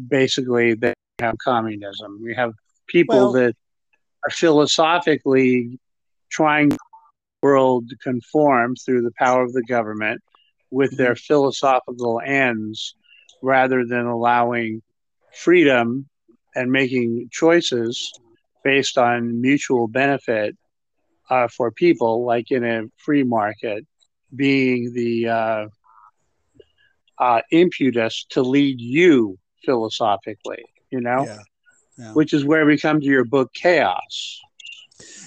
basically 0.08 0.74
they 0.74 0.92
have 1.20 1.36
communism. 1.38 2.20
We 2.22 2.34
have 2.34 2.52
people 2.86 3.16
Well- 3.16 3.32
that 3.32 3.56
are 4.24 4.30
philosophically 4.30 5.80
trying 6.30 6.68
the 6.68 6.78
world 7.42 7.88
to 7.88 7.96
conform 7.96 8.76
through 8.76 9.02
the 9.02 9.12
power 9.18 9.42
of 9.42 9.52
the 9.52 9.62
government 9.62 10.20
with 10.70 10.96
their 10.96 11.14
mm-hmm. 11.14 11.26
philosophical 11.26 12.20
ends 12.24 12.94
rather 13.42 13.84
than 13.84 14.06
allowing 14.06 14.82
freedom 15.34 16.08
and 16.54 16.70
making 16.70 17.28
choices 17.32 18.12
based 18.62 18.98
on 18.98 19.40
mutual 19.40 19.88
benefit 19.88 20.56
uh, 21.30 21.48
for 21.48 21.70
people, 21.70 22.24
like 22.24 22.50
in 22.50 22.64
a 22.64 22.82
free 22.96 23.22
market, 23.24 23.86
being 24.34 24.92
the 24.92 25.28
uh, 25.28 25.66
uh, 27.18 27.40
impetus 27.50 28.24
to 28.30 28.42
lead 28.42 28.80
you 28.80 29.38
philosophically, 29.64 30.64
you 30.90 31.00
know, 31.00 31.24
Yeah. 31.24 31.38
Yeah. 31.98 32.12
which 32.14 32.32
is 32.32 32.44
where 32.44 32.64
we 32.64 32.78
come 32.78 33.00
to 33.00 33.06
your 33.06 33.24
book, 33.24 33.52
Chaos. 33.54 34.40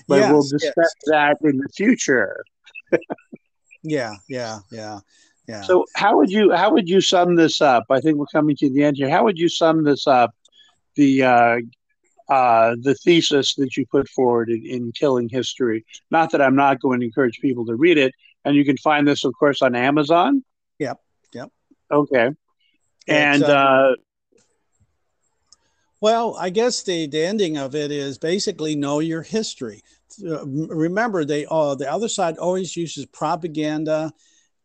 But 0.08 0.18
Yes, 0.20 0.32
we'll 0.32 0.44
yes. 0.44 0.52
discuss 0.52 0.94
that 1.08 1.38
in 1.42 1.58
the 1.58 1.70
future. 1.76 2.44
Yeah, 3.88 4.16
yeah, 4.28 4.60
yeah, 4.72 5.00
yeah. 5.48 5.62
So, 5.62 5.86
how 5.96 6.18
would 6.18 6.32
you 6.32 6.52
how 6.52 6.72
would 6.74 6.90
you 6.90 7.02
sum 7.02 7.36
this 7.36 7.62
up? 7.62 7.84
I 7.92 8.00
think 8.02 8.18
we're 8.18 8.26
coming 8.34 8.56
to 8.56 8.70
the 8.72 8.84
end 8.84 8.98
here. 8.98 9.12
How 9.12 9.24
would 9.24 9.38
you 9.38 9.48
sum 9.48 9.84
this 9.84 10.08
up? 10.08 10.34
The 10.96 11.22
uh, 11.22 11.58
uh, 12.28 12.76
the 12.82 12.96
thesis 12.96 13.56
that 13.56 13.78
you 13.78 13.86
put 13.86 14.10
forward 14.10 14.50
in, 14.50 14.66
in 14.66 14.92
Killing 14.92 15.30
History. 15.30 15.86
Not 16.12 16.32
that 16.32 16.42
I'm 16.42 16.56
not 16.56 16.80
going 16.80 17.00
to 17.00 17.06
encourage 17.06 17.40
people 17.40 17.66
to 17.66 17.76
read 17.76 17.98
it, 17.98 18.14
and 18.44 18.56
you 18.56 18.66
can 18.66 18.78
find 18.78 19.08
this, 19.08 19.24
of 19.24 19.34
course, 19.38 19.62
on 19.62 19.76
Amazon. 19.76 20.44
Yep, 20.80 21.00
yep. 21.34 21.52
Okay. 21.92 22.32
And 23.08 23.44
uh, 23.44 23.48
uh, 23.48 23.96
Well, 26.02 26.36
I 26.40 26.50
guess 26.50 26.84
the, 26.84 27.08
the 27.08 27.24
ending 27.24 27.58
of 27.58 27.76
it 27.76 27.92
is 27.92 28.18
basically 28.18 28.76
know 28.76 29.00
your 29.00 29.22
history. 29.22 29.84
Uh, 30.26 30.46
remember, 30.46 31.26
they 31.26 31.46
uh, 31.50 31.76
the 31.76 31.92
other 31.92 32.08
side 32.08 32.38
always 32.38 32.76
uses 32.76 33.06
propaganda, 33.06 34.14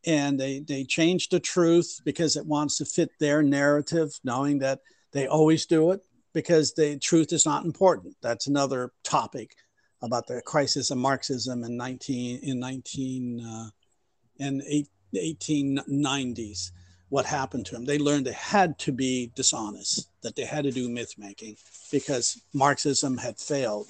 and 0.06 0.38
they 0.38 0.60
they 0.60 0.84
change 0.84 1.28
the 1.28 1.40
truth 1.40 2.00
because 2.04 2.36
it 2.36 2.46
wants 2.46 2.78
to 2.78 2.84
fit 2.84 3.10
their 3.18 3.42
narrative, 3.42 4.18
knowing 4.24 4.60
that 4.60 4.80
they 5.12 5.26
always 5.26 5.66
do 5.66 5.90
it 5.90 6.02
because 6.32 6.72
the 6.72 6.98
truth 6.98 7.32
is 7.32 7.46
not 7.46 7.64
important. 7.64 8.16
That's 8.22 8.46
another 8.46 8.92
topic 9.04 9.54
about 10.02 10.26
the 10.26 10.40
crisis 10.42 10.90
of 10.90 10.98
Marxism 10.98 11.64
in 11.64 11.76
nineteen 11.76 12.40
in 12.42 12.58
nineteen 12.58 13.40
uh, 13.44 13.70
in 14.38 14.62
eight, 14.66 14.88
1890s 15.14 16.70
what 17.08 17.26
happened 17.26 17.66
to 17.66 17.74
them. 17.74 17.84
They 17.84 17.98
learned 17.98 18.26
they 18.26 18.32
had 18.32 18.78
to 18.80 18.92
be 18.92 19.32
dishonest, 19.34 20.08
that 20.22 20.36
they 20.36 20.44
had 20.44 20.64
to 20.64 20.70
do 20.70 20.88
myth 20.88 21.14
making 21.18 21.56
because 21.90 22.40
Marxism 22.54 23.18
had 23.18 23.38
failed 23.38 23.88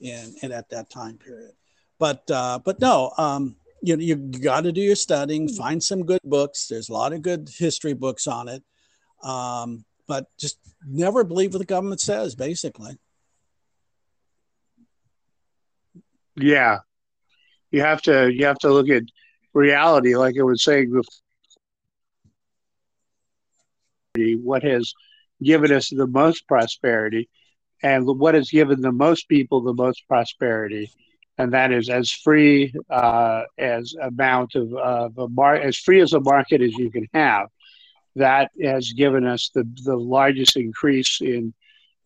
in, 0.00 0.34
in 0.42 0.52
at 0.52 0.68
that 0.70 0.90
time 0.90 1.16
period. 1.16 1.52
But 1.98 2.30
uh, 2.30 2.58
but 2.62 2.78
no, 2.78 3.12
um, 3.16 3.56
you 3.82 3.96
you 3.96 4.16
got 4.16 4.64
to 4.64 4.72
do 4.72 4.82
your 4.82 4.96
studying, 4.96 5.48
find 5.48 5.82
some 5.82 6.04
good 6.04 6.20
books. 6.24 6.68
There's 6.68 6.90
a 6.90 6.92
lot 6.92 7.14
of 7.14 7.22
good 7.22 7.48
history 7.56 7.94
books 7.94 8.26
on 8.26 8.48
it. 8.48 8.62
Um, 9.22 9.86
but 10.06 10.26
just 10.38 10.58
never 10.84 11.24
believe 11.24 11.52
what 11.54 11.60
the 11.60 11.64
government 11.64 12.00
says, 12.00 12.34
basically. 12.34 12.98
yeah, 16.36 16.78
you 17.70 17.80
have 17.80 18.02
to 18.02 18.32
you 18.32 18.46
have 18.46 18.58
to 18.58 18.72
look 18.72 18.88
at 18.88 19.02
reality, 19.54 20.16
like 20.16 20.36
I 20.38 20.42
was 20.42 20.62
saying 20.62 20.90
before. 20.90 21.04
What 24.42 24.62
has 24.62 24.94
given 25.42 25.72
us 25.72 25.90
the 25.90 26.06
most 26.06 26.46
prosperity, 26.48 27.28
and 27.82 28.06
what 28.06 28.34
has 28.34 28.50
given 28.50 28.80
the 28.80 28.92
most 28.92 29.28
people 29.28 29.60
the 29.62 29.74
most 29.74 30.06
prosperity, 30.08 30.90
and 31.36 31.52
that 31.52 31.72
is 31.72 31.90
as 31.90 32.10
free 32.10 32.72
uh, 32.88 33.42
as 33.58 33.94
amount 34.00 34.54
of, 34.54 34.72
of 34.74 35.18
a 35.18 35.28
mar- 35.28 35.56
as 35.56 35.76
free 35.76 36.00
as 36.00 36.14
a 36.14 36.20
market 36.20 36.62
as 36.62 36.72
you 36.74 36.90
can 36.90 37.06
have. 37.12 37.48
That 38.16 38.50
has 38.62 38.92
given 38.92 39.26
us 39.26 39.50
the 39.54 39.64
the 39.84 39.96
largest 39.96 40.56
increase 40.56 41.20
in 41.20 41.54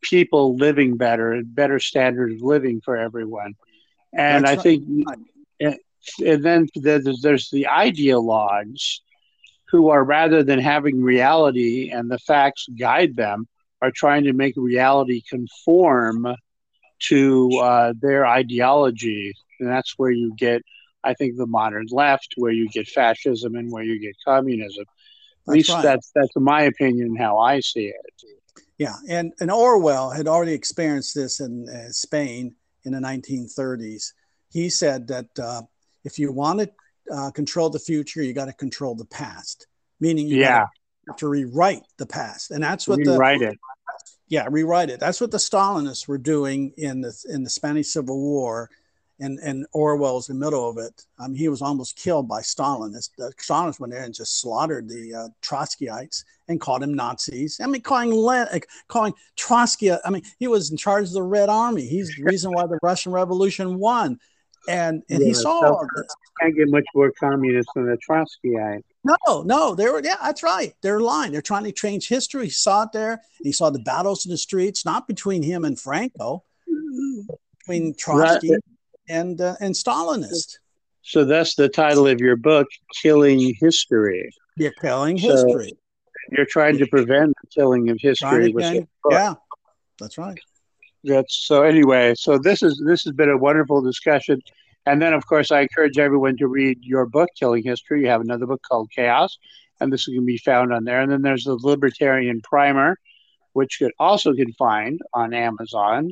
people 0.02 0.56
living 0.56 0.96
better 0.96 1.32
and 1.32 1.54
better 1.54 1.78
standard 1.78 2.32
of 2.32 2.42
living 2.42 2.80
for 2.84 2.96
everyone. 2.96 3.54
And 4.12 4.44
That's 4.44 4.52
I 4.52 4.54
right. 4.54 4.62
think, 4.62 5.08
and, 5.60 5.76
and 6.24 6.44
then 6.44 6.68
there's, 6.74 7.20
there's 7.20 7.50
the 7.50 7.68
ideologues 7.70 9.00
who 9.70 9.90
are 9.90 10.02
rather 10.02 10.42
than 10.42 10.58
having 10.58 11.02
reality 11.02 11.90
and 11.90 12.10
the 12.10 12.18
facts 12.18 12.66
guide 12.78 13.14
them, 13.14 13.46
are 13.82 13.92
trying 13.92 14.24
to 14.24 14.32
make 14.32 14.54
reality 14.56 15.22
conform 15.28 16.26
to 17.08 17.50
uh, 17.62 17.92
their 18.00 18.26
ideology. 18.26 19.32
And 19.60 19.68
that's 19.68 19.94
where 19.96 20.10
you 20.10 20.34
get, 20.34 20.62
I 21.04 21.14
think, 21.14 21.36
the 21.36 21.46
modern 21.46 21.86
left, 21.90 22.34
where 22.36 22.52
you 22.52 22.68
get 22.68 22.88
fascism 22.88 23.54
and 23.54 23.70
where 23.70 23.84
you 23.84 24.00
get 24.00 24.16
communism. 24.24 24.84
At 25.48 25.54
least 25.54 25.70
right. 25.70 25.82
that's 25.82 26.10
that's 26.14 26.36
my 26.36 26.62
opinion 26.62 27.16
how 27.16 27.38
I 27.38 27.60
see 27.60 27.86
it. 27.86 27.96
Yeah, 28.78 28.94
and, 29.10 29.34
and 29.40 29.50
Orwell 29.50 30.10
had 30.10 30.26
already 30.26 30.54
experienced 30.54 31.14
this 31.14 31.40
in 31.40 31.68
uh, 31.68 31.90
Spain 31.90 32.54
in 32.84 32.92
the 32.92 32.98
1930s. 32.98 34.12
He 34.50 34.70
said 34.70 35.06
that 35.08 35.38
uh, 35.38 35.62
if 36.02 36.18
you 36.18 36.32
want 36.32 36.60
to 36.60 36.70
uh, 37.14 37.30
control 37.30 37.68
the 37.68 37.78
future, 37.78 38.22
you 38.22 38.32
got 38.32 38.46
to 38.46 38.54
control 38.54 38.94
the 38.94 39.04
past, 39.04 39.66
meaning 40.00 40.26
you 40.26 40.40
Yeah, 40.40 40.64
have 41.08 41.16
to 41.18 41.28
rewrite 41.28 41.82
the 41.98 42.06
past, 42.06 42.52
and 42.52 42.62
that's 42.62 42.88
what 42.88 43.04
the 43.04 43.18
it. 43.42 43.58
yeah 44.28 44.46
rewrite 44.50 44.88
it. 44.90 44.98
That's 45.00 45.20
what 45.20 45.30
the 45.30 45.38
Stalinists 45.38 46.08
were 46.08 46.18
doing 46.18 46.72
in 46.76 47.02
the 47.02 47.12
in 47.28 47.42
the 47.44 47.50
Spanish 47.50 47.88
Civil 47.88 48.18
War, 48.18 48.70
and 49.20 49.38
and 49.40 49.66
Orwell's 49.72 50.28
in 50.28 50.38
the 50.38 50.44
middle 50.44 50.68
of 50.68 50.78
it. 50.78 51.04
Um, 51.18 51.34
he 51.34 51.48
was 51.48 51.62
almost 51.62 51.96
killed 51.96 52.26
by 52.26 52.40
Stalinists. 52.40 53.10
The 53.16 53.32
Stalinists 53.38 53.78
went 53.78 53.92
there 53.92 54.02
and 54.02 54.14
just 54.14 54.40
slaughtered 54.40 54.88
the 54.88 55.14
uh, 55.14 55.28
Trotskyites 55.42 56.24
and 56.48 56.60
called 56.60 56.82
them 56.82 56.94
Nazis. 56.94 57.60
I 57.62 57.66
mean, 57.66 57.82
calling 57.82 58.10
like, 58.10 58.66
calling 58.88 59.14
Trotsky. 59.36 59.92
I 59.92 60.10
mean, 60.10 60.22
he 60.38 60.48
was 60.48 60.70
in 60.70 60.76
charge 60.76 61.04
of 61.04 61.12
the 61.12 61.22
Red 61.22 61.48
Army. 61.48 61.86
He's 61.86 62.14
the 62.16 62.24
reason 62.24 62.50
why 62.52 62.66
the 62.66 62.78
Russian 62.82 63.12
Revolution 63.12 63.78
won, 63.78 64.18
and 64.68 65.02
and 65.10 65.22
he 65.22 65.34
saw 65.34 65.60
so- 65.60 65.66
all 65.66 65.86
this. 65.94 66.06
Can't 66.40 66.56
get 66.56 66.70
much 66.70 66.86
more 66.94 67.12
communist 67.20 67.68
than 67.74 67.90
a 67.90 67.98
Trotskyite. 67.98 68.82
No, 69.04 69.42
no, 69.42 69.74
they 69.74 69.84
were, 69.90 70.00
yeah, 70.02 70.16
that's 70.22 70.42
right. 70.42 70.72
They're 70.80 71.00
lying. 71.00 71.32
They're 71.32 71.42
trying 71.42 71.64
to 71.64 71.72
change 71.72 72.08
history. 72.08 72.44
He 72.44 72.50
saw 72.50 72.84
it 72.84 72.92
there. 72.92 73.20
He 73.42 73.52
saw 73.52 73.68
the 73.68 73.78
battles 73.78 74.24
in 74.24 74.30
the 74.30 74.38
streets, 74.38 74.86
not 74.86 75.06
between 75.06 75.42
him 75.42 75.66
and 75.66 75.78
Franco, 75.78 76.44
between 77.58 77.94
Trotsky 77.94 78.56
and, 79.10 79.40
uh, 79.40 79.56
and 79.60 79.74
Stalinist. 79.74 80.58
So 81.02 81.24
that's 81.24 81.54
the 81.56 81.68
title 81.68 82.06
of 82.06 82.20
your 82.20 82.36
book, 82.36 82.68
Killing 83.02 83.54
History. 83.58 84.30
They're 84.56 84.72
killing 84.80 85.18
So, 85.18 85.28
history. 85.28 85.72
You're 86.30 86.46
trying 86.46 86.78
to 86.78 86.86
prevent 86.86 87.34
the 87.42 87.48
killing 87.48 87.88
of 87.90 87.98
history 88.00 88.52
with 88.52 88.72
your 88.72 88.82
book. 89.02 89.12
yeah, 89.12 89.34
that's 89.98 90.16
right. 90.18 90.38
that's 91.02 91.34
so. 91.34 91.62
Anyway, 91.62 92.14
so 92.16 92.38
this 92.38 92.62
is 92.62 92.80
this 92.86 93.02
has 93.04 93.12
been 93.14 93.30
a 93.30 93.36
wonderful 93.36 93.82
discussion, 93.82 94.40
and 94.86 95.02
then 95.02 95.12
of 95.12 95.26
course 95.26 95.50
I 95.50 95.62
encourage 95.62 95.98
everyone 95.98 96.36
to 96.36 96.46
read 96.46 96.78
your 96.82 97.06
book, 97.06 97.30
Killing 97.36 97.64
History. 97.64 98.02
You 98.02 98.08
have 98.08 98.20
another 98.20 98.46
book 98.46 98.60
called 98.70 98.90
Chaos, 98.94 99.38
and 99.80 99.92
this 99.92 100.04
can 100.04 100.24
be 100.24 100.38
found 100.38 100.72
on 100.72 100.84
there. 100.84 101.00
And 101.00 101.10
then 101.10 101.22
there's 101.22 101.44
the 101.44 101.58
Libertarian 101.60 102.40
Primer, 102.42 102.96
which 103.54 103.80
you 103.80 103.90
also 103.98 104.32
can 104.34 104.52
find 104.52 105.00
on 105.14 105.34
Amazon, 105.34 106.10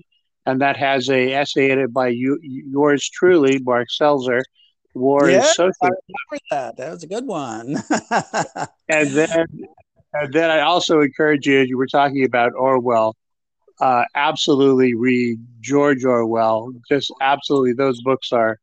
and 0.49 0.63
that 0.63 0.79
has 0.79 1.11
a 1.11 1.35
essay 1.35 1.71
in 1.71 1.79
it 1.79 1.93
by 1.93 2.09
you, 2.09 2.39
yours 2.43 3.09
truly, 3.11 3.59
Mark 3.59 3.89
Selzer. 3.91 4.43
War 4.95 5.31
yeah, 5.31 5.41
is 5.41 5.55
social. 5.55 5.75
I 5.83 5.89
remember 5.89 6.45
that. 6.51 6.77
That 6.79 6.91
was 6.91 7.03
a 7.03 7.07
good 7.07 7.27
one. 7.27 7.77
and 8.89 9.11
then 9.11 9.47
and 10.15 10.33
then 10.33 10.51
I 10.51 10.61
also 10.61 11.03
encourage 11.03 11.47
you, 11.47 11.61
as 11.61 11.69
you 11.69 11.77
were 11.77 11.87
talking 11.87 12.25
about 12.25 12.55
Orwell, 12.55 13.15
uh, 13.79 14.05
absolutely 14.15 14.95
read 14.95 15.39
George 15.61 16.05
Orwell. 16.05 16.73
Just 16.89 17.13
absolutely, 17.21 17.75
those 17.75 18.01
books 18.01 18.33
are 18.33 18.59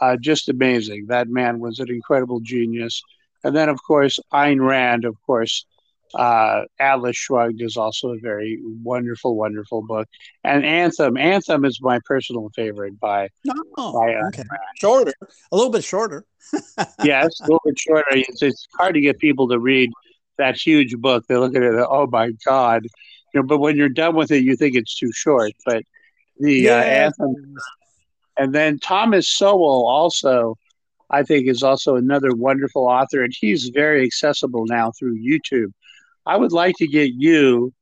uh, 0.00 0.16
just 0.16 0.48
amazing. 0.48 1.06
That 1.08 1.28
man 1.28 1.60
was 1.60 1.80
an 1.80 1.90
incredible 1.90 2.40
genius. 2.40 3.02
And 3.44 3.54
then, 3.54 3.68
of 3.68 3.78
course, 3.86 4.18
Ayn 4.32 4.66
Rand, 4.66 5.04
of 5.04 5.16
course, 5.26 5.66
uh, 6.14 6.62
Atlas 6.78 7.16
Shrugged 7.16 7.62
is 7.62 7.76
also 7.76 8.10
a 8.10 8.18
very 8.18 8.58
wonderful, 8.62 9.36
wonderful 9.36 9.82
book. 9.82 10.08
And 10.44 10.64
Anthem, 10.64 11.16
Anthem 11.16 11.64
is 11.64 11.78
my 11.80 12.00
personal 12.04 12.50
favorite 12.54 12.98
by. 12.98 13.28
Oh, 13.76 13.92
by, 13.92 14.14
uh, 14.14 14.28
okay. 14.28 14.42
Shorter, 14.76 15.14
a 15.52 15.56
little 15.56 15.72
bit 15.72 15.84
shorter. 15.84 16.24
yes, 17.04 17.40
a 17.40 17.44
little 17.44 17.62
bit 17.64 17.78
shorter. 17.78 18.06
It's, 18.10 18.42
it's 18.42 18.66
hard 18.76 18.94
to 18.94 19.00
get 19.00 19.18
people 19.18 19.48
to 19.48 19.58
read 19.58 19.90
that 20.38 20.56
huge 20.56 20.96
book. 20.96 21.26
They 21.28 21.36
look 21.36 21.54
at 21.54 21.62
it, 21.62 21.74
oh 21.74 22.08
my 22.10 22.32
god, 22.44 22.84
you 23.32 23.40
know. 23.40 23.46
But 23.46 23.58
when 23.58 23.76
you're 23.76 23.88
done 23.88 24.16
with 24.16 24.30
it, 24.32 24.42
you 24.42 24.56
think 24.56 24.74
it's 24.74 24.96
too 24.96 25.12
short. 25.12 25.52
But 25.64 25.84
the 26.38 26.54
yeah. 26.54 26.78
uh, 26.78 26.82
anthem, 26.82 27.54
and 28.36 28.54
then 28.54 28.78
Thomas 28.78 29.28
Sowell 29.28 29.86
also, 29.86 30.56
I 31.10 31.22
think, 31.22 31.46
is 31.46 31.62
also 31.62 31.96
another 31.96 32.34
wonderful 32.34 32.86
author, 32.86 33.22
and 33.22 33.32
he's 33.38 33.68
very 33.68 34.02
accessible 34.04 34.64
now 34.66 34.92
through 34.98 35.18
YouTube. 35.18 35.72
I 36.26 36.36
would 36.36 36.52
like 36.52 36.76
to 36.78 36.86
get 36.86 37.12
you 37.14 37.72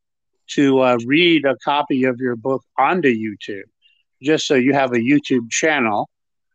to 0.48 0.80
uh, 0.80 0.98
read 1.04 1.44
a 1.44 1.56
copy 1.56 2.04
of 2.04 2.18
your 2.20 2.36
book 2.36 2.64
onto 2.76 3.08
YouTube, 3.08 3.64
just 4.22 4.46
so 4.46 4.54
you 4.54 4.72
have 4.72 4.92
a 4.92 4.98
YouTube 4.98 5.50
channel, 5.50 6.08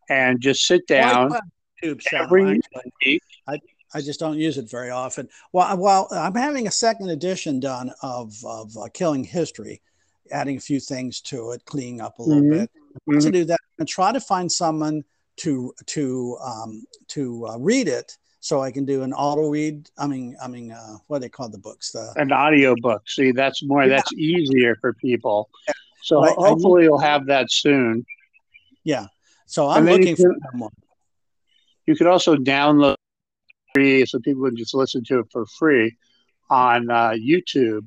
and 0.08 0.40
just 0.40 0.66
sit 0.66 0.86
down. 0.86 1.32
YouTube 1.82 2.00
channel, 2.00 2.26
every 2.26 2.60
week. 3.04 3.22
I, 3.46 3.60
I 3.94 4.00
just 4.00 4.18
don't 4.18 4.38
use 4.38 4.58
it 4.58 4.68
very 4.68 4.90
often. 4.90 5.28
Well, 5.52 5.76
well, 5.78 6.08
I'm 6.10 6.34
having 6.34 6.66
a 6.66 6.72
second 6.72 7.10
edition 7.10 7.60
done 7.60 7.92
of 8.02 8.34
of 8.44 8.76
uh, 8.76 8.88
Killing 8.92 9.24
History, 9.24 9.80
adding 10.32 10.56
a 10.56 10.60
few 10.60 10.80
things 10.80 11.20
to 11.22 11.52
it, 11.52 11.64
cleaning 11.64 12.00
up 12.00 12.18
a 12.18 12.22
little 12.22 12.42
mm-hmm. 12.42 12.60
bit. 12.60 12.70
Mm-hmm. 13.08 13.18
To 13.18 13.30
do 13.30 13.44
that, 13.44 13.60
and 13.78 13.88
try 13.88 14.12
to 14.12 14.20
find 14.20 14.50
someone 14.50 15.04
to 15.36 15.72
to 15.86 16.36
um, 16.42 16.84
to 17.08 17.46
uh, 17.46 17.58
read 17.58 17.88
it, 17.88 18.16
so 18.44 18.60
I 18.60 18.70
can 18.70 18.84
do 18.84 19.02
an 19.04 19.14
auto 19.14 19.48
read. 19.48 19.88
I 19.96 20.06
mean, 20.06 20.36
I 20.40 20.48
mean, 20.48 20.70
uh, 20.70 20.98
what 21.06 21.22
they 21.22 21.30
call 21.30 21.48
the 21.48 21.56
books? 21.56 21.92
The, 21.92 22.12
an 22.16 22.30
audio 22.30 22.74
book. 22.78 23.08
See, 23.08 23.32
that's 23.32 23.62
more. 23.64 23.84
Yeah. 23.84 23.96
That's 23.96 24.12
easier 24.12 24.76
for 24.82 24.92
people. 24.92 25.48
Yeah. 25.66 25.72
So 26.02 26.22
hopefully, 26.22 26.82
you'll 26.82 26.98
have 26.98 27.24
that 27.28 27.50
soon. 27.50 28.04
Yeah. 28.84 29.06
So 29.46 29.66
I'm 29.66 29.86
looking 29.86 30.14
for 30.14 30.34
one. 30.52 30.70
You 31.86 31.96
could 31.96 32.06
also 32.06 32.36
download 32.36 32.96
free, 33.74 34.04
so 34.04 34.18
people 34.18 34.44
can 34.44 34.58
just 34.58 34.74
listen 34.74 35.02
to 35.04 35.20
it 35.20 35.26
for 35.32 35.46
free 35.46 35.96
on 36.50 36.90
uh, 36.90 37.12
YouTube. 37.12 37.86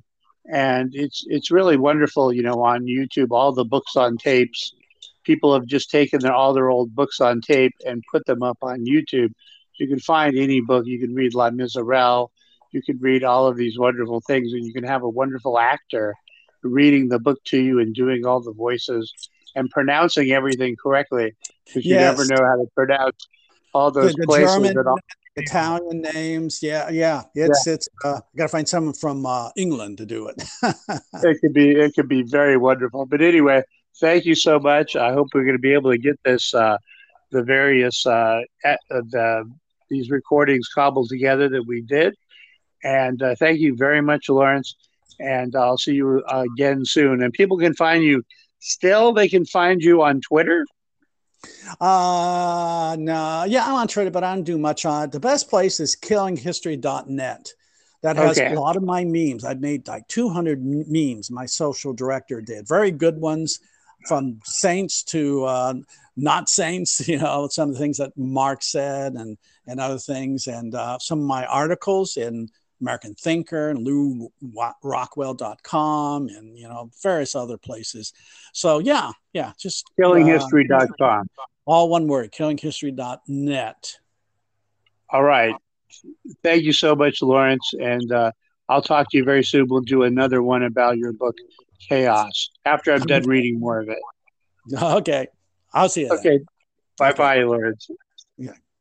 And 0.52 0.90
it's 0.96 1.24
it's 1.28 1.52
really 1.52 1.78
wonderful, 1.78 2.34
you 2.34 2.42
know, 2.42 2.64
on 2.64 2.86
YouTube. 2.86 3.28
All 3.30 3.54
the 3.54 3.64
books 3.64 3.96
on 3.96 4.18
tapes, 4.18 4.74
people 5.24 5.54
have 5.54 5.68
just 5.68 5.92
taken 5.92 6.20
their, 6.20 6.34
all 6.34 6.54
their 6.56 6.72
old 6.72 6.96
books 6.96 7.22
on 7.22 7.42
tape 7.42 7.76
and 7.86 8.04
put 8.12 8.26
them 8.26 8.42
up 8.42 8.58
on 8.64 8.86
YouTube. 8.88 9.34
You 9.78 9.88
can 9.88 10.00
find 10.00 10.38
any 10.38 10.62
book. 10.62 10.86
You 10.86 11.00
can 11.00 11.14
read 11.14 11.34
La 11.34 11.50
Miserables. 11.50 12.30
You 12.72 12.82
can 12.82 13.00
read 13.00 13.24
all 13.24 13.48
of 13.48 13.58
these 13.58 13.78
wonderful 13.78 14.22
things, 14.22 14.54
and 14.54 14.66
you 14.66 14.74
can 14.74 14.84
have 14.84 15.04
a 15.04 15.10
wonderful 15.10 15.58
actor 15.58 16.14
reading 16.64 17.08
the 17.08 17.20
book 17.20 17.40
to 17.46 17.62
you 17.62 17.80
and 17.80 17.94
doing 17.94 18.26
all 18.26 18.42
the 18.42 18.54
voices 18.54 19.12
and 19.56 19.70
pronouncing 19.70 20.32
everything 20.32 20.76
correctly 20.82 21.36
because 21.66 21.86
you 21.86 21.96
yes. 21.96 22.18
never 22.18 22.26
know 22.26 22.46
how 22.46 22.56
to 22.56 22.68
pronounce 22.76 23.28
all 23.74 23.92
those 23.92 24.14
the, 24.14 24.22
the 24.22 24.28
places 24.28 24.54
German, 24.54 24.88
all, 24.88 25.00
Italian 25.36 26.02
names. 26.02 26.60
Yeah, 26.62 26.90
yeah. 26.90 27.24
It's 27.36 27.66
yeah. 27.66 27.74
it's. 27.74 27.88
Uh, 28.04 28.20
got 28.36 28.46
to 28.46 28.50
find 28.50 28.68
someone 28.68 28.94
from 28.94 29.26
uh, 29.26 29.50
England 29.56 29.98
to 30.00 30.06
do 30.06 30.28
it. 30.28 30.44
it 31.24 31.38
could 31.42 31.54
be 31.54 31.72
it 31.72 31.94
could 31.96 32.10
be 32.10 32.24
very 32.24 32.58
wonderful. 32.58 33.06
But 33.06 33.22
anyway, 33.22 33.64
thank 34.00 34.26
you 34.26 34.36
so 34.36 34.60
much. 34.60 34.96
I 34.96 35.14
hope 35.14 35.30
we're 35.34 35.44
going 35.44 35.56
to 35.56 35.62
be 35.62 35.74
able 35.74 35.92
to 35.92 35.98
get 35.98 36.20
this 36.24 36.54
uh, 36.54 36.78
the 37.32 37.44
various 37.44 38.06
uh, 38.06 38.42
uh, 38.66 38.76
the, 38.90 39.52
these 39.90 40.10
recordings 40.10 40.68
cobbled 40.74 41.10
together 41.10 41.50
that 41.50 41.66
we 41.66 41.82
did. 41.82 42.16
And 42.84 43.22
uh, 43.22 43.36
thank 43.36 43.60
you 43.60 43.76
very 43.76 44.02
much, 44.02 44.30
Lawrence. 44.30 44.76
And 45.20 45.56
I'll 45.56 45.78
see 45.78 45.94
you 45.94 46.24
again 46.28 46.86
soon. 46.86 47.24
And 47.24 47.34
people 47.34 47.58
can 47.58 47.74
find 47.74 48.04
you. 48.04 48.24
Still, 48.60 49.14
they 49.14 49.28
can 49.28 49.46
find 49.46 49.82
you 49.82 50.04
on 50.04 50.22
Twitter. 50.22 50.66
Uh, 51.80 52.96
no, 53.00 53.46
yeah, 53.48 53.66
I'm 53.66 53.76
on 53.76 53.88
Twitter, 53.88 54.10
but 54.10 54.24
I 54.24 54.34
don't 54.34 54.44
do 54.44 54.58
much 54.58 54.86
on 54.86 55.04
it. 55.04 55.12
The 55.12 55.20
best 55.20 55.50
place 55.50 55.80
is 55.80 55.96
killinghistory.net. 55.96 57.50
That 58.04 58.16
has 58.16 58.38
okay. 58.38 58.54
a 58.54 58.60
lot 58.60 58.76
of 58.76 58.84
my 58.84 59.04
memes. 59.04 59.44
I've 59.44 59.60
made 59.60 59.88
like 59.88 60.08
200 60.08 60.64
memes. 60.64 61.32
My 61.32 61.46
social 61.46 61.94
director 61.94 62.42
did 62.42 62.68
very 62.68 62.92
good 62.92 63.20
ones 63.20 63.60
from 64.08 64.40
saints 64.44 65.04
to 65.04 65.46
uh, 65.46 65.74
not 66.16 66.50
saints. 66.50 67.08
You 67.08 67.20
know, 67.20 67.48
some 67.50 67.70
of 67.70 67.76
the 67.76 67.80
things 67.80 67.98
that 67.98 68.18
Mark 68.18 68.62
said 68.62 69.14
and 69.14 69.38
and 69.68 69.80
other 69.80 70.00
things, 70.00 70.48
and 70.48 70.76
uh, 70.76 71.00
some 71.00 71.20
of 71.20 71.26
my 71.26 71.46
articles 71.46 72.18
in 72.18 72.50
American 72.82 73.14
Thinker 73.16 73.70
and 73.70 73.86
LewRockwell.com 73.86 76.30
and 76.30 76.58
you 76.58 76.68
know 76.68 76.90
various 77.02 77.36
other 77.36 77.58
places. 77.58 78.14
So 78.54 78.80
yeah, 78.80 79.12
yeah, 79.34 79.54
just 79.60 79.86
killinghistory.com. 80.00 81.28
Uh, 81.38 81.42
all 81.66 81.90
one 81.90 82.08
word, 82.08 82.32
killinghistory.net. 82.32 83.98
All 85.10 85.24
right. 85.24 85.56
Thank 86.44 86.64
you 86.64 86.74
so 86.74 86.96
much, 86.96 87.22
Lawrence. 87.22 87.74
And 87.80 88.12
uh, 88.12 88.32
I'll 88.70 88.82
talk 88.82 89.10
to 89.12 89.18
you 89.18 89.24
very 89.24 89.44
soon. 89.44 89.68
We'll 89.68 89.82
do 89.82 90.04
another 90.04 90.44
one 90.44 90.64
about 90.64 90.98
your 90.98 91.14
book, 91.14 91.36
Chaos, 91.80 92.50
after 92.66 92.94
I'm 92.94 93.02
done 93.02 93.24
reading 93.24 93.60
more 93.60 93.80
of 93.80 93.90
it. 93.90 94.00
Okay. 94.78 95.28
I'll 95.74 95.88
see 95.88 96.02
you. 96.02 96.12
Okay. 96.12 96.42
Bye 96.98 97.14
bye, 97.14 97.42
Lawrence. 97.44 97.88
Yeah. 98.38 98.52